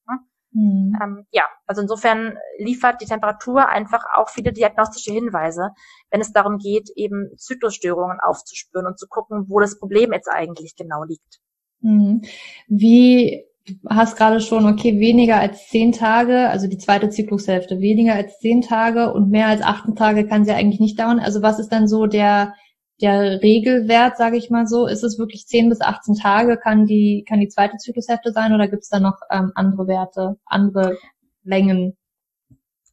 Mhm. 0.52 0.96
Ähm, 1.00 1.26
ja, 1.30 1.44
also 1.66 1.82
insofern 1.82 2.36
liefert 2.58 3.00
die 3.00 3.06
Temperatur 3.06 3.68
einfach 3.68 4.02
auch 4.14 4.28
viele 4.28 4.52
diagnostische 4.52 5.12
Hinweise, 5.12 5.70
wenn 6.10 6.20
es 6.20 6.32
darum 6.32 6.58
geht, 6.58 6.90
eben 6.96 7.30
Zyklusstörungen 7.36 8.18
aufzuspüren 8.20 8.86
und 8.86 8.98
zu 8.98 9.06
gucken, 9.06 9.44
wo 9.48 9.60
das 9.60 9.78
Problem 9.78 10.12
jetzt 10.12 10.28
eigentlich 10.28 10.74
genau 10.76 11.04
liegt. 11.04 11.40
Mhm. 11.80 12.22
Wie 12.68 13.44
du 13.66 13.74
hast 13.88 14.16
gerade 14.16 14.40
schon, 14.40 14.66
okay, 14.66 14.98
weniger 14.98 15.38
als 15.38 15.68
zehn 15.68 15.92
Tage, 15.92 16.48
also 16.48 16.66
die 16.66 16.78
zweite 16.78 17.10
Zyklushälfte, 17.10 17.80
weniger 17.80 18.14
als 18.14 18.38
zehn 18.38 18.62
Tage 18.62 19.12
und 19.12 19.30
mehr 19.30 19.46
als 19.46 19.62
18 19.62 19.94
Tage 19.94 20.26
kann 20.26 20.44
sie 20.44 20.52
eigentlich 20.52 20.80
nicht 20.80 20.98
dauern. 20.98 21.20
Also 21.20 21.42
was 21.42 21.58
ist 21.58 21.68
dann 21.68 21.86
so 21.86 22.06
der 22.06 22.54
der 23.00 23.42
Regelwert, 23.42 24.16
sage 24.16 24.36
ich 24.36 24.50
mal 24.50 24.66
so, 24.66 24.86
ist 24.86 25.02
es 25.02 25.18
wirklich 25.18 25.46
10 25.46 25.68
bis 25.68 25.80
18 25.80 26.16
Tage, 26.16 26.56
kann 26.56 26.86
die, 26.86 27.24
kann 27.28 27.40
die 27.40 27.48
zweite 27.48 27.76
Zyklushälfte 27.76 28.32
sein 28.32 28.52
oder 28.52 28.68
gibt 28.68 28.82
es 28.82 28.88
da 28.88 29.00
noch 29.00 29.18
ähm, 29.30 29.52
andere 29.54 29.86
Werte, 29.86 30.36
andere 30.44 30.96
Längen? 31.42 31.96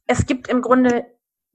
Es 0.06 0.26
gibt 0.26 0.48
im 0.48 0.62
Grunde 0.62 1.04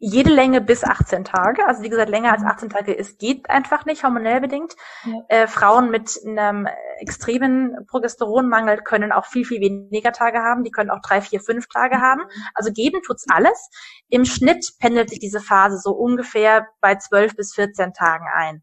jede 0.05 0.31
Länge 0.31 0.59
bis 0.59 0.83
18 0.83 1.23
Tage. 1.23 1.65
Also 1.65 1.81
wie 1.81 1.89
gesagt, 1.89 2.09
länger 2.09 2.33
als 2.33 2.43
18 2.43 2.67
mhm. 2.67 2.73
Tage 2.73 2.93
ist 2.93 3.19
geht 3.19 3.49
einfach 3.49 3.85
nicht, 3.85 4.03
hormonell 4.03 4.41
bedingt. 4.41 4.75
Ja. 5.05 5.13
Äh, 5.29 5.47
Frauen 5.47 5.91
mit 5.91 6.19
einem 6.25 6.67
extremen 6.99 7.85
Progesteronmangel 7.87 8.79
können 8.79 9.13
auch 9.13 9.25
viel, 9.25 9.45
viel 9.45 9.61
weniger 9.61 10.11
Tage 10.11 10.39
haben. 10.39 10.65
Die 10.65 10.71
können 10.71 10.89
auch 10.89 10.99
drei, 10.99 11.21
vier, 11.21 11.39
fünf 11.39 11.67
Tage 11.69 11.97
mhm. 11.97 12.01
haben. 12.01 12.21
Also 12.53 12.73
geben 12.73 13.01
tut's 13.01 13.25
alles. 13.29 13.69
Im 14.09 14.25
Schnitt 14.25 14.73
pendelt 14.77 15.09
sich 15.09 15.19
diese 15.19 15.39
Phase 15.39 15.77
so 15.77 15.91
ungefähr 15.91 16.67
bei 16.81 16.95
12 16.95 17.37
bis 17.37 17.53
14 17.53 17.93
Tagen 17.93 18.25
ein. 18.35 18.61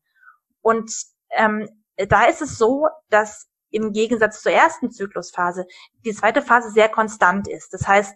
Und 0.61 0.93
ähm, 1.30 1.66
da 1.97 2.24
ist 2.24 2.43
es 2.43 2.59
so, 2.59 2.86
dass 3.09 3.49
im 3.70 3.93
Gegensatz 3.93 4.43
zur 4.43 4.53
ersten 4.53 4.91
Zyklusphase 4.91 5.64
die 6.05 6.12
zweite 6.12 6.43
Phase 6.43 6.70
sehr 6.70 6.91
konstant 6.91 7.49
ist. 7.49 7.72
Das 7.72 7.88
heißt, 7.88 8.12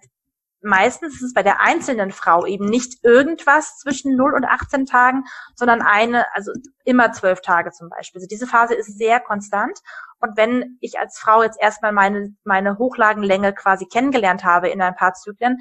meistens 0.64 1.14
ist 1.16 1.22
es 1.22 1.34
bei 1.34 1.42
der 1.42 1.60
einzelnen 1.60 2.10
Frau 2.10 2.46
eben 2.46 2.66
nicht 2.66 3.04
irgendwas 3.04 3.78
zwischen 3.78 4.16
0 4.16 4.34
und 4.34 4.44
18 4.44 4.86
Tagen, 4.86 5.24
sondern 5.54 5.82
eine, 5.82 6.26
also 6.34 6.52
immer 6.84 7.12
zwölf 7.12 7.40
Tage 7.40 7.70
zum 7.70 7.88
Beispiel. 7.88 8.20
Also 8.20 8.28
diese 8.28 8.46
Phase 8.46 8.74
ist 8.74 8.98
sehr 8.98 9.20
konstant. 9.20 9.78
Und 10.20 10.36
wenn 10.36 10.78
ich 10.80 10.98
als 10.98 11.18
Frau 11.18 11.42
jetzt 11.42 11.60
erstmal 11.60 11.92
meine, 11.92 12.34
meine 12.44 12.78
Hochlagenlänge 12.78 13.52
quasi 13.52 13.86
kennengelernt 13.86 14.44
habe 14.44 14.68
in 14.68 14.80
ein 14.80 14.94
paar 14.94 15.12
Zyklen, 15.14 15.58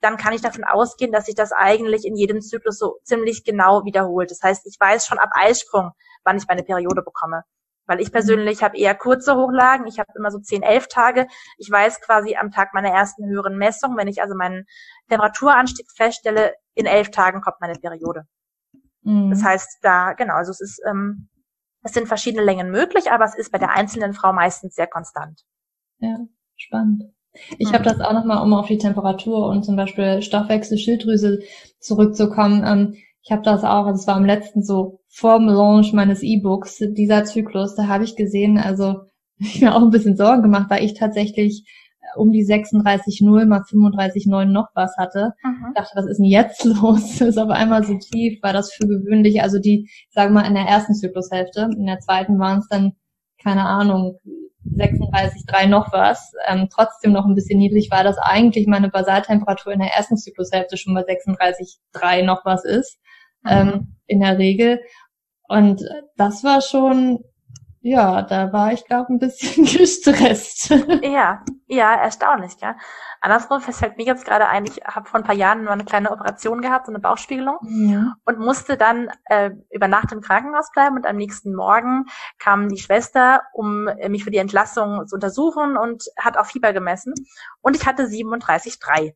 dann 0.00 0.16
kann 0.16 0.32
ich 0.32 0.42
davon 0.42 0.64
ausgehen, 0.64 1.12
dass 1.12 1.26
sich 1.26 1.34
das 1.34 1.52
eigentlich 1.52 2.06
in 2.06 2.16
jedem 2.16 2.40
Zyklus 2.40 2.78
so 2.78 2.98
ziemlich 3.04 3.44
genau 3.44 3.84
wiederholt. 3.84 4.30
Das 4.30 4.42
heißt, 4.42 4.66
ich 4.66 4.76
weiß 4.78 5.06
schon 5.06 5.18
ab 5.18 5.30
Eisprung, 5.32 5.92
wann 6.24 6.36
ich 6.36 6.46
meine 6.48 6.62
Periode 6.62 7.02
bekomme. 7.02 7.42
Weil 7.86 8.00
ich 8.00 8.12
persönlich 8.12 8.62
habe 8.62 8.76
eher 8.76 8.94
kurze 8.94 9.36
Hochlagen. 9.36 9.86
Ich 9.86 9.98
habe 9.98 10.10
immer 10.16 10.30
so 10.30 10.38
10, 10.38 10.62
11 10.62 10.88
Tage. 10.88 11.26
Ich 11.58 11.70
weiß 11.70 12.00
quasi 12.00 12.36
am 12.36 12.50
Tag 12.50 12.74
meiner 12.74 12.90
ersten 12.90 13.26
höheren 13.26 13.56
Messung, 13.56 13.96
wenn 13.96 14.08
ich 14.08 14.22
also 14.22 14.34
meinen 14.34 14.66
Temperaturanstieg 15.08 15.86
feststelle, 15.94 16.54
in 16.74 16.86
elf 16.86 17.10
Tagen 17.10 17.40
kommt 17.40 17.60
meine 17.60 17.78
Periode. 17.78 18.24
Mhm. 19.02 19.30
Das 19.30 19.42
heißt, 19.42 19.78
da, 19.82 20.12
genau, 20.12 20.34
also 20.34 20.50
es 20.50 20.60
ist, 20.60 20.82
ähm, 20.88 21.28
es 21.82 21.92
sind 21.92 22.08
verschiedene 22.08 22.44
Längen 22.44 22.70
möglich, 22.70 23.10
aber 23.12 23.24
es 23.24 23.36
ist 23.36 23.52
bei 23.52 23.58
der 23.58 23.70
einzelnen 23.70 24.12
Frau 24.12 24.32
meistens 24.32 24.74
sehr 24.74 24.88
konstant. 24.88 25.42
Ja, 25.98 26.18
spannend. 26.56 27.04
Ich 27.58 27.68
mhm. 27.68 27.74
habe 27.74 27.84
das 27.84 28.00
auch 28.00 28.12
nochmal, 28.12 28.42
um 28.42 28.52
auf 28.54 28.66
die 28.66 28.78
Temperatur 28.78 29.46
und 29.48 29.64
zum 29.64 29.76
Beispiel 29.76 30.22
Stoffwechsel, 30.22 30.78
Schilddrüse 30.78 31.40
zurückzukommen. 31.78 32.64
Ähm, 32.64 32.96
ich 33.26 33.32
habe 33.32 33.42
das 33.42 33.64
auch, 33.64 33.86
also 33.86 34.00
es 34.00 34.06
war 34.06 34.14
am 34.14 34.24
letzten 34.24 34.62
so 34.62 35.00
vorm 35.08 35.48
Launch 35.48 35.92
meines 35.92 36.22
E-Books, 36.22 36.78
dieser 36.92 37.24
Zyklus, 37.24 37.74
da 37.74 37.88
habe 37.88 38.04
ich 38.04 38.14
gesehen, 38.14 38.56
also 38.56 39.00
ich 39.38 39.60
mir 39.60 39.74
auch 39.74 39.82
ein 39.82 39.90
bisschen 39.90 40.16
Sorgen 40.16 40.42
gemacht, 40.42 40.70
weil 40.70 40.84
ich 40.84 40.94
tatsächlich 40.94 41.64
äh, 42.00 42.18
um 42.18 42.30
die 42.30 42.46
36,0 42.46 43.46
mal 43.46 43.62
35,9 43.62 44.44
noch 44.44 44.68
was 44.74 44.96
hatte. 44.96 45.32
Mhm. 45.42 45.74
dachte, 45.74 45.90
was 45.96 46.06
ist 46.06 46.18
denn 46.18 46.26
jetzt 46.26 46.64
los? 46.80 47.18
Das 47.18 47.30
ist 47.30 47.38
auf 47.38 47.50
einmal 47.50 47.82
so 47.82 47.98
tief, 47.98 48.40
war 48.44 48.52
das 48.52 48.72
für 48.72 48.86
gewöhnlich, 48.86 49.42
also 49.42 49.58
die, 49.58 49.90
sagen 50.10 50.32
wir 50.32 50.42
mal, 50.42 50.48
in 50.48 50.54
der 50.54 50.66
ersten 50.66 50.94
Zyklushälfte, 50.94 51.68
in 51.76 51.86
der 51.86 51.98
zweiten 51.98 52.38
waren 52.38 52.60
es 52.60 52.68
dann, 52.68 52.92
keine 53.42 53.64
Ahnung, 53.64 54.20
36,3 54.72 55.66
noch 55.66 55.92
was, 55.92 56.32
ähm, 56.46 56.68
trotzdem 56.72 57.12
noch 57.12 57.26
ein 57.26 57.34
bisschen 57.34 57.58
niedrig, 57.58 57.88
weil 57.90 58.04
das 58.04 58.18
eigentlich 58.18 58.68
meine 58.68 58.88
Basaltemperatur 58.88 59.72
in 59.72 59.80
der 59.80 59.92
ersten 59.92 60.16
Zyklushälfte 60.16 60.76
schon 60.76 60.94
bei 60.94 61.02
36,3 61.02 62.22
noch 62.22 62.44
was 62.44 62.64
ist. 62.64 62.98
Ähm, 63.48 63.96
in 64.06 64.20
der 64.20 64.38
Regel. 64.38 64.80
Und 65.48 65.82
das 66.16 66.42
war 66.44 66.60
schon, 66.60 67.24
ja, 67.80 68.22
da 68.22 68.52
war 68.52 68.72
ich, 68.72 68.84
glaube 68.84 69.12
ein 69.12 69.18
bisschen 69.18 69.64
gestresst. 69.78 70.70
Ja, 71.02 71.44
ja, 71.68 71.94
erstaunlich, 71.94 72.54
ja. 72.60 72.76
Andersrum 73.26 73.60
fällt 73.60 73.96
mir 73.96 74.06
jetzt 74.06 74.24
gerade 74.24 74.46
ein, 74.46 74.64
ich 74.66 74.82
habe 74.84 75.08
vor 75.08 75.18
ein 75.18 75.24
paar 75.26 75.34
Jahren 75.34 75.64
nur 75.64 75.72
eine 75.72 75.84
kleine 75.84 76.12
Operation 76.12 76.62
gehabt, 76.62 76.86
so 76.86 76.92
eine 76.92 77.00
Bauchspiegelung 77.00 77.58
ja. 77.62 78.14
und 78.24 78.38
musste 78.38 78.76
dann 78.76 79.10
äh, 79.24 79.50
über 79.70 79.88
Nacht 79.88 80.12
im 80.12 80.20
Krankenhaus 80.20 80.70
bleiben 80.70 80.94
und 80.94 81.06
am 81.06 81.16
nächsten 81.16 81.52
Morgen 81.52 82.06
kam 82.38 82.68
die 82.68 82.78
Schwester, 82.78 83.42
um 83.52 83.88
äh, 83.88 84.08
mich 84.08 84.22
für 84.22 84.30
die 84.30 84.38
Entlassung 84.38 85.08
zu 85.08 85.16
untersuchen 85.16 85.76
und 85.76 86.04
hat 86.16 86.38
auch 86.38 86.46
Fieber 86.46 86.72
gemessen 86.72 87.14
und 87.62 87.74
ich 87.74 87.84
hatte 87.84 88.04
37,3. 88.04 89.14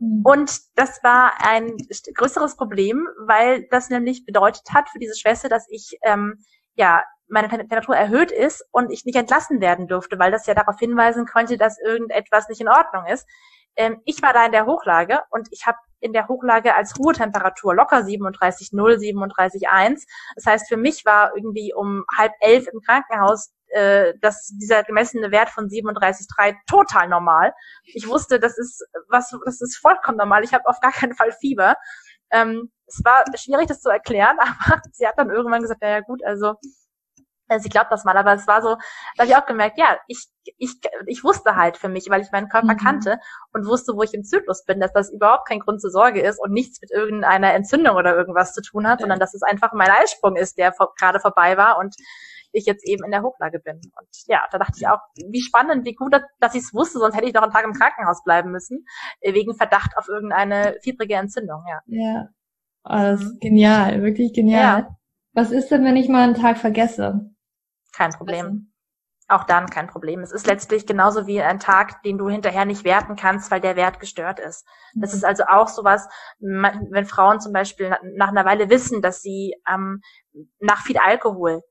Mhm. 0.00 0.22
Und 0.24 0.60
das 0.74 1.02
war 1.04 1.34
ein 1.38 1.76
größeres 2.14 2.56
Problem, 2.56 3.06
weil 3.26 3.68
das 3.70 3.90
nämlich 3.90 4.26
bedeutet 4.26 4.72
hat 4.74 4.88
für 4.88 4.98
diese 4.98 5.16
Schwester, 5.16 5.48
dass 5.48 5.68
ich 5.70 5.98
ähm, 6.02 6.44
ja 6.74 7.02
meine 7.28 7.48
Temperatur 7.48 7.96
erhöht 7.96 8.30
ist 8.30 8.64
und 8.72 8.90
ich 8.90 9.04
nicht 9.04 9.16
entlassen 9.16 9.60
werden 9.60 9.88
durfte, 9.88 10.18
weil 10.18 10.30
das 10.30 10.46
ja 10.46 10.54
darauf 10.54 10.78
hinweisen 10.78 11.24
könnte, 11.24 11.56
dass 11.56 11.80
irgendetwas 11.80 12.48
nicht 12.48 12.60
in 12.60 12.68
Ordnung 12.68 13.06
ist. 13.06 13.26
Ähm, 13.74 14.02
ich 14.04 14.20
war 14.22 14.34
da 14.34 14.44
in 14.44 14.52
der 14.52 14.66
Hochlage 14.66 15.20
und 15.30 15.48
ich 15.50 15.66
habe 15.66 15.78
in 16.00 16.12
der 16.12 16.28
Hochlage 16.28 16.74
als 16.74 16.98
Ruhetemperatur 16.98 17.74
locker 17.74 18.00
37,0, 18.00 18.72
37,1. 18.74 20.04
Das 20.34 20.46
heißt, 20.46 20.68
für 20.68 20.76
mich 20.76 21.06
war 21.06 21.34
irgendwie 21.34 21.72
um 21.72 22.04
halb 22.16 22.32
elf 22.40 22.66
im 22.66 22.80
Krankenhaus 22.80 23.52
äh, 23.72 24.12
dass 24.20 24.48
dieser 24.60 24.82
gemessene 24.82 25.30
Wert 25.30 25.48
von 25.48 25.68
37,3 25.68 26.54
total 26.66 27.08
normal. 27.08 27.54
Ich 27.84 28.06
wusste, 28.06 28.38
das 28.38 28.58
ist 28.58 28.84
was, 29.08 29.34
das 29.46 29.62
ist 29.62 29.76
vollkommen 29.76 30.18
normal. 30.18 30.44
Ich 30.44 30.52
habe 30.52 30.66
auf 30.66 30.80
gar 30.80 30.92
keinen 30.92 31.14
Fall 31.14 31.32
Fieber. 31.32 31.76
Ähm, 32.32 32.70
es 32.86 33.02
war 33.04 33.24
schwierig, 33.36 33.68
das 33.68 33.80
zu 33.80 33.90
erklären, 33.90 34.36
aber 34.40 34.80
sie 34.92 35.06
hat 35.06 35.18
dann 35.18 35.30
irgendwann 35.30 35.62
gesagt, 35.62 35.82
ja, 35.82 35.90
ja 35.90 36.00
gut, 36.00 36.24
also 36.24 36.54
sie 37.58 37.68
glaubt 37.68 37.92
das 37.92 38.04
mal, 38.04 38.16
aber 38.16 38.34
es 38.34 38.46
war 38.46 38.62
so, 38.62 38.76
da 39.16 39.22
habe 39.22 39.28
ich 39.28 39.36
auch 39.36 39.46
gemerkt, 39.46 39.78
ja, 39.78 39.98
ich, 40.06 40.26
ich, 40.58 40.80
ich 41.06 41.24
wusste 41.24 41.56
halt 41.56 41.76
für 41.76 41.88
mich, 41.88 42.08
weil 42.08 42.22
ich 42.22 42.30
meinen 42.30 42.48
Körper 42.48 42.74
mhm. 42.74 42.78
kannte 42.78 43.18
und 43.52 43.66
wusste, 43.66 43.94
wo 43.94 44.02
ich 44.02 44.14
im 44.14 44.24
Zyklus 44.24 44.64
bin, 44.64 44.80
dass 44.80 44.92
das 44.92 45.10
überhaupt 45.10 45.46
kein 45.46 45.60
Grund 45.60 45.80
zur 45.80 45.90
Sorge 45.90 46.22
ist 46.22 46.40
und 46.40 46.52
nichts 46.52 46.80
mit 46.80 46.90
irgendeiner 46.90 47.52
Entzündung 47.52 47.96
oder 47.96 48.16
irgendwas 48.16 48.54
zu 48.54 48.62
tun 48.62 48.86
hat, 48.86 49.00
ja. 49.00 49.04
sondern 49.04 49.18
dass 49.18 49.34
es 49.34 49.42
einfach 49.42 49.72
mein 49.72 49.90
Eisprung 49.90 50.36
ist, 50.36 50.58
der 50.58 50.72
vor, 50.72 50.94
gerade 50.98 51.20
vorbei 51.20 51.56
war 51.56 51.78
und 51.78 51.94
ich 52.52 52.66
jetzt 52.66 52.86
eben 52.86 53.04
in 53.04 53.10
der 53.10 53.22
Hochlage 53.22 53.58
bin. 53.58 53.76
Und 53.76 54.08
ja, 54.26 54.42
da 54.50 54.58
dachte 54.58 54.74
ich 54.76 54.86
auch, 54.86 54.98
wie 55.28 55.42
spannend, 55.42 55.84
wie 55.84 55.94
gut, 55.94 56.14
dass 56.40 56.54
ich 56.54 56.62
es 56.62 56.74
wusste, 56.74 56.98
sonst 56.98 57.16
hätte 57.16 57.26
ich 57.26 57.34
noch 57.34 57.42
einen 57.42 57.52
Tag 57.52 57.64
im 57.64 57.72
Krankenhaus 57.72 58.22
bleiben 58.24 58.50
müssen, 58.50 58.84
äh, 59.20 59.34
wegen 59.34 59.54
Verdacht 59.56 59.96
auf 59.96 60.08
irgendeine 60.08 60.76
fiebrige 60.82 61.14
Entzündung, 61.14 61.62
ja. 61.68 61.80
Ja. 61.86 62.28
Oh, 62.84 62.96
das 62.96 63.22
ist 63.22 63.40
genial, 63.40 64.02
wirklich 64.02 64.32
genial. 64.32 64.80
Ja. 64.80 64.96
Was 65.34 65.50
ist 65.50 65.70
denn, 65.70 65.84
wenn 65.84 65.96
ich 65.96 66.08
mal 66.08 66.24
einen 66.24 66.34
Tag 66.34 66.58
vergesse? 66.58 67.30
Kein 67.92 68.10
Problem. 68.10 68.72
Auch 69.28 69.44
dann 69.44 69.70
kein 69.70 69.86
Problem. 69.86 70.20
Es 70.20 70.32
ist 70.32 70.46
letztlich 70.46 70.84
genauso 70.84 71.26
wie 71.26 71.40
ein 71.40 71.58
Tag, 71.58 72.02
den 72.02 72.18
du 72.18 72.28
hinterher 72.28 72.64
nicht 72.64 72.84
werten 72.84 73.16
kannst, 73.16 73.50
weil 73.50 73.60
der 73.60 73.76
Wert 73.76 74.00
gestört 74.00 74.40
ist. 74.40 74.66
Das 74.94 75.12
mhm. 75.12 75.18
ist 75.18 75.24
also 75.24 75.44
auch 75.48 75.68
sowas, 75.68 76.06
wenn 76.38 77.06
Frauen 77.06 77.40
zum 77.40 77.52
Beispiel 77.52 77.96
nach 78.16 78.28
einer 78.28 78.44
Weile 78.44 78.68
wissen, 78.68 79.00
dass 79.00 79.22
sie 79.22 79.54
ähm, 79.72 80.02
nach 80.58 80.82
viel 80.82 80.98
Alkohol 80.98 81.62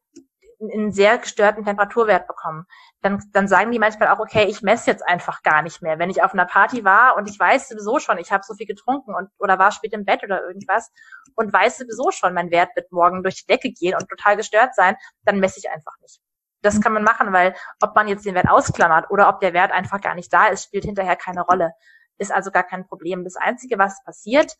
einen 0.62 0.92
sehr 0.92 1.18
gestörten 1.18 1.66
Temperaturwert 1.66 2.28
bekommen, 2.28 2.66
dann, 3.02 3.24
dann 3.32 3.48
sagen 3.48 3.72
die 3.72 3.80
manchmal 3.80 4.10
auch, 4.10 4.20
okay, 4.20 4.46
ich 4.46 4.62
messe 4.62 4.92
jetzt 4.92 5.06
einfach 5.08 5.42
gar 5.42 5.62
nicht 5.62 5.82
mehr. 5.82 5.98
Wenn 5.98 6.10
ich 6.10 6.24
auf 6.24 6.34
einer 6.34 6.46
Party 6.46 6.84
war 6.84 7.16
und 7.16 7.28
ich 7.28 7.40
weiß 7.40 7.70
sowieso 7.70 8.00
schon, 8.00 8.18
ich 8.18 8.32
habe 8.32 8.44
so 8.46 8.54
viel 8.54 8.68
getrunken 8.68 9.16
und 9.16 9.30
oder 9.40 9.58
war 9.58 9.72
spät 9.72 9.94
im 9.94 10.06
Bett 10.06 10.24
oder 10.24 10.44
irgendwas 10.44 10.92
und 11.36 11.52
weiß 11.52 11.80
sowieso 11.80 12.12
schon, 12.12 12.34
mein 12.34 12.52
Wert 12.52 12.76
wird 12.76 12.92
morgen 12.92 13.24
durch 13.24 13.38
die 13.38 13.48
Decke 13.48 13.72
gehen 13.72 13.96
und 13.96 14.08
total 14.08 14.38
gestört 14.38 14.76
sein, 14.76 14.96
dann 15.24 15.40
messe 15.40 15.60
ich 15.60 15.70
einfach 15.70 15.98
nicht. 16.02 16.22
Das 16.62 16.80
kann 16.80 16.94
man 16.94 17.04
machen, 17.04 17.34
weil 17.34 17.56
ob 17.82 17.96
man 17.96 18.08
jetzt 18.08 18.26
den 18.26 18.36
Wert 18.36 18.50
ausklammert 18.50 19.10
oder 19.10 19.30
ob 19.30 19.40
der 19.40 19.54
Wert 19.54 19.72
einfach 19.72 20.00
gar 20.00 20.14
nicht 20.14 20.32
da 20.32 20.48
ist, 20.48 20.66
spielt 20.66 20.86
hinterher 20.86 21.16
keine 21.16 21.42
Rolle. 21.42 21.72
Ist 22.20 22.32
also 22.32 22.52
gar 22.52 22.64
kein 22.64 22.86
Problem. 22.86 23.24
Das 23.24 23.36
Einzige, 23.36 23.80
was 23.80 24.04
passiert, 24.04 24.56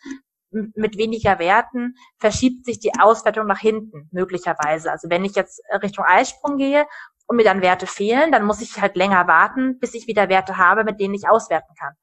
mit 0.52 0.98
weniger 0.98 1.40
Werten 1.40 1.96
verschiebt 2.18 2.66
sich 2.66 2.80
die 2.80 2.92
Auswertung 3.00 3.48
nach 3.48 3.60
hinten, 3.60 4.10
möglicherweise. 4.12 4.92
Also 4.92 5.10
wenn 5.10 5.26
ich 5.26 5.36
jetzt 5.36 5.62
Richtung 5.82 6.06
Eisprung 6.06 6.58
gehe 6.58 6.86
und 7.28 7.38
mir 7.38 7.44
dann 7.44 7.62
Werte 7.62 7.88
fehlen, 7.88 8.32
dann 8.32 8.46
muss 8.46 8.62
ich 8.62 8.82
halt 8.82 8.96
länger 8.96 9.28
warten, 9.28 9.80
bis 9.80 9.94
ich 9.94 10.08
wieder 10.08 10.30
Werte 10.30 10.58
habe, 10.58 10.84
mit 10.84 11.00
denen 11.00 11.14
ich 11.14 11.30
auswerten 11.30 11.74
kann. 11.80 11.94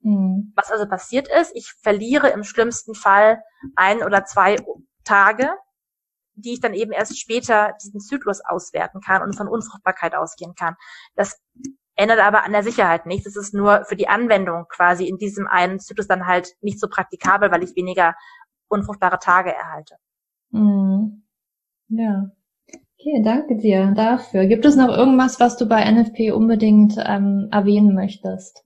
Mhm. 0.00 0.52
Was 0.54 0.70
also 0.70 0.86
passiert 0.86 1.28
ist, 1.28 1.50
ich 1.54 1.72
verliere 1.82 2.28
im 2.28 2.44
schlimmsten 2.44 2.94
Fall 2.94 3.42
ein 3.74 4.02
oder 4.02 4.24
zwei 4.24 4.56
Tage, 5.04 5.50
die 6.34 6.52
ich 6.52 6.60
dann 6.60 6.74
eben 6.74 6.92
erst 6.92 7.18
später 7.18 7.74
diesen 7.82 8.00
Zyklus 8.00 8.40
auswerten 8.40 9.00
kann 9.00 9.22
und 9.22 9.34
von 9.34 9.48
Unfruchtbarkeit 9.48 10.14
ausgehen 10.14 10.54
kann. 10.54 10.76
Das 11.14 11.40
ändert 11.96 12.20
aber 12.20 12.44
an 12.44 12.52
der 12.52 12.62
Sicherheit 12.62 13.06
nichts. 13.06 13.26
Es 13.26 13.36
ist 13.36 13.54
nur 13.54 13.84
für 13.86 13.96
die 13.96 14.08
Anwendung 14.08 14.66
quasi 14.68 15.06
in 15.06 15.16
diesem 15.16 15.46
einen 15.46 15.80
Zyklus 15.80 16.06
dann 16.06 16.26
halt 16.26 16.54
nicht 16.60 16.78
so 16.78 16.88
praktikabel, 16.88 17.50
weil 17.50 17.62
ich 17.62 17.74
weniger 17.74 18.14
unfruchtbare 18.68 19.18
Tage 19.18 19.54
erhalte. 19.54 19.96
Mhm. 20.50 21.22
Ja. 21.88 22.30
Okay, 22.98 23.22
danke 23.22 23.56
dir 23.56 23.92
dafür. 23.94 24.46
Gibt 24.46 24.64
es 24.64 24.76
noch 24.76 24.88
irgendwas, 24.88 25.38
was 25.38 25.56
du 25.56 25.66
bei 25.66 25.84
NFP 25.84 26.32
unbedingt 26.32 26.94
ähm, 26.98 27.48
erwähnen 27.52 27.94
möchtest? 27.94 28.64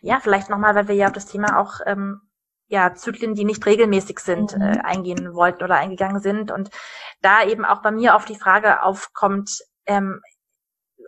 Ja, 0.00 0.20
vielleicht 0.20 0.50
nochmal, 0.50 0.74
weil 0.74 0.88
wir 0.88 0.94
ja 0.94 1.06
auf 1.08 1.12
das 1.12 1.26
Thema 1.26 1.58
auch 1.60 1.80
ähm, 1.84 2.20
ja, 2.68 2.94
Zyklen, 2.94 3.34
die 3.34 3.44
nicht 3.44 3.64
regelmäßig 3.66 4.18
sind, 4.20 4.56
mhm. 4.56 4.62
äh, 4.62 4.78
eingehen 4.82 5.34
wollten 5.34 5.62
oder 5.62 5.76
eingegangen 5.76 6.20
sind. 6.20 6.50
Und 6.50 6.70
da 7.22 7.44
eben 7.44 7.64
auch 7.64 7.82
bei 7.82 7.90
mir 7.90 8.16
auf 8.16 8.24
die 8.24 8.34
Frage 8.34 8.82
aufkommt, 8.82 9.60
ähm, 9.86 10.20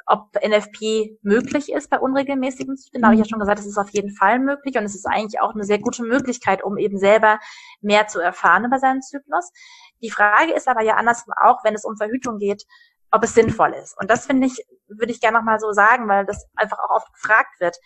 ob 0.08 0.34
NFP 0.42 1.18
möglich 1.22 1.70
ist 1.70 1.90
bei 1.90 1.98
unregelmäßigen 1.98 2.76
Zyklen. 2.78 3.02
Da 3.02 3.08
habe 3.08 3.14
ich 3.14 3.20
ja 3.20 3.26
mhm. 3.26 3.28
schon 3.28 3.40
gesagt, 3.40 3.60
es 3.60 3.66
ist 3.66 3.76
auf 3.76 3.90
jeden 3.90 4.10
Fall 4.10 4.38
möglich 4.38 4.76
und 4.76 4.84
es 4.84 4.94
ist 4.94 5.06
eigentlich 5.06 5.40
auch 5.40 5.54
eine 5.54 5.64
sehr 5.64 5.78
gute 5.78 6.02
Möglichkeit, 6.02 6.64
um 6.64 6.78
eben 6.78 6.98
selber 6.98 7.38
mehr 7.82 8.06
zu 8.06 8.18
erfahren 8.18 8.64
über 8.64 8.78
seinen 8.78 9.02
Zyklus. 9.02 9.52
Die 10.00 10.10
Frage 10.10 10.52
ist 10.54 10.66
aber 10.66 10.82
ja 10.82 10.94
andersrum 10.94 11.34
auch, 11.42 11.62
wenn 11.62 11.74
es 11.74 11.84
um 11.84 11.96
Verhütung 11.96 12.38
geht, 12.38 12.64
ob 13.10 13.22
es 13.22 13.34
sinnvoll 13.34 13.74
ist. 13.74 13.98
Und 14.00 14.10
das 14.10 14.26
finde 14.26 14.46
ich, 14.46 14.66
würde 14.86 15.12
ich 15.12 15.20
gerne 15.20 15.36
nochmal 15.36 15.60
so 15.60 15.72
sagen, 15.72 16.08
weil 16.08 16.24
das 16.24 16.46
einfach 16.56 16.78
auch 16.78 16.96
oft 16.96 17.12
gefragt 17.12 17.60
wird. 17.60 17.76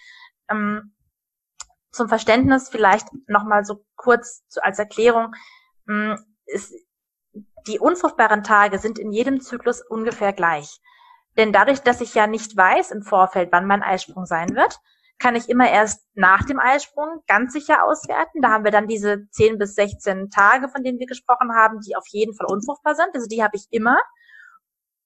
Ähm, 0.48 0.94
zum 1.90 2.08
Verständnis 2.08 2.68
vielleicht 2.68 3.08
nochmal 3.26 3.64
so 3.64 3.84
kurz 3.96 4.44
als 4.60 4.78
Erklärung. 4.78 5.34
Ähm, 5.88 6.18
ist, 6.46 6.72
die 7.66 7.80
unfruchtbaren 7.80 8.44
Tage 8.44 8.78
sind 8.78 8.98
in 8.98 9.10
jedem 9.10 9.40
Zyklus 9.40 9.82
ungefähr 9.82 10.32
gleich. 10.32 10.80
Denn 11.36 11.52
dadurch, 11.52 11.80
dass 11.80 12.00
ich 12.00 12.14
ja 12.14 12.26
nicht 12.26 12.56
weiß 12.56 12.90
im 12.90 13.02
Vorfeld, 13.02 13.50
wann 13.52 13.66
mein 13.66 13.82
Eisprung 13.82 14.26
sein 14.26 14.54
wird, 14.54 14.78
kann 15.18 15.36
ich 15.36 15.48
immer 15.48 15.70
erst 15.70 16.04
nach 16.14 16.44
dem 16.44 16.58
Eisprung 16.58 17.22
ganz 17.26 17.52
sicher 17.52 17.84
auswerten. 17.84 18.42
Da 18.42 18.50
haben 18.50 18.64
wir 18.64 18.72
dann 18.72 18.88
diese 18.88 19.28
10 19.30 19.56
bis 19.58 19.74
16 19.76 20.30
Tage, 20.30 20.68
von 20.68 20.82
denen 20.82 20.98
wir 20.98 21.06
gesprochen 21.06 21.54
haben, 21.54 21.80
die 21.80 21.96
auf 21.96 22.06
jeden 22.08 22.34
Fall 22.34 22.46
unfruchtbar 22.50 22.94
sind. 22.94 23.10
Also 23.14 23.28
die 23.28 23.42
habe 23.42 23.56
ich 23.56 23.66
immer. 23.70 23.98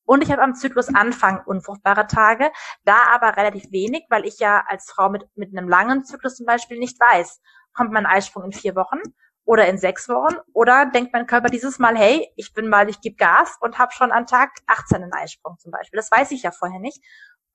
Und 0.07 0.23
ich 0.23 0.31
habe 0.31 0.43
am 0.43 0.55
Zyklusanfang 0.55 1.43
unfruchtbare 1.45 2.07
Tage, 2.07 2.51
da 2.85 2.97
aber 3.13 3.37
relativ 3.37 3.71
wenig, 3.73 4.05
weil 4.09 4.25
ich 4.25 4.39
ja 4.39 4.65
als 4.69 4.89
Frau 4.89 5.11
mit, 5.11 5.27
mit 5.35 5.57
einem 5.57 5.69
langen 5.69 6.05
Zyklus 6.05 6.37
zum 6.37 6.47
Beispiel 6.47 6.79
nicht 6.79 6.99
weiß, 6.99 7.41
kommt 7.75 7.93
mein 7.93 8.07
Eisprung 8.07 8.45
in 8.45 8.53
vier 8.53 8.77
Wochen 8.77 9.01
oder 9.47 9.67
in 9.69 9.79
sechs 9.79 10.09
Wochen? 10.09 10.37
Oder 10.53 10.87
denkt 10.87 11.15
mein 11.15 11.27
Körper 11.27 11.49
dieses 11.49 11.79
Mal, 11.79 11.97
hey, 11.97 12.29
ich 12.37 12.53
bin 12.53 12.69
mal, 12.69 12.91
ich 12.91 13.01
gebe 13.01 13.17
Gas 13.17 13.57
und 13.61 13.79
habe 13.79 13.93
schon 13.93 14.13
an 14.13 14.27
Tag 14.27 14.51
18 14.67 15.03
einen 15.03 15.13
Eisprung 15.15 15.57
zum 15.59 15.71
Beispiel. 15.71 15.97
Das 15.97 16.11
weiß 16.11 16.33
ich 16.33 16.43
ja 16.43 16.51
vorher 16.51 16.81
nicht. 16.81 17.03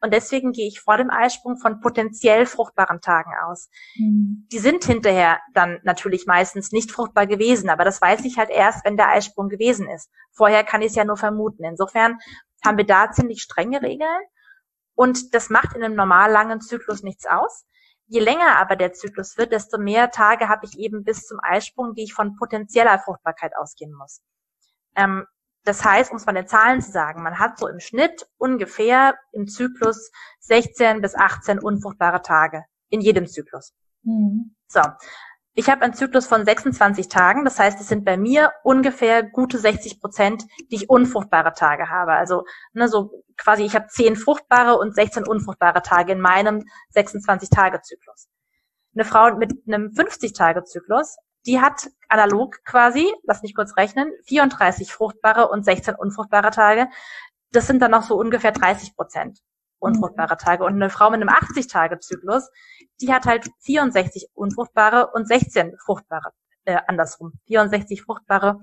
Und 0.04 0.14
deswegen 0.14 0.52
gehe 0.52 0.68
ich 0.68 0.82
vor 0.82 0.98
dem 0.98 1.12
Eisprung 1.12 1.58
von 1.58 1.80
potenziell 1.80 2.48
fruchtbaren 2.48 3.02
Tagen 3.02 3.32
aus. 3.46 3.70
Mhm. 3.98 4.48
Die 4.52 4.58
sind 4.58 4.84
hinterher 4.84 5.40
dann 5.54 5.80
natürlich 5.84 6.26
meistens 6.26 6.72
nicht 6.72 6.92
fruchtbar 6.92 7.28
gewesen, 7.28 7.70
aber 7.70 7.84
das 7.84 8.02
weiß 8.02 8.26
ich 8.26 8.40
halt 8.40 8.50
erst, 8.50 8.84
wenn 8.84 8.98
der 8.98 9.10
Eisprung 9.10 9.48
gewesen 9.48 9.88
ist. 9.88 10.10
Vorher 10.32 10.64
kann 10.64 10.82
ich 10.82 10.88
es 10.88 10.96
ja 10.96 11.06
nur 11.06 11.18
vermuten. 11.18 11.64
Insofern 11.64 12.18
haben 12.66 12.78
wir 12.78 12.86
da 12.86 13.12
ziemlich 13.12 13.44
strenge 13.44 13.84
Regeln 13.84 14.22
und 14.96 15.36
das 15.36 15.52
macht 15.52 15.76
in 15.76 15.84
einem 15.84 15.96
normal 15.96 16.32
langen 16.32 16.62
Zyklus 16.62 17.04
nichts 17.04 17.28
aus. 17.28 17.66
Je 18.12 18.20
länger 18.20 18.58
aber 18.58 18.76
der 18.76 18.92
Zyklus 18.92 19.38
wird, 19.38 19.54
desto 19.54 19.78
mehr 19.78 20.12
Tage 20.12 20.50
habe 20.50 20.66
ich 20.66 20.78
eben 20.78 21.06
bis 21.06 21.28
zum 21.28 21.40
Eisprung, 21.42 21.96
die 21.96 22.04
ich 22.04 22.14
von 22.14 22.36
potenzieller 22.36 23.00
Fruchtbarkeit 23.00 23.54
ausgehen 23.56 23.94
muss. 23.94 24.22
Ähm, 24.98 25.26
das 25.64 25.86
heißt, 25.86 26.12
um 26.12 26.18
es 26.18 26.26
mal 26.26 26.36
in 26.36 26.46
Zahlen 26.46 26.82
zu 26.82 26.92
sagen, 26.92 27.24
man 27.24 27.40
hat 27.40 27.58
so 27.58 27.70
im 27.70 27.80
Schnitt 27.80 28.28
ungefähr 28.38 29.16
im 29.32 29.48
Zyklus 29.48 30.12
16 30.42 31.00
bis 31.00 31.16
18 31.16 31.60
unfruchtbare 31.60 32.22
Tage 32.22 32.66
in 32.90 33.00
jedem 33.00 33.28
Zyklus. 33.28 33.74
Mhm. 34.04 34.58
So. 34.68 34.82
Ich 35.54 35.70
habe 35.70 35.82
einen 35.82 35.94
Zyklus 35.94 36.28
von 36.28 36.46
26 36.46 37.10
Tagen, 37.10 37.44
das 37.44 37.60
heißt, 37.60 37.82
es 37.82 37.90
sind 37.90 38.06
bei 38.06 38.16
mir 38.16 38.54
ungefähr 38.64 39.22
gute 39.22 39.58
60 39.58 40.00
Prozent, 40.00 40.44
die 40.72 40.76
ich 40.76 40.90
unfruchtbare 40.90 41.54
Tage 41.54 41.90
habe. 41.90 42.14
Also 42.14 42.46
ne, 42.74 42.88
so 42.88 43.24
quasi, 43.38 43.64
ich 43.64 43.76
habe 43.76 43.88
10 43.88 44.16
fruchtbare 44.16 44.78
und 44.78 44.96
16 44.96 45.28
unfruchtbare 45.28 45.82
Tage 45.82 46.14
in 46.14 46.22
meinem 46.22 46.64
26-Tage-Zyklus. 46.96 48.30
Eine 48.96 49.06
Frau 49.06 49.36
mit 49.36 49.52
einem 49.68 49.92
50-Tage-Zyklus 49.92 51.18
die 51.46 51.60
hat 51.60 51.90
analog 52.08 52.64
quasi, 52.66 53.12
lass 53.24 53.42
mich 53.42 53.56
kurz 53.56 53.76
rechnen, 53.78 54.12
34 54.26 54.94
fruchtbare 54.94 55.50
und 55.50 55.66
16 55.66 55.96
unfruchtbare 55.96 56.52
Tage. 56.52 56.88
Das 57.52 57.68
sind 57.68 57.82
dann 57.82 57.92
noch 57.92 58.04
so 58.04 58.16
ungefähr 58.16 58.52
30 58.52 58.96
Prozent 58.96 59.40
unfruchtbare 59.82 60.38
Tage. 60.38 60.64
Und 60.64 60.76
eine 60.76 60.90
Frau 60.90 61.10
mit 61.10 61.22
einem 61.22 61.30
80-Tage-Zyklus, 61.30 62.50
die 63.02 63.12
hat 63.12 63.26
halt 63.26 63.50
64 63.62 64.30
unfruchtbare 64.34 65.12
und 65.14 65.28
16 65.28 65.76
fruchtbare 65.84 66.32
äh, 66.66 66.78
andersrum, 66.88 67.34
64 67.48 68.04
fruchtbare 68.04 68.60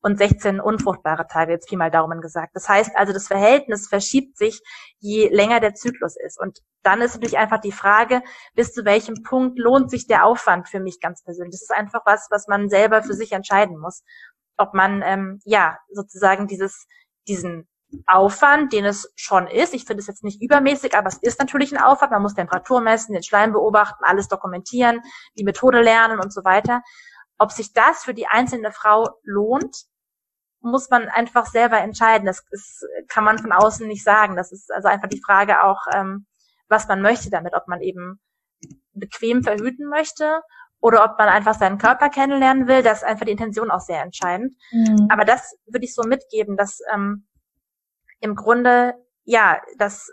und 0.00 0.18
16 0.18 0.60
unfruchtbare 0.60 1.26
Tage, 1.26 1.52
jetzt 1.52 1.68
Pi 1.68 1.76
mal 1.76 1.90
Daumen 1.90 2.20
gesagt. 2.20 2.54
Das 2.54 2.68
heißt 2.68 2.92
also, 2.94 3.12
das 3.12 3.26
Verhältnis 3.26 3.88
verschiebt 3.88 4.36
sich, 4.36 4.60
je 4.98 5.28
länger 5.28 5.60
der 5.60 5.74
Zyklus 5.74 6.16
ist. 6.16 6.38
Und 6.40 6.60
dann 6.82 7.00
ist 7.02 7.14
natürlich 7.14 7.38
einfach 7.38 7.60
die 7.60 7.72
Frage, 7.72 8.22
bis 8.54 8.72
zu 8.72 8.84
welchem 8.84 9.22
Punkt 9.22 9.58
lohnt 9.58 9.90
sich 9.90 10.06
der 10.06 10.24
Aufwand 10.24 10.68
für 10.68 10.80
mich 10.80 11.00
ganz 11.00 11.22
persönlich. 11.22 11.52
Das 11.52 11.62
ist 11.62 11.72
einfach 11.72 12.02
was, 12.06 12.28
was 12.30 12.46
man 12.46 12.68
selber 12.68 13.02
für 13.02 13.14
sich 13.14 13.32
entscheiden 13.32 13.78
muss. 13.78 14.02
Ob 14.56 14.74
man, 14.74 15.02
ähm, 15.04 15.40
ja, 15.44 15.78
sozusagen 15.90 16.46
dieses, 16.46 16.86
diesen 17.26 17.68
Aufwand, 18.06 18.72
den 18.72 18.84
es 18.84 19.12
schon 19.16 19.46
ist. 19.46 19.74
Ich 19.74 19.84
finde 19.84 20.00
es 20.00 20.06
jetzt 20.06 20.24
nicht 20.24 20.42
übermäßig, 20.42 20.96
aber 20.96 21.08
es 21.08 21.18
ist 21.18 21.40
natürlich 21.40 21.72
ein 21.72 21.82
Aufwand. 21.82 22.12
Man 22.12 22.22
muss 22.22 22.34
Temperatur 22.34 22.80
messen, 22.80 23.14
den 23.14 23.22
Schleim 23.22 23.52
beobachten, 23.52 24.04
alles 24.04 24.28
dokumentieren, 24.28 25.00
die 25.36 25.44
Methode 25.44 25.82
lernen 25.82 26.20
und 26.20 26.32
so 26.32 26.44
weiter. 26.44 26.82
Ob 27.38 27.52
sich 27.52 27.72
das 27.72 28.04
für 28.04 28.14
die 28.14 28.26
einzelne 28.26 28.70
Frau 28.70 29.08
lohnt, 29.22 29.84
muss 30.60 30.90
man 30.90 31.08
einfach 31.08 31.46
selber 31.46 31.78
entscheiden. 31.78 32.26
Das 32.26 32.44
ist, 32.50 32.86
kann 33.08 33.24
man 33.24 33.38
von 33.38 33.52
außen 33.52 33.86
nicht 33.88 34.04
sagen. 34.04 34.36
Das 34.36 34.52
ist 34.52 34.70
also 34.72 34.88
einfach 34.88 35.08
die 35.08 35.22
Frage 35.24 35.64
auch, 35.64 35.86
ähm, 35.94 36.26
was 36.68 36.86
man 36.86 37.00
möchte 37.00 37.30
damit, 37.30 37.54
ob 37.54 37.66
man 37.66 37.80
eben 37.80 38.20
bequem 38.92 39.42
verhüten 39.42 39.88
möchte 39.88 40.42
oder 40.80 41.04
ob 41.04 41.18
man 41.18 41.28
einfach 41.28 41.54
seinen 41.54 41.78
Körper 41.78 42.10
kennenlernen 42.10 42.68
will. 42.68 42.82
Das 42.82 42.98
ist 42.98 43.04
einfach 43.04 43.26
die 43.26 43.32
Intention 43.32 43.70
auch 43.70 43.80
sehr 43.80 44.02
entscheidend. 44.02 44.54
Mhm. 44.70 45.08
Aber 45.10 45.24
das 45.24 45.56
würde 45.66 45.84
ich 45.84 45.94
so 45.94 46.02
mitgeben, 46.02 46.56
dass 46.56 46.80
ähm, 46.92 47.26
im 48.20 48.34
Grunde 48.34 48.94
ja, 49.24 49.60
dass 49.78 50.10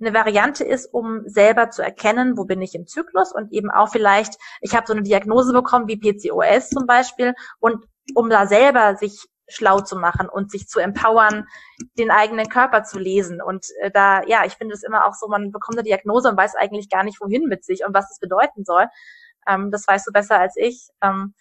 eine 0.00 0.12
Variante 0.12 0.64
ist, 0.64 0.92
um 0.92 1.22
selber 1.26 1.70
zu 1.70 1.82
erkennen, 1.82 2.36
wo 2.36 2.44
bin 2.44 2.60
ich 2.60 2.74
im 2.74 2.86
Zyklus 2.86 3.32
und 3.32 3.52
eben 3.52 3.70
auch 3.70 3.88
vielleicht, 3.88 4.34
ich 4.60 4.74
habe 4.74 4.86
so 4.86 4.92
eine 4.92 5.02
Diagnose 5.02 5.52
bekommen 5.52 5.88
wie 5.88 5.96
PCOS 5.96 6.68
zum 6.68 6.86
Beispiel 6.86 7.34
und 7.60 7.84
um 8.14 8.28
da 8.28 8.46
selber 8.46 8.96
sich 8.96 9.26
schlau 9.48 9.80
zu 9.80 9.96
machen 9.96 10.28
und 10.28 10.50
sich 10.50 10.68
zu 10.68 10.80
empowern, 10.80 11.46
den 11.98 12.10
eigenen 12.10 12.48
Körper 12.48 12.82
zu 12.82 12.98
lesen. 12.98 13.40
Und 13.40 13.66
äh, 13.80 13.90
da, 13.90 14.22
ja, 14.24 14.44
ich 14.44 14.54
finde 14.54 14.74
es 14.74 14.82
immer 14.82 15.06
auch 15.06 15.14
so, 15.14 15.28
man 15.28 15.52
bekommt 15.52 15.78
eine 15.78 15.84
Diagnose 15.84 16.28
und 16.28 16.36
weiß 16.36 16.56
eigentlich 16.56 16.90
gar 16.90 17.04
nicht, 17.04 17.20
wohin 17.20 17.44
mit 17.44 17.64
sich 17.64 17.84
und 17.86 17.94
was 17.94 18.10
es 18.10 18.18
bedeuten 18.18 18.64
soll. 18.64 18.86
Ähm, 19.48 19.70
das 19.70 19.86
weißt 19.86 20.06
du 20.08 20.12
besser 20.12 20.38
als 20.40 20.56
ich. 20.56 20.88
Ähm, 21.00 21.34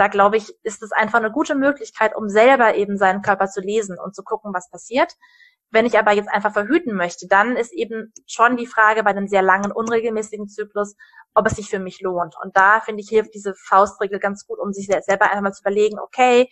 da 0.00 0.08
glaube 0.08 0.38
ich, 0.38 0.54
ist 0.62 0.82
es 0.82 0.92
einfach 0.92 1.18
eine 1.18 1.30
gute 1.30 1.54
Möglichkeit, 1.54 2.16
um 2.16 2.30
selber 2.30 2.74
eben 2.74 2.96
seinen 2.96 3.20
Körper 3.20 3.48
zu 3.48 3.60
lesen 3.60 3.98
und 4.02 4.14
zu 4.14 4.22
gucken, 4.22 4.54
was 4.54 4.70
passiert. 4.70 5.12
Wenn 5.70 5.84
ich 5.84 5.98
aber 5.98 6.12
jetzt 6.12 6.30
einfach 6.30 6.54
verhüten 6.54 6.94
möchte, 6.94 7.28
dann 7.28 7.54
ist 7.54 7.70
eben 7.70 8.10
schon 8.26 8.56
die 8.56 8.66
Frage 8.66 9.02
bei 9.02 9.10
einem 9.10 9.28
sehr 9.28 9.42
langen, 9.42 9.70
unregelmäßigen 9.70 10.48
Zyklus, 10.48 10.96
ob 11.34 11.46
es 11.46 11.56
sich 11.56 11.68
für 11.68 11.80
mich 11.80 12.00
lohnt. 12.00 12.34
Und 12.42 12.56
da 12.56 12.80
finde 12.80 13.02
ich, 13.02 13.10
hilft 13.10 13.34
diese 13.34 13.54
Faustregel 13.54 14.18
ganz 14.20 14.46
gut, 14.46 14.58
um 14.58 14.72
sich 14.72 14.86
selber 14.86 15.26
einfach 15.26 15.42
mal 15.42 15.52
zu 15.52 15.62
überlegen, 15.62 15.98
okay, 15.98 16.48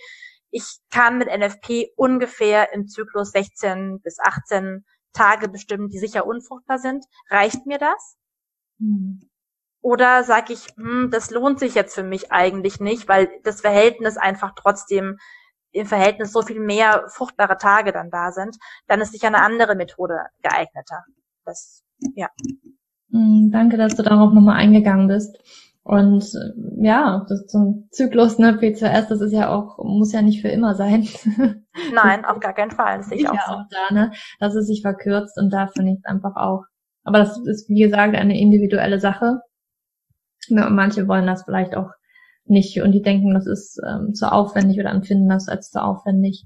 ich 0.50 0.80
kann 0.90 1.16
mit 1.16 1.28
NFP 1.28 1.94
ungefähr 1.96 2.74
im 2.74 2.86
Zyklus 2.86 3.30
16 3.30 4.02
bis 4.02 4.18
18 4.20 4.84
Tage 5.14 5.48
bestimmen, 5.48 5.88
die 5.88 5.98
sicher 5.98 6.26
unfruchtbar 6.26 6.78
sind. 6.78 7.06
Reicht 7.30 7.64
mir 7.64 7.78
das? 7.78 8.18
Mhm. 8.78 9.27
Oder 9.88 10.22
sage 10.22 10.52
ich, 10.52 10.66
hm, 10.76 11.08
das 11.10 11.30
lohnt 11.30 11.58
sich 11.58 11.74
jetzt 11.74 11.94
für 11.94 12.02
mich 12.02 12.30
eigentlich 12.30 12.78
nicht, 12.78 13.08
weil 13.08 13.30
das 13.44 13.62
Verhältnis 13.62 14.18
einfach 14.18 14.52
trotzdem 14.54 15.16
im 15.72 15.86
Verhältnis 15.86 16.30
so 16.30 16.42
viel 16.42 16.60
mehr 16.60 17.04
fruchtbare 17.08 17.56
Tage 17.56 17.90
dann 17.90 18.10
da 18.10 18.30
sind, 18.30 18.58
dann 18.86 19.00
ist 19.00 19.12
sicher 19.12 19.28
eine 19.28 19.40
andere 19.40 19.76
Methode 19.76 20.26
geeigneter. 20.42 21.04
Das, 21.46 21.82
ja. 22.16 22.28
Mm, 23.08 23.50
danke, 23.50 23.78
dass 23.78 23.96
du 23.96 24.02
darauf 24.02 24.34
nochmal 24.34 24.58
eingegangen 24.58 25.08
bist. 25.08 25.38
Und 25.84 26.22
äh, 26.34 26.84
ja, 26.84 27.24
das 27.26 27.54
ein 27.54 27.88
Zyklus, 27.90 28.38
ne, 28.38 28.58
PCOS, 28.58 29.08
das 29.08 29.22
ist 29.22 29.32
ja 29.32 29.48
auch, 29.48 29.78
muss 29.78 30.12
ja 30.12 30.20
nicht 30.20 30.42
für 30.42 30.48
immer 30.48 30.74
sein. 30.74 31.08
Nein, 31.94 32.26
auf 32.26 32.40
gar 32.40 32.52
keinen 32.52 32.72
Fall. 32.72 32.98
Das 32.98 33.08
sehe 33.08 33.20
ich 33.20 33.28
auch, 33.30 33.34
ja 33.34 33.44
so. 33.46 33.54
auch 33.54 33.64
da, 33.70 33.94
ne, 33.94 34.12
dass 34.38 34.54
es 34.54 34.66
sich 34.66 34.82
verkürzt 34.82 35.38
und 35.38 35.50
da 35.50 35.66
finde 35.66 35.92
ich 35.92 35.98
es 35.98 36.04
einfach 36.04 36.36
auch. 36.36 36.64
Aber 37.04 37.20
das 37.20 37.38
ist, 37.46 37.70
wie 37.70 37.80
gesagt, 37.80 38.14
eine 38.14 38.38
individuelle 38.38 39.00
Sache. 39.00 39.40
Ja, 40.48 40.68
manche 40.70 41.08
wollen 41.08 41.26
das 41.26 41.44
vielleicht 41.44 41.76
auch 41.76 41.90
nicht 42.44 42.80
und 42.80 42.92
die 42.92 43.02
denken, 43.02 43.34
das 43.34 43.46
ist 43.46 43.80
ähm, 43.86 44.14
zu 44.14 44.30
aufwendig 44.32 44.78
oder 44.80 44.90
empfinden 44.90 45.28
das 45.28 45.48
als 45.48 45.70
zu 45.70 45.82
aufwendig. 45.82 46.44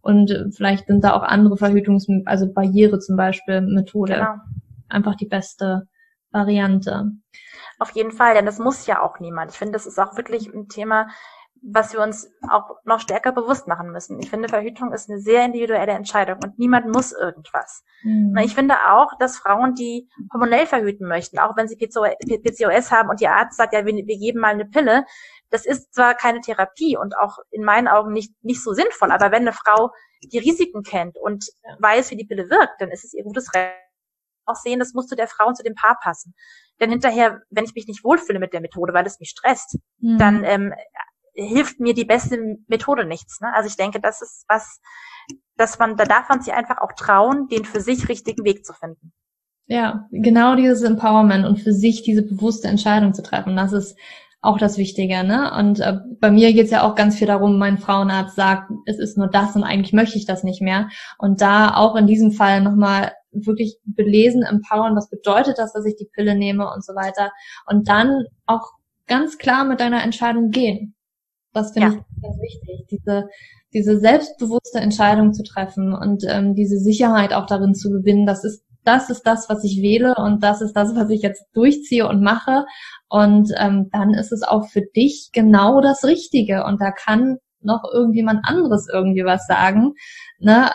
Und 0.00 0.30
äh, 0.30 0.50
vielleicht 0.50 0.86
sind 0.86 1.02
da 1.02 1.14
auch 1.14 1.22
andere 1.22 1.56
Verhütungs-, 1.56 2.08
also 2.26 2.52
Barriere 2.52 2.98
zum 2.98 3.16
Beispiel, 3.16 3.60
Methode 3.62 4.14
genau. 4.14 4.34
einfach 4.88 5.14
die 5.14 5.26
beste 5.26 5.88
Variante. 6.30 7.12
Auf 7.78 7.90
jeden 7.92 8.12
Fall, 8.12 8.34
denn 8.34 8.46
das 8.46 8.58
muss 8.58 8.86
ja 8.86 9.02
auch 9.02 9.20
niemand. 9.20 9.52
Ich 9.52 9.58
finde, 9.58 9.72
das 9.72 9.86
ist 9.86 9.98
auch 9.98 10.16
wirklich 10.16 10.52
ein 10.52 10.68
Thema, 10.68 11.08
was 11.66 11.94
wir 11.94 12.00
uns 12.00 12.30
auch 12.50 12.76
noch 12.84 13.00
stärker 13.00 13.32
bewusst 13.32 13.66
machen 13.66 13.90
müssen. 13.90 14.18
Ich 14.20 14.28
finde, 14.28 14.48
Verhütung 14.48 14.92
ist 14.92 15.08
eine 15.08 15.18
sehr 15.18 15.44
individuelle 15.44 15.92
Entscheidung 15.92 16.38
und 16.44 16.58
niemand 16.58 16.92
muss 16.94 17.12
irgendwas. 17.12 17.82
Mhm. 18.02 18.36
Ich 18.38 18.54
finde 18.54 18.74
auch, 18.90 19.16
dass 19.18 19.38
Frauen, 19.38 19.74
die 19.74 20.08
hormonell 20.32 20.66
verhüten 20.66 21.08
möchten, 21.08 21.38
auch 21.38 21.56
wenn 21.56 21.66
sie 21.66 21.76
PCOS 21.76 22.90
haben 22.90 23.08
und 23.08 23.20
ihr 23.22 23.32
Arzt 23.32 23.56
sagt, 23.56 23.72
ja, 23.72 23.86
wir, 23.86 23.94
wir 23.94 24.18
geben 24.18 24.40
mal 24.40 24.52
eine 24.52 24.66
Pille, 24.66 25.06
das 25.50 25.64
ist 25.64 25.94
zwar 25.94 26.14
keine 26.14 26.40
Therapie 26.40 26.98
und 26.98 27.16
auch 27.16 27.38
in 27.50 27.64
meinen 27.64 27.88
Augen 27.88 28.12
nicht, 28.12 28.32
nicht 28.44 28.62
so 28.62 28.74
sinnvoll, 28.74 29.10
aber 29.10 29.30
wenn 29.32 29.42
eine 29.42 29.52
Frau 29.52 29.90
die 30.22 30.38
Risiken 30.38 30.82
kennt 30.82 31.16
und 31.16 31.46
weiß, 31.78 32.10
wie 32.10 32.16
die 32.16 32.26
Pille 32.26 32.50
wirkt, 32.50 32.80
dann 32.80 32.90
ist 32.90 33.04
es 33.04 33.14
ihr 33.14 33.24
gutes 33.24 33.54
Recht 33.54 33.72
auch 34.46 34.56
sehen, 34.56 34.78
das 34.78 34.92
muss 34.92 35.06
zu 35.06 35.16
der 35.16 35.26
Frau 35.26 35.46
und 35.48 35.56
zu 35.56 35.62
dem 35.62 35.74
Paar 35.74 35.98
passen. 36.02 36.34
Denn 36.78 36.90
hinterher, 36.90 37.40
wenn 37.48 37.64
ich 37.64 37.74
mich 37.74 37.86
nicht 37.86 38.04
wohlfühle 38.04 38.38
mit 38.38 38.52
der 38.52 38.60
Methode, 38.60 38.92
weil 38.92 39.06
es 39.06 39.18
mich 39.18 39.30
stresst, 39.30 39.78
mhm. 40.00 40.18
dann 40.18 40.44
ähm, 40.44 40.74
hilft 41.34 41.80
mir 41.80 41.94
die 41.94 42.04
beste 42.04 42.58
Methode 42.68 43.04
nichts. 43.04 43.40
Ne? 43.40 43.52
Also 43.54 43.68
ich 43.68 43.76
denke, 43.76 44.00
das 44.00 44.22
ist 44.22 44.44
was, 44.48 44.80
dass 45.56 45.78
man, 45.78 45.96
da 45.96 46.04
darf 46.04 46.28
man 46.28 46.40
sich 46.40 46.52
einfach 46.54 46.78
auch 46.78 46.92
trauen, 46.92 47.48
den 47.48 47.64
für 47.64 47.80
sich 47.80 48.08
richtigen 48.08 48.44
Weg 48.44 48.64
zu 48.64 48.72
finden. 48.72 49.12
Ja, 49.66 50.06
genau 50.10 50.56
dieses 50.56 50.82
Empowerment 50.82 51.46
und 51.46 51.58
für 51.58 51.72
sich 51.72 52.02
diese 52.02 52.22
bewusste 52.22 52.68
Entscheidung 52.68 53.14
zu 53.14 53.22
treffen. 53.22 53.56
Das 53.56 53.72
ist 53.72 53.96
auch 54.42 54.58
das 54.58 54.76
Wichtige, 54.76 55.24
ne? 55.24 55.52
Und 55.56 55.80
äh, 55.80 56.00
bei 56.20 56.30
mir 56.30 56.52
geht's 56.52 56.70
ja 56.70 56.82
auch 56.82 56.94
ganz 56.94 57.16
viel 57.16 57.26
darum, 57.26 57.58
mein 57.58 57.78
Frauenarzt 57.78 58.36
sagt, 58.36 58.70
es 58.84 58.98
ist 58.98 59.16
nur 59.16 59.28
das 59.28 59.56
und 59.56 59.64
eigentlich 59.64 59.94
möchte 59.94 60.18
ich 60.18 60.26
das 60.26 60.44
nicht 60.44 60.60
mehr. 60.60 60.90
Und 61.16 61.40
da 61.40 61.74
auch 61.74 61.96
in 61.96 62.06
diesem 62.06 62.30
Fall 62.30 62.60
nochmal 62.60 63.12
wirklich 63.32 63.78
belesen, 63.84 64.42
empowern, 64.42 64.94
was 64.96 65.08
bedeutet 65.08 65.56
das, 65.56 65.72
dass 65.72 65.86
ich 65.86 65.96
die 65.96 66.08
Pille 66.12 66.34
nehme 66.34 66.70
und 66.70 66.84
so 66.84 66.94
weiter. 66.94 67.32
Und 67.66 67.88
dann 67.88 68.24
auch 68.44 68.72
ganz 69.06 69.38
klar 69.38 69.64
mit 69.64 69.80
deiner 69.80 70.02
Entscheidung 70.02 70.50
gehen. 70.50 70.93
Das 71.54 71.72
finde 71.72 71.88
ja. 71.88 71.94
ich 71.94 72.22
ganz 72.22 72.36
wichtig, 72.40 72.86
diese, 72.90 73.28
diese 73.72 73.98
selbstbewusste 73.98 74.80
Entscheidung 74.80 75.32
zu 75.32 75.42
treffen 75.42 75.94
und 75.94 76.24
ähm, 76.28 76.54
diese 76.54 76.78
Sicherheit 76.78 77.32
auch 77.32 77.46
darin 77.46 77.74
zu 77.74 77.90
gewinnen, 77.90 78.26
das 78.26 78.44
ist 78.44 78.64
das 78.84 79.10
ist 79.10 79.22
das, 79.22 79.48
was 79.48 79.64
ich 79.64 79.80
wähle 79.80 80.14
und 80.16 80.42
das 80.42 80.60
ist 80.60 80.74
das, 80.74 80.94
was 80.94 81.08
ich 81.10 81.22
jetzt 81.22 81.46
durchziehe 81.54 82.06
und 82.06 82.22
mache. 82.22 82.66
Und 83.08 83.50
ähm, 83.56 83.88
dann 83.92 84.12
ist 84.14 84.30
es 84.30 84.42
auch 84.42 84.68
für 84.68 84.82
dich 84.82 85.30
genau 85.32 85.80
das 85.80 86.04
Richtige. 86.04 86.64
Und 86.64 86.80
da 86.80 86.90
kann 86.90 87.38
noch 87.60 87.82
irgendjemand 87.90 88.40
anderes 88.44 88.88
irgendwie 88.92 89.24
was 89.24 89.46
sagen. 89.46 89.94
Ne? 90.38 90.70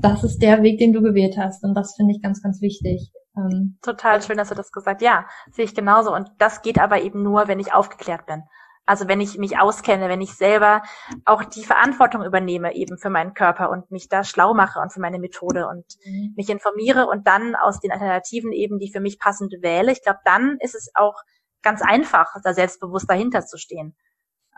Das 0.00 0.24
ist 0.24 0.40
der 0.40 0.62
Weg, 0.62 0.78
den 0.78 0.92
du 0.92 1.02
gewählt 1.02 1.36
hast. 1.36 1.64
Und 1.64 1.74
das 1.74 1.94
finde 1.96 2.14
ich 2.14 2.22
ganz, 2.22 2.42
ganz 2.42 2.60
wichtig. 2.62 3.10
Ähm, 3.36 3.78
Total 3.82 4.22
schön, 4.22 4.36
dass 4.36 4.50
du 4.50 4.54
das 4.54 4.70
gesagt 4.70 5.02
hast. 5.02 5.04
Ja, 5.04 5.26
sehe 5.50 5.64
ich 5.64 5.74
genauso. 5.74 6.14
Und 6.14 6.30
das 6.38 6.62
geht 6.62 6.78
aber 6.78 7.02
eben 7.02 7.22
nur, 7.22 7.48
wenn 7.48 7.60
ich 7.60 7.74
aufgeklärt 7.74 8.26
bin. 8.26 8.42
Also 8.84 9.06
wenn 9.06 9.20
ich 9.20 9.38
mich 9.38 9.58
auskenne, 9.58 10.08
wenn 10.08 10.20
ich 10.20 10.34
selber 10.34 10.82
auch 11.24 11.44
die 11.44 11.64
Verantwortung 11.64 12.24
übernehme 12.24 12.74
eben 12.74 12.98
für 12.98 13.10
meinen 13.10 13.32
Körper 13.32 13.70
und 13.70 13.90
mich 13.92 14.08
da 14.08 14.24
schlau 14.24 14.54
mache 14.54 14.80
und 14.80 14.92
für 14.92 15.00
meine 15.00 15.20
Methode 15.20 15.68
und 15.68 15.84
mhm. 16.04 16.34
mich 16.36 16.50
informiere 16.50 17.06
und 17.06 17.26
dann 17.28 17.54
aus 17.54 17.78
den 17.78 17.92
Alternativen 17.92 18.52
eben 18.52 18.78
die 18.80 18.90
für 18.90 19.00
mich 19.00 19.20
passende 19.20 19.62
wähle. 19.62 19.92
Ich 19.92 20.02
glaube, 20.02 20.18
dann 20.24 20.56
ist 20.60 20.74
es 20.74 20.90
auch 20.94 21.22
ganz 21.62 21.80
einfach, 21.80 22.34
da 22.42 22.54
selbstbewusst 22.54 23.08
dahinter 23.08 23.46
zu 23.46 23.56
stehen. 23.56 23.94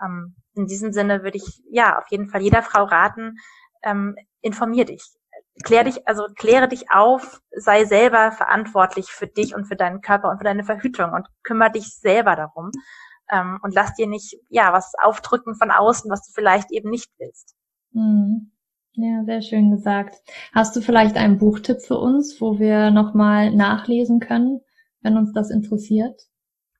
Ähm, 0.02 0.34
in 0.54 0.66
diesem 0.66 0.92
Sinne 0.92 1.22
würde 1.22 1.36
ich 1.36 1.62
ja 1.70 1.98
auf 1.98 2.06
jeden 2.08 2.30
Fall 2.30 2.40
jeder 2.40 2.62
Frau 2.62 2.84
raten, 2.84 3.36
ähm, 3.82 4.16
informier 4.40 4.86
dich. 4.86 5.04
Klär 5.64 5.84
dich, 5.84 6.08
also 6.08 6.28
kläre 6.34 6.66
dich 6.66 6.90
auf, 6.90 7.40
sei 7.50 7.84
selber 7.84 8.32
verantwortlich 8.32 9.06
für 9.06 9.26
dich 9.26 9.54
und 9.54 9.66
für 9.66 9.76
deinen 9.76 10.00
Körper 10.00 10.30
und 10.30 10.38
für 10.38 10.44
deine 10.44 10.64
Verhütung 10.64 11.12
und 11.12 11.28
kümmere 11.42 11.72
dich 11.72 11.94
selber 11.94 12.34
darum 12.36 12.72
ähm, 13.30 13.58
und 13.62 13.74
lass 13.74 13.94
dir 13.94 14.06
nicht 14.06 14.36
ja 14.48 14.72
was 14.72 14.92
aufdrücken 15.02 15.54
von 15.54 15.70
außen, 15.70 16.10
was 16.10 16.26
du 16.26 16.32
vielleicht 16.32 16.70
eben 16.70 16.90
nicht 16.90 17.10
willst. 17.18 17.54
Mhm. 17.92 18.50
Ja, 18.96 19.24
sehr 19.24 19.42
schön 19.42 19.72
gesagt. 19.72 20.22
Hast 20.52 20.76
du 20.76 20.80
vielleicht 20.80 21.16
einen 21.16 21.38
Buchtipp 21.38 21.80
für 21.82 21.98
uns, 21.98 22.40
wo 22.40 22.60
wir 22.60 22.92
nochmal 22.92 23.50
nachlesen 23.50 24.20
können, 24.20 24.60
wenn 25.00 25.16
uns 25.16 25.32
das 25.32 25.50
interessiert? 25.50 26.28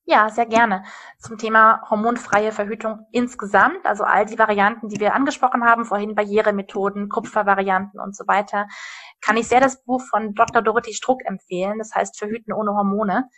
Ja, 0.07 0.29
sehr 0.29 0.45
gerne. 0.45 0.85
Zum 1.19 1.39
Thema 1.39 1.81
hormonfreie 1.89 2.53
Verhütung 2.53 3.07
insgesamt, 3.11 3.87
also 3.87 4.05
all 4.05 4.27
die 4.27 4.39
Varianten, 4.39 4.89
die 4.89 5.01
wir 5.01 5.15
angesprochen 5.15 5.65
haben, 5.65 5.87
vorhin 5.87 6.15
Barrieremethoden, 6.15 7.09
Kupfervarianten 7.09 7.99
und 7.99 8.15
so 8.15 8.27
weiter, 8.27 8.69
kann 9.23 9.39
ich 9.39 9.49
sehr 9.49 9.61
das 9.61 9.83
Buch 9.83 10.03
von 10.03 10.35
Dr. 10.35 10.61
Dorothy 10.61 10.93
Struck 10.93 11.25
empfehlen. 11.25 11.79
Das 11.79 11.95
heißt 11.95 12.19
Verhüten 12.19 12.53
ohne 12.53 12.73
Hormone. 12.73 13.31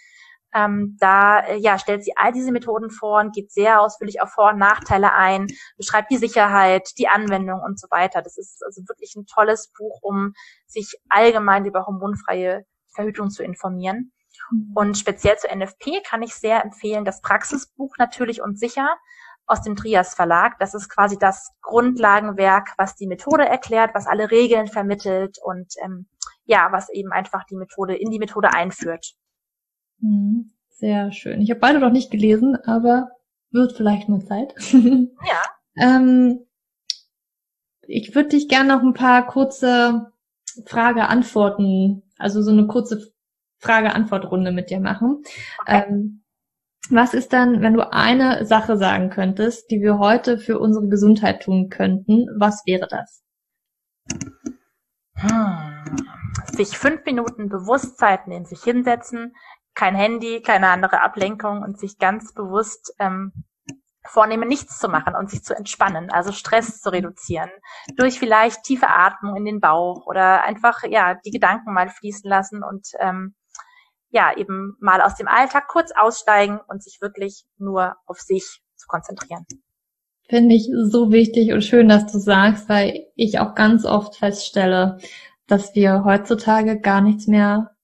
Ähm, 0.54 0.96
da 1.00 1.40
äh, 1.40 1.56
ja, 1.56 1.78
stellt 1.78 2.04
sie 2.04 2.16
all 2.16 2.32
diese 2.32 2.52
Methoden 2.52 2.90
vor 2.90 3.20
und 3.20 3.34
geht 3.34 3.52
sehr 3.52 3.80
ausführlich 3.80 4.20
auf 4.22 4.30
Vor- 4.30 4.52
und 4.52 4.58
Nachteile 4.58 5.12
ein, 5.12 5.48
beschreibt 5.76 6.10
die 6.10 6.16
Sicherheit, 6.16 6.90
die 6.98 7.08
Anwendung 7.08 7.60
und 7.60 7.78
so 7.78 7.88
weiter. 7.90 8.22
Das 8.22 8.38
ist 8.38 8.62
also 8.64 8.82
wirklich 8.88 9.14
ein 9.16 9.26
tolles 9.26 9.72
Buch, 9.76 9.98
um 10.02 10.32
sich 10.66 10.98
allgemein 11.08 11.66
über 11.66 11.86
hormonfreie 11.86 12.64
Verhütung 12.94 13.30
zu 13.30 13.42
informieren. 13.42 14.12
Mhm. 14.50 14.72
Und 14.74 14.98
speziell 14.98 15.36
zu 15.36 15.48
NFP 15.48 16.02
kann 16.04 16.22
ich 16.22 16.34
sehr 16.34 16.64
empfehlen 16.64 17.04
das 17.04 17.20
Praxisbuch 17.20 17.96
natürlich 17.98 18.40
und 18.42 18.58
sicher 18.58 18.96
aus 19.46 19.62
dem 19.62 19.76
Trias 19.76 20.14
Verlag. 20.14 20.58
Das 20.58 20.74
ist 20.74 20.88
quasi 20.88 21.18
das 21.18 21.52
Grundlagenwerk, 21.62 22.72
was 22.78 22.96
die 22.96 23.06
Methode 23.06 23.46
erklärt, 23.46 23.94
was 23.94 24.06
alle 24.06 24.30
Regeln 24.30 24.66
vermittelt 24.66 25.38
und 25.42 25.74
ähm, 25.84 26.08
ja, 26.44 26.68
was 26.72 26.88
eben 26.90 27.12
einfach 27.12 27.44
die 27.44 27.56
Methode 27.56 27.96
in 27.96 28.10
die 28.10 28.18
Methode 28.18 28.52
einführt. 28.52 29.14
Mhm. 30.00 30.50
Sehr 30.70 31.10
schön. 31.12 31.40
Ich 31.40 31.50
habe 31.50 31.60
beide 31.60 31.78
noch 31.78 31.90
nicht 31.90 32.10
gelesen, 32.10 32.56
aber 32.64 33.08
wird 33.50 33.72
vielleicht 33.72 34.08
mal 34.08 34.24
Zeit. 34.24 34.54
ja. 34.72 35.42
ähm, 35.76 36.46
ich 37.82 38.14
würde 38.14 38.30
dich 38.30 38.48
gerne 38.48 38.74
noch 38.74 38.82
ein 38.82 38.94
paar 38.94 39.26
kurze 39.26 40.12
Frage-Antworten, 40.66 42.02
also 42.18 42.42
so 42.42 42.50
eine 42.50 42.66
kurze 42.66 43.12
Frage-Antwort-Runde 43.58 44.52
mit 44.52 44.70
dir 44.70 44.80
machen. 44.80 45.22
Okay. 45.62 45.84
Ähm, 45.88 46.22
was 46.90 47.14
ist 47.14 47.32
dann, 47.32 47.62
wenn 47.62 47.74
du 47.74 47.92
eine 47.92 48.44
Sache 48.44 48.76
sagen 48.76 49.10
könntest, 49.10 49.70
die 49.70 49.80
wir 49.80 49.98
heute 49.98 50.38
für 50.38 50.58
unsere 50.58 50.88
Gesundheit 50.88 51.42
tun 51.42 51.68
könnten? 51.68 52.26
Was 52.38 52.62
wäre 52.64 52.86
das? 52.88 53.24
Hm. 55.14 55.56
Sich 56.52 56.78
fünf 56.78 57.04
Minuten 57.04 57.48
Bewusstsein 57.48 58.18
nehmen, 58.26 58.44
sich 58.44 58.62
hinsetzen, 58.62 59.34
kein 59.76 59.94
Handy, 59.94 60.42
keine 60.42 60.68
andere 60.70 61.02
Ablenkung 61.02 61.62
und 61.62 61.78
sich 61.78 61.98
ganz 61.98 62.32
bewusst 62.32 62.92
ähm, 62.98 63.32
vornehmen, 64.04 64.48
nichts 64.48 64.78
zu 64.78 64.88
machen 64.88 65.14
und 65.14 65.30
sich 65.30 65.44
zu 65.44 65.54
entspannen, 65.54 66.10
also 66.10 66.32
Stress 66.32 66.80
zu 66.80 66.90
reduzieren, 66.90 67.50
durch 67.96 68.18
vielleicht 68.18 68.64
tiefe 68.64 68.88
Atmung 68.88 69.36
in 69.36 69.44
den 69.44 69.60
Bauch 69.60 70.06
oder 70.06 70.42
einfach 70.44 70.82
ja 70.88 71.14
die 71.24 71.30
Gedanken 71.30 71.72
mal 71.72 71.88
fließen 71.88 72.28
lassen 72.28 72.62
und 72.62 72.88
ähm, 72.98 73.34
ja 74.08 74.34
eben 74.36 74.76
mal 74.80 75.02
aus 75.02 75.16
dem 75.16 75.28
Alltag 75.28 75.68
kurz 75.68 75.92
aussteigen 75.96 76.58
und 76.68 76.82
sich 76.82 76.98
wirklich 77.00 77.44
nur 77.58 77.96
auf 78.06 78.18
sich 78.20 78.62
zu 78.76 78.86
konzentrieren. 78.86 79.44
Finde 80.28 80.54
ich 80.54 80.70
so 80.84 81.12
wichtig 81.12 81.52
und 81.52 81.62
schön, 81.62 81.88
dass 81.88 82.10
du 82.10 82.18
sagst, 82.18 82.68
weil 82.68 83.06
ich 83.14 83.38
auch 83.38 83.54
ganz 83.54 83.84
oft 83.84 84.16
feststelle, 84.16 84.98
dass 85.46 85.74
wir 85.74 86.02
heutzutage 86.04 86.80
gar 86.80 87.00
nichts 87.00 87.26
mehr 87.26 87.75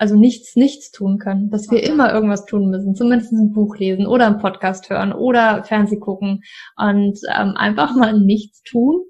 also 0.00 0.16
nichts, 0.16 0.56
nichts 0.56 0.90
tun 0.90 1.18
können, 1.18 1.50
dass 1.50 1.70
wir 1.70 1.82
immer 1.82 2.12
irgendwas 2.12 2.46
tun 2.46 2.70
müssen, 2.70 2.94
zumindest 2.94 3.32
ein 3.32 3.52
Buch 3.52 3.76
lesen 3.76 4.06
oder 4.06 4.26
einen 4.26 4.38
Podcast 4.38 4.88
hören 4.88 5.12
oder 5.12 5.62
Fernseh 5.64 5.98
gucken 5.98 6.42
und 6.76 7.20
ähm, 7.36 7.54
einfach 7.56 7.94
mal 7.94 8.18
nichts 8.18 8.62
tun 8.62 9.02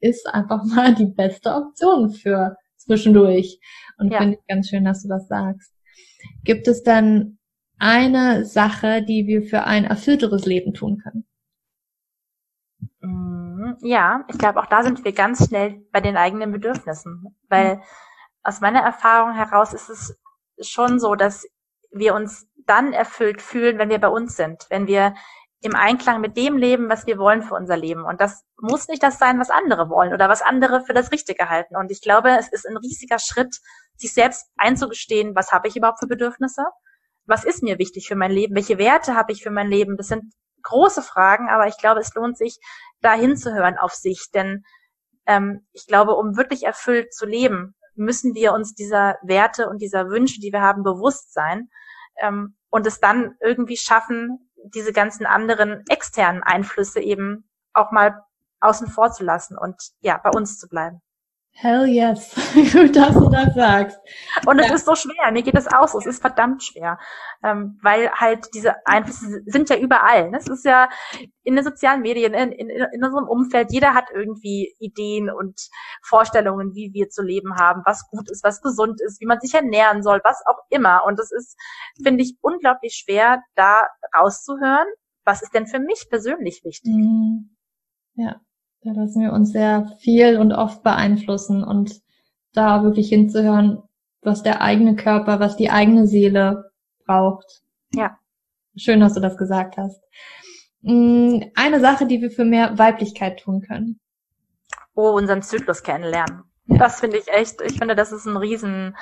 ist 0.00 0.28
einfach 0.28 0.64
mal 0.74 0.94
die 0.94 1.06
beste 1.06 1.54
Option 1.54 2.10
für 2.10 2.56
zwischendurch. 2.76 3.58
Und 3.98 4.12
ja. 4.12 4.18
finde 4.18 4.38
ich 4.38 4.46
ganz 4.46 4.68
schön, 4.68 4.84
dass 4.84 5.02
du 5.02 5.08
das 5.08 5.28
sagst. 5.28 5.72
Gibt 6.44 6.68
es 6.68 6.82
dann 6.82 7.38
eine 7.78 8.44
Sache, 8.44 9.02
die 9.02 9.26
wir 9.26 9.42
für 9.42 9.64
ein 9.64 9.84
erfüllteres 9.84 10.46
Leben 10.46 10.74
tun 10.74 10.98
können? 11.02 11.24
Mm, 13.00 13.74
ja, 13.82 14.24
ich 14.28 14.38
glaube, 14.38 14.60
auch 14.60 14.66
da 14.66 14.82
sind 14.82 15.04
wir 15.04 15.12
ganz 15.12 15.48
schnell 15.48 15.82
bei 15.92 16.00
den 16.00 16.16
eigenen 16.16 16.52
Bedürfnissen, 16.52 17.36
weil 17.48 17.76
mhm 17.76 17.82
aus 18.42 18.60
meiner 18.60 18.80
Erfahrung 18.80 19.34
heraus 19.34 19.72
ist 19.74 19.88
es 19.88 20.18
schon 20.60 20.98
so, 20.98 21.14
dass 21.14 21.46
wir 21.90 22.14
uns 22.14 22.46
dann 22.66 22.92
erfüllt 22.92 23.42
fühlen, 23.42 23.78
wenn 23.78 23.90
wir 23.90 23.98
bei 23.98 24.08
uns 24.08 24.36
sind, 24.36 24.66
wenn 24.68 24.86
wir 24.86 25.14
im 25.60 25.74
Einklang 25.74 26.20
mit 26.20 26.36
dem 26.36 26.56
leben, 26.56 26.88
was 26.88 27.06
wir 27.06 27.18
wollen 27.18 27.42
für 27.42 27.54
unser 27.54 27.76
Leben. 27.76 28.04
Und 28.04 28.20
das 28.20 28.44
muss 28.60 28.86
nicht 28.86 29.02
das 29.02 29.18
sein, 29.18 29.40
was 29.40 29.50
andere 29.50 29.88
wollen 29.90 30.12
oder 30.12 30.28
was 30.28 30.42
andere 30.42 30.82
für 30.82 30.94
das 30.94 31.10
Richtige 31.10 31.48
halten. 31.48 31.76
Und 31.76 31.90
ich 31.90 32.00
glaube, 32.00 32.30
es 32.38 32.48
ist 32.48 32.66
ein 32.66 32.76
riesiger 32.76 33.18
Schritt, 33.18 33.58
sich 33.96 34.14
selbst 34.14 34.46
einzugestehen, 34.56 35.34
was 35.34 35.50
habe 35.50 35.66
ich 35.66 35.76
überhaupt 35.76 35.98
für 35.98 36.06
Bedürfnisse? 36.06 36.64
Was 37.26 37.44
ist 37.44 37.62
mir 37.62 37.78
wichtig 37.78 38.06
für 38.06 38.14
mein 38.14 38.30
Leben? 38.30 38.54
Welche 38.54 38.78
Werte 38.78 39.16
habe 39.16 39.32
ich 39.32 39.42
für 39.42 39.50
mein 39.50 39.68
Leben? 39.68 39.96
Das 39.96 40.08
sind 40.08 40.32
große 40.62 41.02
Fragen, 41.02 41.48
aber 41.48 41.66
ich 41.66 41.78
glaube, 41.78 42.00
es 42.00 42.14
lohnt 42.14 42.38
sich, 42.38 42.58
da 43.00 43.14
hinzuhören 43.14 43.78
auf 43.78 43.92
sich. 43.92 44.30
Denn 44.32 44.64
ähm, 45.26 45.66
ich 45.72 45.86
glaube, 45.86 46.14
um 46.14 46.36
wirklich 46.36 46.64
erfüllt 46.64 47.12
zu 47.12 47.26
leben, 47.26 47.74
müssen 47.98 48.34
wir 48.34 48.52
uns 48.52 48.74
dieser 48.74 49.16
Werte 49.22 49.68
und 49.68 49.82
dieser 49.82 50.08
Wünsche, 50.08 50.40
die 50.40 50.52
wir 50.52 50.62
haben, 50.62 50.82
bewusst 50.82 51.32
sein 51.32 51.68
ähm, 52.20 52.56
und 52.70 52.86
es 52.86 53.00
dann 53.00 53.36
irgendwie 53.40 53.76
schaffen, 53.76 54.50
diese 54.74 54.92
ganzen 54.92 55.26
anderen 55.26 55.84
externen 55.88 56.42
Einflüsse 56.42 57.00
eben 57.00 57.48
auch 57.72 57.90
mal 57.92 58.22
außen 58.60 58.88
vor 58.88 59.12
zu 59.12 59.24
lassen 59.24 59.56
und 59.56 59.76
ja, 60.00 60.18
bei 60.18 60.30
uns 60.30 60.58
zu 60.58 60.68
bleiben. 60.68 61.00
Hell 61.60 61.88
yes, 61.88 62.36
gut, 62.72 62.94
dass 62.94 63.14
du 63.14 63.28
das 63.30 63.52
sagst. 63.52 63.98
Und 64.46 64.60
es 64.60 64.68
ja. 64.68 64.74
ist 64.76 64.86
so 64.86 64.94
schwer, 64.94 65.32
mir 65.32 65.42
geht 65.42 65.56
es 65.56 65.66
auch 65.66 65.88
so, 65.88 65.98
es 65.98 66.06
ist 66.06 66.20
verdammt 66.20 66.62
schwer, 66.62 67.00
ähm, 67.42 67.80
weil 67.82 68.12
halt 68.12 68.46
diese 68.54 68.86
Einflüsse 68.86 69.42
sind 69.44 69.68
ja 69.68 69.76
überall. 69.76 70.30
Ne? 70.30 70.38
Es 70.38 70.46
ist 70.46 70.64
ja 70.64 70.88
in 71.42 71.56
den 71.56 71.64
sozialen 71.64 72.02
Medien, 72.02 72.32
in, 72.32 72.52
in, 72.52 72.70
in 72.70 73.04
unserem 73.04 73.26
Umfeld, 73.26 73.72
jeder 73.72 73.94
hat 73.94 74.04
irgendwie 74.14 74.76
Ideen 74.78 75.30
und 75.30 75.60
Vorstellungen, 76.00 76.76
wie 76.76 76.92
wir 76.92 77.08
zu 77.08 77.22
leben 77.24 77.56
haben, 77.56 77.82
was 77.84 78.08
gut 78.08 78.30
ist, 78.30 78.44
was 78.44 78.62
gesund 78.62 79.00
ist, 79.00 79.20
wie 79.20 79.26
man 79.26 79.40
sich 79.40 79.52
ernähren 79.52 80.04
soll, 80.04 80.20
was 80.22 80.40
auch 80.46 80.60
immer. 80.70 81.02
Und 81.06 81.18
es 81.18 81.32
ist, 81.32 81.56
finde 82.00 82.22
ich, 82.22 82.36
unglaublich 82.40 82.94
schwer, 82.94 83.42
da 83.56 83.88
rauszuhören, 84.16 84.86
was 85.24 85.42
ist 85.42 85.54
denn 85.54 85.66
für 85.66 85.80
mich 85.80 86.06
persönlich 86.08 86.62
wichtig. 86.62 86.94
Mhm. 86.94 87.56
Ja. 88.14 88.40
Da 88.82 88.92
lassen 88.92 89.22
wir 89.22 89.32
uns 89.32 89.52
sehr 89.52 89.92
viel 90.00 90.38
und 90.38 90.52
oft 90.52 90.82
beeinflussen 90.82 91.64
und 91.64 92.00
da 92.52 92.82
wirklich 92.82 93.08
hinzuhören, 93.08 93.82
was 94.22 94.42
der 94.42 94.60
eigene 94.62 94.94
Körper, 94.94 95.40
was 95.40 95.56
die 95.56 95.70
eigene 95.70 96.06
Seele 96.06 96.70
braucht. 97.04 97.62
Ja. 97.92 98.18
Schön, 98.76 99.00
dass 99.00 99.14
du 99.14 99.20
das 99.20 99.36
gesagt 99.36 99.76
hast. 99.76 100.00
Mm, 100.82 101.40
eine 101.56 101.80
Sache, 101.80 102.06
die 102.06 102.20
wir 102.20 102.30
für 102.30 102.44
mehr 102.44 102.78
Weiblichkeit 102.78 103.40
tun 103.40 103.62
können. 103.62 104.00
Oh, 104.94 105.10
unseren 105.10 105.42
Zyklus 105.42 105.82
kennenlernen. 105.82 106.44
Ja. 106.66 106.78
Das 106.78 107.00
finde 107.00 107.18
ich 107.18 107.28
echt, 107.28 107.60
ich 107.62 107.78
finde, 107.78 107.96
dass 107.96 108.12
es 108.12 108.26
einen 108.26 108.36
riesen, 108.36 108.96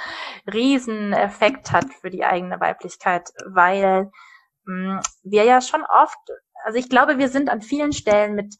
riesen 0.52 1.12
Effekt 1.12 1.72
hat 1.72 1.92
für 2.00 2.10
die 2.10 2.24
eigene 2.24 2.60
Weiblichkeit, 2.60 3.28
weil 3.46 4.10
mh, 4.64 4.94
mm, 4.94 5.00
wir 5.24 5.44
ja 5.44 5.60
schon 5.60 5.82
oft, 5.82 6.18
also 6.64 6.78
ich 6.78 6.88
glaube, 6.88 7.18
wir 7.18 7.28
sind 7.28 7.50
an 7.50 7.60
vielen 7.60 7.92
Stellen 7.92 8.34
mit 8.34 8.54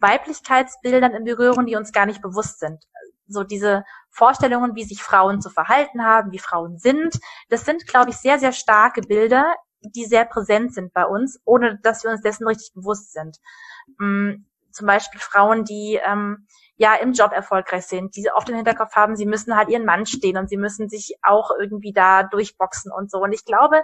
Weiblichkeitsbildern 0.00 1.14
in 1.14 1.24
Berührung, 1.24 1.66
die 1.66 1.76
uns 1.76 1.92
gar 1.92 2.06
nicht 2.06 2.22
bewusst 2.22 2.60
sind. 2.60 2.84
so 3.30 3.44
diese 3.44 3.84
Vorstellungen, 4.10 4.74
wie 4.74 4.84
sich 4.84 5.02
Frauen 5.02 5.42
zu 5.42 5.50
verhalten 5.50 6.02
haben, 6.04 6.32
wie 6.32 6.38
Frauen 6.38 6.78
sind, 6.78 7.18
das 7.50 7.66
sind, 7.66 7.86
glaube 7.86 8.10
ich, 8.10 8.16
sehr, 8.16 8.38
sehr 8.38 8.52
starke 8.52 9.02
Bilder, 9.02 9.54
die 9.82 10.06
sehr 10.06 10.24
präsent 10.24 10.74
sind 10.74 10.92
bei 10.92 11.04
uns, 11.04 11.40
ohne 11.44 11.78
dass 11.82 12.04
wir 12.04 12.10
uns 12.10 12.22
dessen 12.22 12.46
richtig 12.46 12.72
bewusst 12.74 13.12
sind. 13.12 13.36
Mm, 13.98 14.44
zum 14.72 14.86
Beispiel 14.86 15.20
Frauen, 15.20 15.64
die 15.64 16.00
ähm, 16.04 16.46
ja 16.76 16.94
im 16.94 17.12
Job 17.12 17.32
erfolgreich 17.32 17.86
sind, 17.86 18.14
die 18.16 18.30
oft 18.32 18.48
den 18.48 18.56
Hinterkopf 18.56 18.94
haben, 18.94 19.16
sie 19.16 19.26
müssen 19.26 19.56
halt 19.56 19.68
ihren 19.68 19.84
Mann 19.84 20.06
stehen 20.06 20.36
und 20.36 20.48
sie 20.48 20.56
müssen 20.56 20.88
sich 20.88 21.16
auch 21.22 21.50
irgendwie 21.58 21.92
da 21.92 22.22
durchboxen 22.22 22.92
und 22.92 23.10
so. 23.10 23.18
Und 23.18 23.32
ich 23.32 23.44
glaube, 23.44 23.82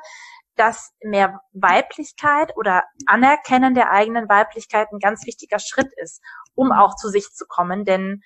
dass 0.57 0.93
mehr 1.03 1.41
Weiblichkeit 1.53 2.57
oder 2.57 2.85
Anerkennen 3.07 3.75
der 3.75 3.91
eigenen 3.91 4.29
Weiblichkeit 4.29 4.89
ein 4.93 4.99
ganz 4.99 5.27
wichtiger 5.27 5.59
Schritt 5.59 5.91
ist, 5.97 6.23
um 6.55 6.73
auch 6.73 6.97
zu 6.97 7.09
sich 7.09 7.31
zu 7.33 7.47
kommen, 7.47 7.85
denn 7.85 8.23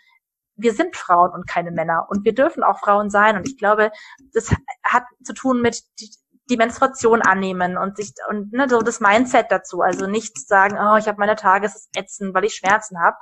wir 0.57 0.73
sind 0.75 0.97
Frauen 0.97 1.31
und 1.31 1.47
keine 1.47 1.71
Männer. 1.71 2.07
Und 2.09 2.25
wir 2.25 2.35
dürfen 2.35 2.65
auch 2.65 2.81
Frauen 2.81 3.11
sein. 3.11 3.37
Und 3.37 3.47
ich 3.47 3.57
glaube, 3.57 3.93
das 4.33 4.53
hat 4.83 5.05
zu 5.23 5.33
tun 5.33 5.63
mit 5.63 5.83
die 6.51 6.57
Menstruation 6.57 7.23
annehmen 7.23 7.77
und 7.77 7.97
sich 7.97 8.13
und 8.29 8.53
ne, 8.53 8.69
so 8.69 8.81
das 8.81 9.01
Mindset 9.01 9.47
dazu, 9.51 9.83
also 9.83 10.07
nicht 10.07 10.39
sagen, 10.49 10.79
oh, 10.81 10.97
ich 10.97 11.07
habe 11.07 11.19
meine 11.19 11.37
Tage, 11.37 11.67
es 11.67 11.77
ist 11.77 11.97
ätzend, 11.97 12.35
weil 12.35 12.45
ich 12.45 12.55
Schmerzen 12.55 13.01
habe, 13.01 13.17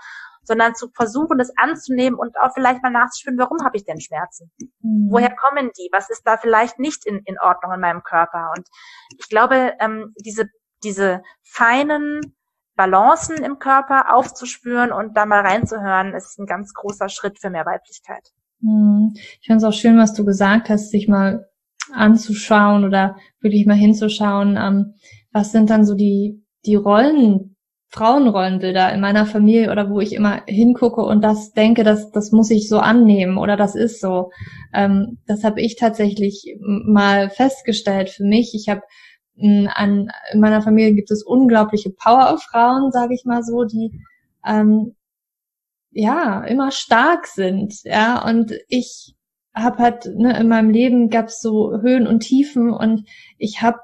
sondern 0.47 0.75
zu 0.75 0.89
versuchen, 0.95 1.39
das 1.39 1.53
anzunehmen 1.57 2.19
und 2.19 2.37
auch 2.41 2.53
vielleicht 2.55 2.83
mal 2.83 2.91
nachzuspüren, 2.91 3.39
warum 3.39 3.65
habe 3.65 3.77
ich 3.77 3.85
denn 3.85 4.01
Schmerzen? 4.01 4.51
Mhm. 4.81 5.09
Woher 5.11 5.35
kommen 5.35 5.71
die? 5.77 5.89
Was 5.93 6.09
ist 6.11 6.23
da 6.25 6.37
vielleicht 6.37 6.79
nicht 6.79 7.05
in, 7.05 7.21
in 7.25 7.39
Ordnung 7.39 7.73
in 7.73 7.81
meinem 7.81 8.03
Körper? 8.03 8.53
Und 8.57 8.67
ich 9.19 9.29
glaube, 9.29 9.75
ähm, 9.81 10.15
diese, 10.25 10.49
diese 10.85 11.23
feinen 11.43 12.21
Balancen 12.77 13.37
im 13.43 13.59
Körper 13.59 14.15
aufzuspüren 14.15 14.93
und 14.93 15.17
da 15.17 15.27
mal 15.27 15.41
reinzuhören, 15.41 16.15
ist 16.15 16.39
ein 16.39 16.47
ganz 16.47 16.75
großer 16.75 17.09
Schritt 17.09 17.41
für 17.41 17.51
mehr 17.51 17.67
Weiblichkeit. 17.67 18.29
Mhm. 18.61 19.13
Ich 19.15 19.47
finde 19.47 19.59
es 19.59 19.65
auch 19.65 19.77
schön, 19.77 19.99
was 19.99 20.15
du 20.15 20.25
gesagt 20.25 20.69
hast, 20.69 20.91
sich 20.91 21.09
mal 21.09 21.49
anzuschauen 21.93 22.85
oder 22.85 23.17
wirklich 23.41 23.67
mal 23.67 23.77
hinzuschauen, 23.77 24.57
ähm, 24.57 24.95
was 25.33 25.53
sind 25.53 25.71
dann 25.71 25.85
so 25.85 25.95
die, 25.95 26.45
die 26.65 26.75
Rollen, 26.75 27.56
Frauenrollenbilder 27.89 28.93
in 28.93 29.01
meiner 29.01 29.27
Familie 29.27 29.71
oder 29.71 29.89
wo 29.91 30.01
ich 30.01 30.13
immer 30.13 30.43
hingucke 30.47 31.03
und 31.03 31.23
das 31.23 31.53
denke, 31.53 31.85
dass 31.85 32.11
das 32.11 32.33
muss 32.33 32.51
ich 32.51 32.69
so 32.69 32.79
annehmen 32.79 33.39
oder 33.39 33.57
das 33.57 33.75
ist 33.75 34.01
so. 34.01 34.31
Ähm, 34.75 35.19
das 35.27 35.45
habe 35.45 35.61
ich 35.61 35.77
tatsächlich 35.77 36.57
mal 36.61 37.31
festgestellt 37.31 38.11
für 38.11 38.25
mich. 38.25 38.55
Ich 38.55 38.69
habe 38.69 38.83
an 39.39 40.11
in 40.33 40.41
meiner 40.41 40.63
Familie 40.63 40.95
gibt 40.95 41.11
es 41.11 41.23
unglaubliche 41.23 41.91
Powerfrauen, 41.91 42.91
sage 42.91 43.15
ich 43.15 43.25
mal 43.25 43.43
so, 43.43 43.65
die 43.65 44.01
ähm, 44.47 44.97
ja 45.91 46.43
immer 46.45 46.71
stark 46.71 47.27
sind, 47.27 47.83
ja 47.85 48.27
und 48.27 48.53
ich 48.69 49.15
habe 49.55 49.79
halt 49.79 50.07
ne, 50.07 50.39
in 50.39 50.49
meinem 50.49 50.71
Leben 50.71 51.11
gab 51.11 51.27
es 51.27 51.41
so 51.41 51.81
Höhen 51.81 52.07
und 52.07 52.21
Tiefen 52.21 52.71
und 52.71 53.07
ich 53.39 53.63
habe 53.63 53.79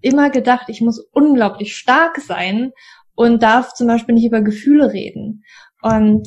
immer 0.00 0.30
gedacht, 0.30 0.68
ich 0.68 0.80
muss 0.80 0.98
unglaublich 1.12 1.76
stark 1.76 2.18
sein 2.18 2.72
und 3.20 3.42
darf 3.42 3.74
zum 3.74 3.86
Beispiel 3.86 4.14
nicht 4.14 4.24
über 4.24 4.40
Gefühle 4.40 4.94
reden. 4.94 5.44
Und 5.82 6.26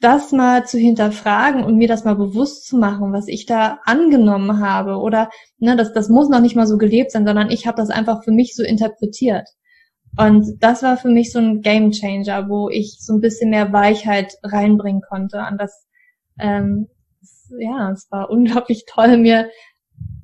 das 0.00 0.32
mal 0.32 0.66
zu 0.66 0.76
hinterfragen 0.76 1.62
und 1.62 1.76
mir 1.76 1.86
das 1.86 2.04
mal 2.04 2.16
bewusst 2.16 2.66
zu 2.66 2.76
machen, 2.76 3.12
was 3.12 3.28
ich 3.28 3.46
da 3.46 3.78
angenommen 3.84 4.58
habe 4.58 4.96
oder 4.96 5.30
ne, 5.58 5.76
das, 5.76 5.92
das 5.92 6.08
muss 6.08 6.28
noch 6.28 6.40
nicht 6.40 6.56
mal 6.56 6.66
so 6.66 6.76
gelebt 6.76 7.12
sein, 7.12 7.24
sondern 7.24 7.52
ich 7.52 7.68
habe 7.68 7.76
das 7.76 7.90
einfach 7.90 8.24
für 8.24 8.32
mich 8.32 8.56
so 8.56 8.64
interpretiert. 8.64 9.48
Und 10.18 10.56
das 10.58 10.82
war 10.82 10.96
für 10.96 11.08
mich 11.08 11.30
so 11.30 11.38
ein 11.38 11.60
Game 11.60 11.92
Changer, 11.92 12.48
wo 12.48 12.68
ich 12.68 12.96
so 12.98 13.12
ein 13.12 13.20
bisschen 13.20 13.50
mehr 13.50 13.72
Weichheit 13.72 14.34
reinbringen 14.42 15.02
konnte 15.08 15.38
an 15.38 15.56
das, 15.56 15.86
ähm, 16.40 16.88
ja, 17.60 17.92
es 17.92 18.10
war 18.10 18.28
unglaublich 18.28 18.86
toll, 18.88 19.18
mir 19.18 19.50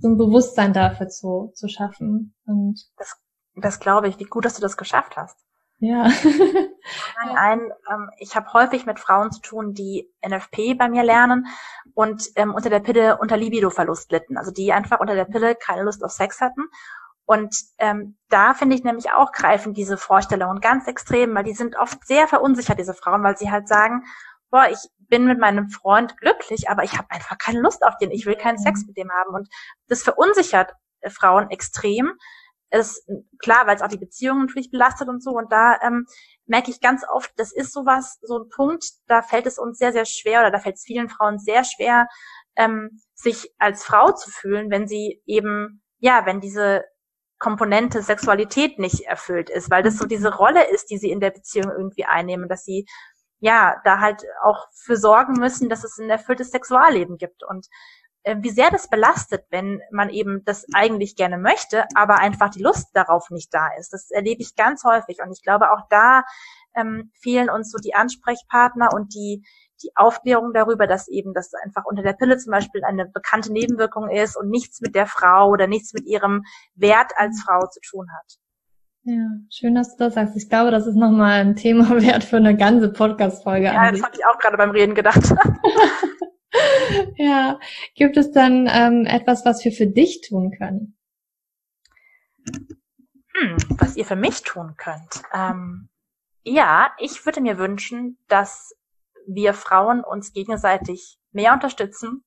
so 0.01 0.09
ein 0.09 0.17
Bewusstsein 0.17 0.73
dafür 0.73 1.07
zu, 1.09 1.53
zu 1.55 1.69
schaffen. 1.69 2.35
Und 2.47 2.81
das, 2.97 3.15
das 3.55 3.79
glaube 3.79 4.09
ich, 4.09 4.19
wie 4.19 4.25
gut, 4.25 4.45
dass 4.45 4.57
du 4.57 4.61
das 4.61 4.77
geschafft 4.77 5.17
hast. 5.17 5.37
Ja. 5.81 6.05
ein, 7.37 7.61
ähm, 7.91 8.11
ich 8.19 8.35
habe 8.35 8.53
häufig 8.53 8.85
mit 8.87 8.99
Frauen 8.99 9.31
zu 9.31 9.41
tun, 9.41 9.75
die 9.75 10.11
NFP 10.27 10.75
bei 10.75 10.89
mir 10.89 11.05
lernen 11.05 11.47
und 11.95 12.25
ähm, 12.35 12.55
unter 12.55 12.71
der 12.71 12.81
Pille 12.81 13.19
unter 13.19 13.37
Libido-Verlust 13.37 14.11
litten. 14.11 14.37
Also 14.37 14.51
die 14.51 14.73
einfach 14.73 15.01
unter 15.01 15.15
der 15.15 15.25
Pille 15.25 15.55
keine 15.55 15.83
Lust 15.83 16.03
auf 16.05 16.11
Sex 16.11 16.41
hatten. 16.41 16.63
Und 17.27 17.55
ähm, 17.79 18.17
da 18.31 18.55
finde 18.55 18.75
ich 18.75 18.85
nämlich 18.85 19.13
auch 19.13 19.33
greifen 19.33 19.75
diese 19.75 19.99
Vorstellungen 19.99 20.61
ganz 20.61 20.87
extrem, 20.89 21.35
weil 21.35 21.45
die 21.45 21.53
sind 21.53 21.77
oft 21.77 22.05
sehr 22.07 22.27
verunsichert, 22.27 22.79
diese 22.79 22.95
Frauen, 22.95 23.23
weil 23.23 23.37
sie 23.37 23.51
halt 23.51 23.69
sagen, 23.69 24.05
boah, 24.51 24.67
ich 24.71 24.79
bin 24.99 25.27
mit 25.27 25.39
meinem 25.39 25.69
Freund 25.69 26.17
glücklich, 26.17 26.71
aber 26.71 26.85
ich 26.85 26.97
habe 26.97 27.11
einfach 27.11 27.37
keine 27.39 27.61
Lust 27.61 27.85
auf 27.85 27.97
den, 27.99 28.11
ich 28.11 28.27
will 28.27 28.37
keinen 28.37 28.59
Sex 28.59 28.87
mit 28.87 28.97
dem 28.97 29.11
haben. 29.11 29.35
Und 29.35 29.49
das 29.89 30.03
verunsichert 30.03 30.73
äh, 31.01 31.11
Frauen 31.11 31.51
extrem 31.51 32.13
ist 32.71 33.09
klar, 33.39 33.67
weil 33.67 33.77
es 33.77 33.83
auch 33.83 33.89
die 33.89 33.99
Beziehungen 33.99 34.47
natürlich 34.47 34.71
belastet 34.71 35.09
und 35.09 35.23
so. 35.23 35.31
Und 35.31 35.51
da 35.53 35.79
ähm, 35.83 36.07
merke 36.47 36.71
ich 36.71 36.81
ganz 36.81 37.03
oft, 37.11 37.31
das 37.37 37.53
ist 37.53 37.73
sowas, 37.73 38.19
so 38.23 38.39
ein 38.39 38.49
Punkt, 38.49 38.85
da 39.07 39.23
fällt 39.23 39.47
es 39.47 39.59
uns 39.59 39.79
sehr, 39.79 39.93
sehr 39.93 40.05
schwer 40.05 40.41
oder 40.41 40.51
da 40.51 40.59
fällt 40.59 40.77
es 40.77 40.85
vielen 40.85 41.09
Frauen 41.09 41.39
sehr 41.39 41.65
schwer, 41.65 42.09
ähm, 42.57 43.01
sich 43.15 43.55
als 43.59 43.85
Frau 43.85 44.13
zu 44.13 44.31
fühlen, 44.31 44.71
wenn 44.71 44.87
sie 44.87 45.23
eben, 45.27 45.83
ja, 45.99 46.27
wenn 46.27 46.41
diese 46.41 46.85
Komponente 47.39 48.03
Sexualität 48.03 48.79
nicht 48.79 49.03
erfüllt 49.03 49.49
ist, 49.49 49.71
weil 49.71 49.83
das 49.83 49.97
so 49.97 50.07
diese 50.07 50.35
Rolle 50.35 50.69
ist, 50.71 50.91
die 50.91 50.99
sie 50.99 51.11
in 51.11 51.21
der 51.21 51.31
Beziehung 51.31 51.71
irgendwie 51.71 52.05
einnehmen, 52.05 52.49
dass 52.49 52.65
sie 52.65 52.87
ja 53.41 53.81
da 53.85 54.01
halt 54.01 54.25
auch 54.43 54.67
für 54.75 54.97
sorgen 54.97 55.35
müssen, 55.35 55.69
dass 55.69 55.85
es 55.85 55.99
ein 55.99 56.11
erfülltes 56.11 56.51
Sexualleben 56.51 57.17
gibt. 57.17 57.45
Und 57.45 57.69
wie 58.25 58.51
sehr 58.51 58.71
das 58.71 58.89
belastet, 58.89 59.45
wenn 59.51 59.81
man 59.91 60.11
eben 60.11 60.45
das 60.45 60.67
eigentlich 60.75 61.17
gerne 61.17 61.39
möchte, 61.39 61.85
aber 61.95 62.19
einfach 62.19 62.51
die 62.51 62.63
Lust 62.63 62.89
darauf 62.95 63.31
nicht 63.31 63.53
da 63.55 63.69
ist. 63.79 63.93
Das 63.93 64.11
erlebe 64.11 64.43
ich 64.43 64.57
ganz 64.57 64.85
häufig 64.85 65.19
und 65.23 65.33
ich 65.33 65.43
glaube 65.43 65.73
auch 65.73 65.83
da 65.89 66.25
ähm, 66.77 67.11
fehlen 67.21 67.49
uns 67.51 67.71
so 67.71 67.79
die 67.79 67.95
Ansprechpartner 67.95 68.91
und 68.93 69.15
die 69.15 69.45
die 69.83 69.93
Aufklärung 69.95 70.53
darüber, 70.53 70.87
dass 70.87 71.09
eben 71.09 71.35
das 71.35 71.53
einfach 71.55 71.85
unter 71.85 72.03
der 72.03 72.13
Pille 72.13 72.37
zum 72.37 72.51
Beispiel 72.51 72.83
eine 72.85 73.07
bekannte 73.07 73.53
Nebenwirkung 73.53 74.11
ist 74.11 74.37
und 74.37 74.51
nichts 74.51 74.81
mit 74.81 74.95
der 74.95 75.07
Frau 75.07 75.51
oder 75.51 75.67
nichts 75.67 75.93
mit 75.93 76.05
ihrem 76.05 76.43
Wert 76.75 77.13
als 77.17 77.43
Frau 77.43 77.67
zu 77.69 77.81
tun 77.89 78.07
hat. 78.13 78.39
Ja, 79.05 79.29
schön, 79.51 79.75
dass 79.75 79.97
du 79.97 80.05
das 80.05 80.15
sagst. 80.15 80.37
Ich 80.37 80.49
glaube, 80.49 80.71
das 80.71 80.87
ist 80.87 80.97
nochmal 80.97 81.41
ein 81.41 81.57
Thema 81.57 81.89
wert 82.03 82.25
für 82.25 82.37
eine 82.37 82.57
ganze 82.57 82.93
Podcast-Folge. 82.93 83.67
Ja, 83.67 83.91
das 83.91 84.03
habe 84.03 84.17
ich 84.17 84.27
auch 84.27 84.39
gerade 84.39 84.57
beim 84.57 84.71
Reden 84.71 84.95
gedacht. 84.95 85.23
ja, 87.17 87.59
gibt 87.95 88.17
es 88.17 88.31
dann 88.33 88.69
ähm, 88.71 89.07
etwas, 89.07 89.45
was 89.45 89.65
wir 89.65 89.73
für 89.73 89.87
dich 89.87 90.23
tun 90.27 90.53
können? 90.57 90.97
Hm, 93.35 93.57
was 93.79 93.97
ihr 93.97 94.05
für 94.05 94.17
mich 94.17 94.43
tun 94.43 94.75
könnt. 94.77 95.23
Ähm, 95.33 95.89
ja, 96.43 96.93
ich 96.99 97.25
würde 97.27 97.41
mir 97.41 97.59
wünschen, 97.59 98.19
dass 98.29 98.75
wir 99.27 99.53
Frauen 99.53 100.03
uns 100.03 100.33
gegenseitig 100.33 101.19
mehr 101.33 101.53
unterstützen, 101.53 102.25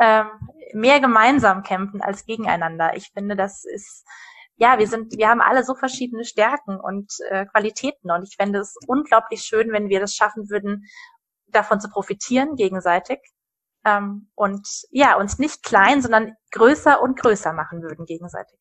ähm, 0.00 0.26
mehr 0.74 1.00
gemeinsam 1.00 1.62
kämpfen 1.62 2.02
als 2.02 2.26
gegeneinander. 2.26 2.96
Ich 2.96 3.10
finde, 3.14 3.36
das 3.36 3.64
ist 3.64 4.04
ja, 4.56 4.78
wir 4.78 4.86
sind, 4.86 5.16
wir 5.16 5.28
haben 5.28 5.40
alle 5.40 5.64
so 5.64 5.74
verschiedene 5.74 6.24
Stärken 6.24 6.78
und 6.78 7.12
äh, 7.30 7.46
Qualitäten 7.46 8.10
und 8.10 8.22
ich 8.22 8.36
fände 8.36 8.60
es 8.60 8.76
unglaublich 8.86 9.42
schön, 9.42 9.72
wenn 9.72 9.88
wir 9.88 9.98
das 9.98 10.14
schaffen 10.14 10.50
würden, 10.50 10.84
davon 11.46 11.80
zu 11.80 11.88
profitieren 11.88 12.54
gegenseitig 12.56 13.18
ähm, 13.84 14.28
und 14.34 14.66
ja, 14.90 15.18
uns 15.18 15.38
nicht 15.38 15.62
klein, 15.62 16.02
sondern 16.02 16.32
größer 16.52 17.02
und 17.02 17.18
größer 17.18 17.52
machen 17.52 17.82
würden 17.82 18.04
gegenseitig. 18.04 18.58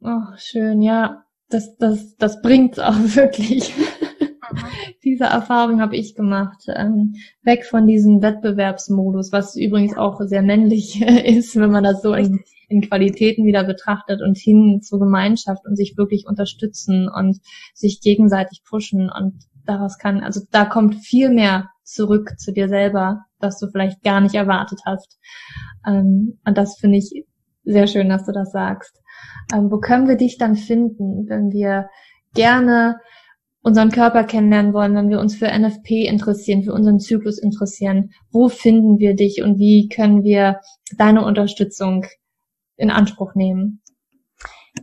Oh, 0.00 0.36
schön, 0.36 0.82
ja. 0.82 1.24
Das, 1.48 1.76
das, 1.78 2.16
das 2.16 2.40
bringt's 2.42 2.78
auch 2.78 2.94
wirklich. 2.98 3.76
Mhm. 3.76 3.84
Diese 5.04 5.24
Erfahrung 5.24 5.80
habe 5.80 5.96
ich 5.96 6.14
gemacht. 6.14 6.64
Ähm, 6.68 7.14
weg 7.42 7.64
von 7.64 7.86
diesem 7.86 8.22
Wettbewerbsmodus, 8.22 9.32
was 9.32 9.56
übrigens 9.56 9.96
auch 9.96 10.20
sehr 10.22 10.42
männlich 10.42 11.00
ist, 11.24 11.56
wenn 11.56 11.70
man 11.70 11.84
das 11.84 12.02
so 12.02 12.14
in, 12.14 12.40
in 12.68 12.82
Qualitäten 12.82 13.44
wieder 13.44 13.64
betrachtet 13.64 14.22
und 14.22 14.38
hin 14.38 14.80
zur 14.82 15.00
Gemeinschaft 15.00 15.66
und 15.66 15.76
sich 15.76 15.96
wirklich 15.96 16.26
unterstützen 16.26 17.08
und 17.08 17.40
sich 17.74 18.00
gegenseitig 18.00 18.62
pushen 18.64 19.10
und 19.10 19.34
daraus 19.64 19.98
kann, 19.98 20.22
also 20.22 20.40
da 20.50 20.64
kommt 20.64 20.96
viel 20.96 21.30
mehr 21.30 21.68
zurück 21.84 22.34
zu 22.38 22.52
dir 22.52 22.68
selber, 22.68 23.24
das 23.40 23.58
du 23.58 23.68
vielleicht 23.68 24.02
gar 24.02 24.20
nicht 24.20 24.34
erwartet 24.34 24.80
hast. 24.86 25.18
Ähm, 25.86 26.38
und 26.44 26.56
das 26.56 26.78
finde 26.78 26.98
ich 26.98 27.26
sehr 27.64 27.86
schön, 27.86 28.08
dass 28.08 28.26
du 28.26 28.32
das 28.32 28.52
sagst. 28.52 29.00
Ähm, 29.52 29.70
wo 29.70 29.78
können 29.78 30.08
wir 30.08 30.16
dich 30.16 30.38
dann 30.38 30.56
finden, 30.56 31.28
wenn 31.28 31.50
wir 31.50 31.88
gerne 32.34 32.96
unseren 33.62 33.90
Körper 33.90 34.24
kennenlernen 34.24 34.72
wollen, 34.72 34.94
wenn 34.94 35.10
wir 35.10 35.20
uns 35.20 35.34
für 35.34 35.46
NFP 35.46 36.06
interessieren, 36.06 36.62
für 36.62 36.72
unseren 36.72 37.00
Zyklus 37.00 37.38
interessieren? 37.38 38.10
Wo 38.30 38.48
finden 38.48 38.98
wir 38.98 39.14
dich 39.14 39.42
und 39.42 39.58
wie 39.58 39.88
können 39.88 40.22
wir 40.22 40.60
deine 40.96 41.24
Unterstützung 41.24 42.06
in 42.76 42.90
Anspruch 42.90 43.34
nehmen? 43.34 43.82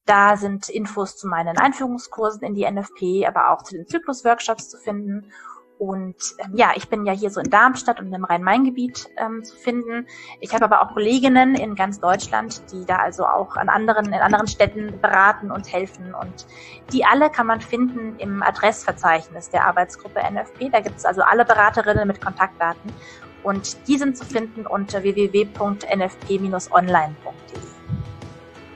Da 0.06 0.38
sind 0.38 0.70
Infos 0.70 1.18
zu 1.18 1.28
meinen 1.28 1.58
Einführungskursen 1.58 2.44
in 2.44 2.56
die 2.56 2.66
NFP, 2.70 3.26
aber 3.28 3.52
auch 3.52 3.64
zu 3.64 3.76
den 3.76 3.88
Zyklusworkshops 3.88 4.70
zu 4.70 4.78
finden 4.78 5.34
und 5.80 6.16
ähm, 6.40 6.52
ja, 6.56 6.72
ich 6.76 6.90
bin 6.90 7.06
ja 7.06 7.14
hier 7.14 7.30
so 7.30 7.40
in 7.40 7.50
Darmstadt 7.50 8.00
und 8.00 8.12
im 8.12 8.24
Rhein-Main-Gebiet 8.24 9.10
ähm, 9.18 9.44
zu 9.44 9.56
finden. 9.56 10.08
Ich 10.40 10.54
habe 10.54 10.66
aber 10.66 10.82
auch 10.82 10.94
Kolleginnen 10.94 11.56
in 11.56 11.76
ganz 11.76 12.00
Deutschland, 12.00 12.62
die 12.72 12.86
da 12.86 12.98
also 12.98 13.26
auch 13.26 13.56
an 13.56 13.70
anderen, 13.70 14.08
in 14.08 14.20
anderen 14.20 14.48
Städten 14.48 15.00
beraten 15.00 15.52
und 15.52 15.72
helfen. 15.72 16.14
Und 16.14 16.48
die 16.92 17.06
alle 17.06 17.30
kann 17.30 17.48
man 17.48 17.62
finden 17.62 18.16
im 18.18 18.42
Adressverzeichnis 18.42 19.50
der 19.50 19.66
Arbeitsgruppe 19.66 20.20
NFP. 20.20 20.70
Da 20.70 20.80
gibt 20.80 20.98
es 20.98 21.06
also 21.06 21.22
alle 21.22 21.46
Beraterinnen 21.46 22.08
mit 22.08 22.22
Kontaktdaten. 22.22 22.92
Und 23.44 23.88
die 23.88 23.98
sind 23.98 24.18
zu 24.18 24.26
finden 24.26 24.66
unter 24.66 25.04
www.nfp-online.de. 25.04 27.62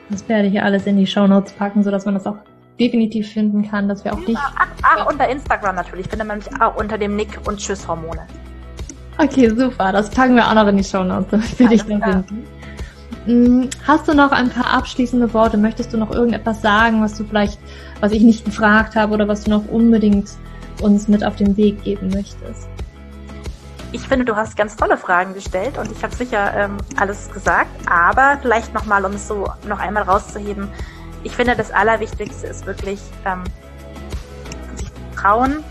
Das 0.09 0.29
werde 0.29 0.47
ich 0.49 0.61
alles 0.61 0.85
in 0.85 0.97
die 0.97 1.07
Show 1.07 1.25
Notes 1.25 1.53
packen, 1.53 1.83
sodass 1.83 2.05
man 2.05 2.13
das 2.13 2.27
auch 2.27 2.37
definitiv 2.79 3.31
finden 3.31 3.69
kann, 3.69 3.87
dass 3.87 4.03
wir 4.03 4.13
auch 4.13 4.25
dich. 4.25 4.37
Ach, 4.37 4.67
ach, 4.83 5.05
unter 5.07 5.27
Instagram 5.29 5.75
natürlich. 5.75 6.07
Findet 6.07 6.27
man 6.27 6.37
mich 6.39 6.47
auch 6.61 6.75
unter 6.75 6.97
dem 6.97 7.15
Nick 7.15 7.39
und 7.45 7.57
Tschüss 7.57 7.87
Hormone. 7.87 8.25
Okay, 9.17 9.49
super. 9.49 9.91
Das 9.91 10.09
packen 10.09 10.35
wir 10.35 10.47
auch 10.47 10.55
noch 10.55 10.67
in 10.67 10.77
die 10.77 10.83
Show 10.83 11.03
Notes, 11.03 11.27
damit 11.29 11.59
wir 11.59 11.67
dich 11.67 11.83
dann 11.83 12.01
finden. 12.01 12.47
Mm, 13.27 13.69
hast 13.85 14.07
du 14.07 14.15
noch 14.15 14.31
ein 14.31 14.49
paar 14.49 14.73
abschließende 14.73 15.31
Worte? 15.33 15.57
Möchtest 15.57 15.93
du 15.93 15.97
noch 15.97 16.11
irgendetwas 16.11 16.61
sagen, 16.61 17.03
was 17.03 17.17
du 17.17 17.23
vielleicht, 17.23 17.59
was 17.99 18.11
ich 18.11 18.23
nicht 18.23 18.45
gefragt 18.45 18.95
habe 18.95 19.13
oder 19.13 19.27
was 19.27 19.43
du 19.43 19.51
noch 19.51 19.67
unbedingt 19.67 20.31
uns 20.81 21.07
mit 21.07 21.23
auf 21.23 21.35
den 21.35 21.55
Weg 21.57 21.83
geben 21.83 22.09
möchtest? 22.09 22.67
Ich 23.91 24.01
finde, 24.01 24.25
du 24.25 24.35
hast 24.35 24.55
ganz 24.55 24.75
tolle 24.75 24.97
Fragen 24.97 25.33
gestellt 25.33 25.77
und 25.77 25.91
ich 25.91 26.01
habe 26.01 26.15
sicher 26.15 26.53
ähm, 26.55 26.77
alles 26.97 27.29
gesagt, 27.31 27.69
aber 27.89 28.37
vielleicht 28.41 28.73
nochmal, 28.73 29.03
um 29.05 29.11
es 29.13 29.27
so 29.27 29.47
noch 29.67 29.79
einmal 29.79 30.03
rauszuheben, 30.03 30.69
ich 31.23 31.35
finde, 31.35 31.55
das 31.55 31.71
Allerwichtigste 31.71 32.47
ist 32.47 32.65
wirklich, 32.65 32.99
ähm, 33.25 33.43
sich 34.75 34.89
trauen, 35.15 35.63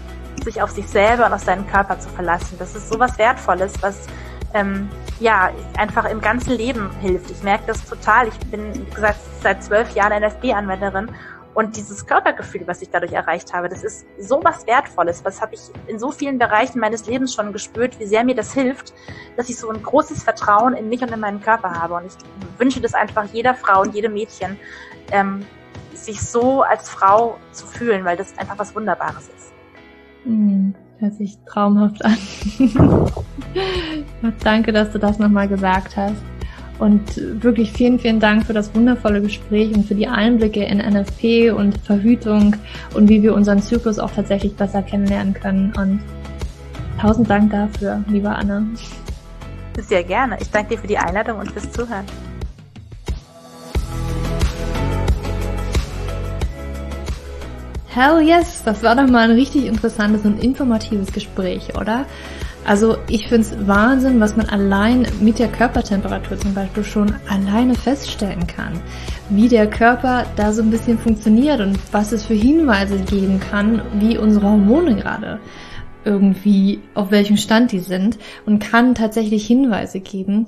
sich 0.44 0.62
auf 0.62 0.70
sich 0.70 0.88
selber 0.88 1.26
und 1.26 1.32
auf 1.32 1.42
seinen 1.42 1.66
Körper 1.66 1.98
zu 1.98 2.08
verlassen. 2.10 2.56
Das 2.58 2.74
ist 2.74 2.88
so 2.88 2.98
was 2.98 3.18
Wertvolles, 3.18 3.74
was 3.82 4.06
ähm, 4.54 4.88
ja 5.18 5.50
einfach 5.76 6.04
im 6.06 6.20
ganzen 6.20 6.52
Leben 6.52 6.90
hilft. 7.00 7.30
Ich 7.30 7.42
merke 7.42 7.64
das 7.66 7.84
total. 7.84 8.28
Ich 8.28 8.38
bin, 8.50 8.74
wie 8.74 8.94
gesagt, 8.94 9.18
seit 9.42 9.62
zwölf 9.62 9.94
Jahren 9.94 10.22
NFB-Anwenderin 10.22 11.10
und 11.52 11.76
dieses 11.76 12.06
Körpergefühl, 12.06 12.62
was 12.66 12.80
ich 12.80 12.90
dadurch 12.90 13.12
erreicht 13.12 13.52
habe, 13.52 13.68
das 13.68 13.82
ist 13.82 14.06
so 14.18 14.40
was 14.44 14.66
Wertvolles. 14.66 15.24
Was 15.24 15.42
habe 15.42 15.54
ich 15.54 15.60
in 15.88 15.98
so 15.98 16.12
vielen 16.12 16.38
Bereichen 16.38 16.78
meines 16.78 17.06
Lebens 17.06 17.34
schon 17.34 17.52
gespürt, 17.52 17.98
wie 17.98 18.06
sehr 18.06 18.24
mir 18.24 18.36
das 18.36 18.54
hilft, 18.54 18.94
dass 19.36 19.48
ich 19.48 19.58
so 19.58 19.68
ein 19.68 19.82
großes 19.82 20.22
Vertrauen 20.22 20.74
in 20.74 20.88
mich 20.88 21.02
und 21.02 21.10
in 21.10 21.18
meinen 21.18 21.40
Körper 21.40 21.72
habe. 21.72 21.94
Und 21.94 22.06
ich 22.06 22.14
wünsche 22.58 22.80
das 22.80 22.94
einfach 22.94 23.24
jeder 23.32 23.54
Frau 23.54 23.82
und 23.82 23.94
jedem 23.94 24.12
Mädchen, 24.12 24.58
ähm, 25.10 25.44
sich 25.94 26.20
so 26.20 26.62
als 26.62 26.88
Frau 26.88 27.38
zu 27.52 27.66
fühlen, 27.66 28.04
weil 28.04 28.16
das 28.16 28.36
einfach 28.38 28.58
was 28.58 28.74
Wunderbares 28.74 29.28
ist. 29.28 29.52
Hm, 30.24 30.74
hört 30.98 31.14
sich 31.14 31.38
traumhaft 31.46 32.04
an. 32.04 32.16
Danke, 34.42 34.72
dass 34.72 34.92
du 34.92 34.98
das 34.98 35.18
nochmal 35.18 35.48
gesagt 35.48 35.96
hast. 35.96 36.22
Und 36.78 37.42
wirklich 37.42 37.72
vielen, 37.72 37.98
vielen 37.98 38.20
Dank 38.20 38.46
für 38.46 38.54
das 38.54 38.74
wundervolle 38.74 39.20
Gespräch 39.20 39.74
und 39.74 39.84
für 39.84 39.94
die 39.94 40.08
Einblicke 40.08 40.64
in 40.64 40.78
NFP 40.78 41.50
und 41.50 41.76
Verhütung 41.78 42.56
und 42.94 43.08
wie 43.10 43.22
wir 43.22 43.34
unseren 43.34 43.60
Zyklus 43.60 43.98
auch 43.98 44.10
tatsächlich 44.10 44.56
besser 44.56 44.82
kennenlernen 44.82 45.34
können. 45.34 45.74
Und 45.76 46.00
tausend 46.98 47.28
Dank 47.28 47.50
dafür, 47.50 48.02
liebe 48.08 48.30
Anne. 48.30 48.66
Sehr 49.78 50.04
gerne. 50.04 50.38
Ich 50.40 50.50
danke 50.50 50.74
dir 50.74 50.80
für 50.80 50.86
die 50.86 50.98
Einladung 50.98 51.38
und 51.40 51.52
fürs 51.52 51.70
Zuhören. 51.70 52.06
Hell 57.92 58.20
yes, 58.20 58.62
das 58.64 58.84
war 58.84 58.94
doch 58.94 59.08
mal 59.08 59.28
ein 59.28 59.32
richtig 59.32 59.66
interessantes 59.66 60.24
und 60.24 60.44
informatives 60.44 61.12
Gespräch, 61.12 61.76
oder? 61.76 62.06
Also 62.64 62.98
ich 63.08 63.26
find's 63.26 63.52
Wahnsinn, 63.66 64.20
was 64.20 64.36
man 64.36 64.48
allein 64.48 65.08
mit 65.20 65.40
der 65.40 65.48
Körpertemperatur 65.48 66.38
zum 66.38 66.54
Beispiel 66.54 66.84
schon 66.84 67.12
alleine 67.28 67.74
feststellen 67.74 68.46
kann. 68.46 68.80
Wie 69.28 69.48
der 69.48 69.68
Körper 69.68 70.26
da 70.36 70.52
so 70.52 70.62
ein 70.62 70.70
bisschen 70.70 70.98
funktioniert 70.98 71.60
und 71.60 71.80
was 71.90 72.12
es 72.12 72.24
für 72.26 72.34
Hinweise 72.34 72.96
geben 72.96 73.40
kann, 73.40 73.82
wie 73.94 74.16
unsere 74.16 74.46
Hormone 74.46 74.94
gerade 74.94 75.40
irgendwie, 76.04 76.80
auf 76.94 77.10
welchem 77.10 77.36
Stand 77.36 77.72
die 77.72 77.80
sind 77.80 78.18
und 78.46 78.60
kann 78.60 78.94
tatsächlich 78.94 79.44
Hinweise 79.46 79.98
geben, 79.98 80.46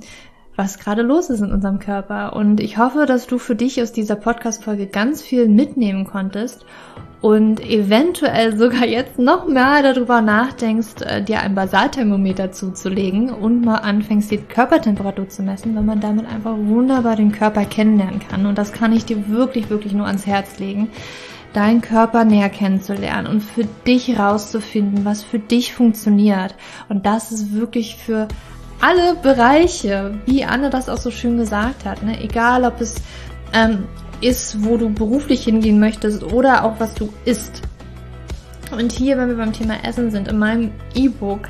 was 0.57 0.79
gerade 0.79 1.03
los 1.03 1.31
ist 1.31 1.41
in 1.41 1.53
unserem 1.53 1.79
Körper. 1.79 2.35
Und 2.35 2.61
ich 2.61 2.79
hoffe, 2.79 3.07
dass 3.07 3.27
du 3.27 3.39
für 3.39 3.55
dich 3.55 3.81
aus 3.81 3.93
dieser 3.93 4.17
Podcast-Folge 4.17 4.87
ganz 4.87 5.23
viel 5.23 5.49
mitnehmen 5.49 6.05
konntest 6.05 6.65
und 7.21 7.61
eventuell 7.61 8.59
sogar 8.59 8.85
jetzt 8.85 9.19
noch 9.19 9.47
mehr 9.47 9.83
darüber 9.83 10.21
nachdenkst, 10.21 11.03
äh, 11.03 11.23
dir 11.23 11.41
ein 11.41 11.55
Basalthermometer 11.55 12.53
zuzulegen 12.53 13.31
und 13.31 13.65
mal 13.65 13.77
anfängst, 13.77 14.31
die 14.31 14.39
Körpertemperatur 14.39 15.29
zu 15.29 15.43
messen, 15.43 15.75
weil 15.75 15.85
man 15.85 16.01
damit 16.01 16.27
einfach 16.27 16.57
wunderbar 16.57 17.17
den 17.17 17.33
Körper 17.33 17.65
kennenlernen 17.65 18.21
kann. 18.21 18.45
Und 18.45 18.59
das 18.59 18.73
kann 18.73 18.93
ich 18.93 19.05
dir 19.05 19.29
wirklich, 19.29 19.71
wirklich 19.71 19.93
nur 19.93 20.07
ans 20.07 20.27
Herz 20.27 20.59
legen 20.59 20.91
deinen 21.53 21.83
Körper 21.83 22.25
näher 22.25 22.49
kennenzulernen 22.49 23.27
und 23.27 23.43
für 23.43 23.65
dich 23.87 24.19
rauszufinden, 24.19 25.05
was 25.05 25.23
für 25.23 25.39
dich 25.39 25.75
funktioniert. 25.75 26.55
Und 26.89 27.05
das 27.05 27.31
ist 27.31 27.53
wirklich 27.53 27.97
für 27.97 28.29
alle 28.83 29.15
Bereiche, 29.15 30.13
wie 30.27 30.45
Anne 30.45 30.69
das 30.69 30.89
auch 30.89 30.99
so 30.99 31.11
schön 31.11 31.39
gesagt 31.39 31.85
hat, 31.85 32.03
ne? 32.03 32.21
egal 32.21 32.65
ob 32.65 32.81
es 32.81 32.97
ähm, 33.55 33.85
ist, 34.21 34.65
wo 34.65 34.77
du 34.77 34.91
beruflich 34.91 35.45
hingehen 35.45 35.79
möchtest 35.79 36.25
oder 36.25 36.65
auch 36.65 36.79
was 36.79 36.93
du 36.95 37.09
isst. 37.25 37.63
Und 38.73 38.91
hier, 38.91 39.17
wenn 39.19 39.29
wir 39.29 39.37
beim 39.37 39.53
Thema 39.53 39.85
Essen 39.85 40.11
sind, 40.11 40.27
in 40.27 40.39
meinem 40.39 40.73
E-Book, 40.95 41.49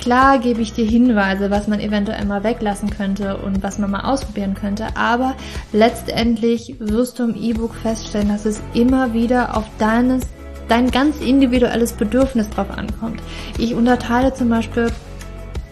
klar 0.00 0.38
gebe 0.40 0.62
ich 0.62 0.72
dir 0.72 0.84
Hinweise, 0.84 1.50
was 1.50 1.68
man 1.68 1.78
eventuell 1.78 2.24
mal 2.24 2.42
weglassen 2.42 2.90
könnte 2.90 3.36
und 3.36 3.62
was 3.62 3.78
man 3.78 3.92
mal 3.92 4.10
ausprobieren 4.10 4.54
könnte, 4.54 4.88
aber 4.96 5.34
letztendlich 5.72 6.74
wirst 6.80 7.20
du 7.20 7.24
im 7.24 7.36
E-Book 7.36 7.74
feststellen, 7.76 8.30
dass 8.30 8.46
es 8.46 8.60
immer 8.72 9.12
wieder 9.12 9.56
auf 9.56 9.64
deines, 9.78 10.24
dein 10.68 10.90
ganz 10.90 11.20
individuelles 11.20 11.92
Bedürfnis 11.92 12.50
drauf 12.50 12.70
ankommt. 12.70 13.20
Ich 13.58 13.74
unterteile 13.74 14.34
zum 14.34 14.48
Beispiel 14.48 14.90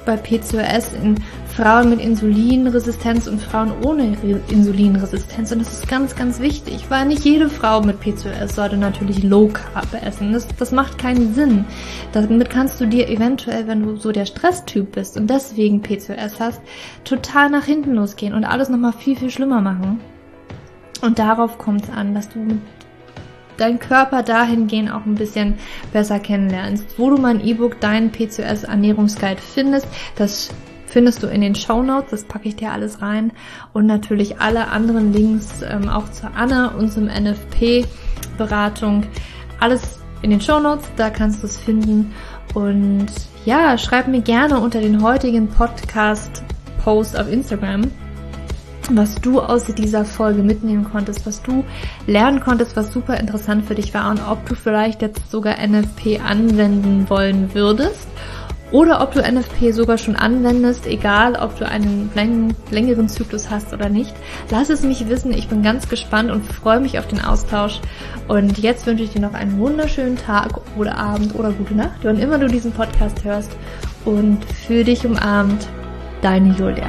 bei 0.04 0.16
PCOS 0.16 0.92
in 0.94 1.16
Frauen 1.54 1.90
mit 1.90 2.00
Insulinresistenz 2.00 3.26
und 3.26 3.40
Frauen 3.40 3.72
ohne 3.84 4.16
Insulinresistenz. 4.48 5.52
Und 5.52 5.60
das 5.60 5.72
ist 5.72 5.88
ganz, 5.88 6.16
ganz 6.16 6.40
wichtig, 6.40 6.86
weil 6.88 7.06
nicht 7.06 7.24
jede 7.24 7.50
Frau 7.50 7.82
mit 7.82 8.00
PCOS 8.00 8.54
sollte 8.54 8.76
natürlich 8.76 9.22
Low 9.22 9.48
Carb 9.48 9.88
essen. 10.02 10.32
Das, 10.32 10.46
das 10.58 10.72
macht 10.72 10.98
keinen 10.98 11.34
Sinn. 11.34 11.64
Damit 12.12 12.50
kannst 12.50 12.80
du 12.80 12.86
dir 12.86 13.08
eventuell, 13.08 13.66
wenn 13.66 13.82
du 13.82 13.96
so 13.96 14.12
der 14.12 14.26
Stresstyp 14.26 14.92
bist 14.92 15.16
und 15.16 15.28
deswegen 15.28 15.82
PCOS 15.82 16.40
hast, 16.40 16.62
total 17.04 17.50
nach 17.50 17.64
hinten 17.64 17.94
losgehen 17.94 18.34
und 18.34 18.44
alles 18.44 18.68
nochmal 18.68 18.92
viel, 18.92 19.16
viel 19.16 19.30
schlimmer 19.30 19.60
machen. 19.60 20.00
Und 21.02 21.18
darauf 21.18 21.58
kommt 21.58 21.84
es 21.84 21.90
an, 21.90 22.14
dass 22.14 22.28
du 22.28 22.38
mit 22.38 22.58
deinen 23.62 23.78
Körper 23.78 24.22
dahingehend 24.22 24.92
auch 24.92 25.06
ein 25.06 25.14
bisschen 25.14 25.54
besser 25.92 26.18
kennenlernst. 26.18 26.98
Wo 26.98 27.10
du 27.10 27.16
mein 27.16 27.40
E-Book, 27.40 27.80
deinen 27.80 28.10
PCOS 28.10 28.64
Ernährungsguide 28.64 29.40
findest, 29.40 29.86
das 30.16 30.50
findest 30.86 31.22
du 31.22 31.28
in 31.28 31.40
den 31.40 31.54
Show 31.54 31.82
Notes, 31.82 32.10
das 32.10 32.24
packe 32.24 32.48
ich 32.48 32.56
dir 32.56 32.70
alles 32.70 33.00
rein. 33.00 33.32
Und 33.72 33.86
natürlich 33.86 34.40
alle 34.40 34.68
anderen 34.68 35.12
Links 35.12 35.62
ähm, 35.62 35.88
auch 35.88 36.10
zur 36.10 36.36
Anne 36.36 36.70
und 36.76 36.92
zum 36.92 37.06
NFP 37.06 37.86
Beratung, 38.36 39.04
alles 39.58 40.00
in 40.22 40.30
den 40.30 40.40
Show 40.40 40.60
Notes, 40.60 40.86
da 40.96 41.10
kannst 41.10 41.42
du 41.42 41.46
es 41.46 41.56
finden. 41.56 42.12
Und 42.54 43.06
ja, 43.44 43.78
schreib 43.78 44.08
mir 44.08 44.20
gerne 44.20 44.60
unter 44.60 44.80
den 44.80 45.02
heutigen 45.02 45.48
Podcast 45.48 46.42
Post 46.84 47.18
auf 47.18 47.30
Instagram, 47.30 47.90
was 48.90 49.16
du 49.16 49.40
aus 49.40 49.66
dieser 49.66 50.04
Folge 50.04 50.42
mitnehmen 50.42 50.84
konntest, 50.90 51.26
was 51.26 51.42
du 51.42 51.64
lernen 52.06 52.40
konntest, 52.40 52.76
was 52.76 52.92
super 52.92 53.18
interessant 53.18 53.66
für 53.66 53.74
dich 53.74 53.94
war 53.94 54.10
und 54.10 54.20
ob 54.28 54.46
du 54.48 54.54
vielleicht 54.54 55.02
jetzt 55.02 55.30
sogar 55.30 55.56
NFP 55.66 56.20
anwenden 56.20 57.08
wollen 57.08 57.54
würdest 57.54 58.08
oder 58.72 59.02
ob 59.02 59.12
du 59.12 59.20
NFP 59.20 59.72
sogar 59.72 59.98
schon 59.98 60.16
anwendest, 60.16 60.86
egal 60.86 61.36
ob 61.36 61.58
du 61.58 61.68
einen 61.68 62.10
längeren 62.70 63.08
Zyklus 63.08 63.50
hast 63.50 63.72
oder 63.74 63.90
nicht. 63.90 64.14
Lass 64.50 64.70
es 64.70 64.82
mich 64.82 65.08
wissen, 65.08 65.32
ich 65.32 65.48
bin 65.48 65.62
ganz 65.62 65.88
gespannt 65.88 66.30
und 66.30 66.42
freue 66.46 66.80
mich 66.80 66.98
auf 66.98 67.06
den 67.06 67.20
Austausch. 67.20 67.80
Und 68.28 68.58
jetzt 68.58 68.86
wünsche 68.86 69.04
ich 69.04 69.10
dir 69.10 69.20
noch 69.20 69.34
einen 69.34 69.58
wunderschönen 69.58 70.16
Tag 70.16 70.58
oder 70.78 70.96
Abend 70.96 71.34
oder 71.34 71.52
gute 71.52 71.74
Nacht, 71.74 72.00
wann 72.02 72.18
immer 72.18 72.38
du 72.38 72.48
diesen 72.48 72.72
Podcast 72.72 73.22
hörst. 73.24 73.52
Und 74.06 74.42
für 74.44 74.84
dich 74.84 75.04
umarmt, 75.04 75.68
deine 76.22 76.56
Julia. 76.56 76.88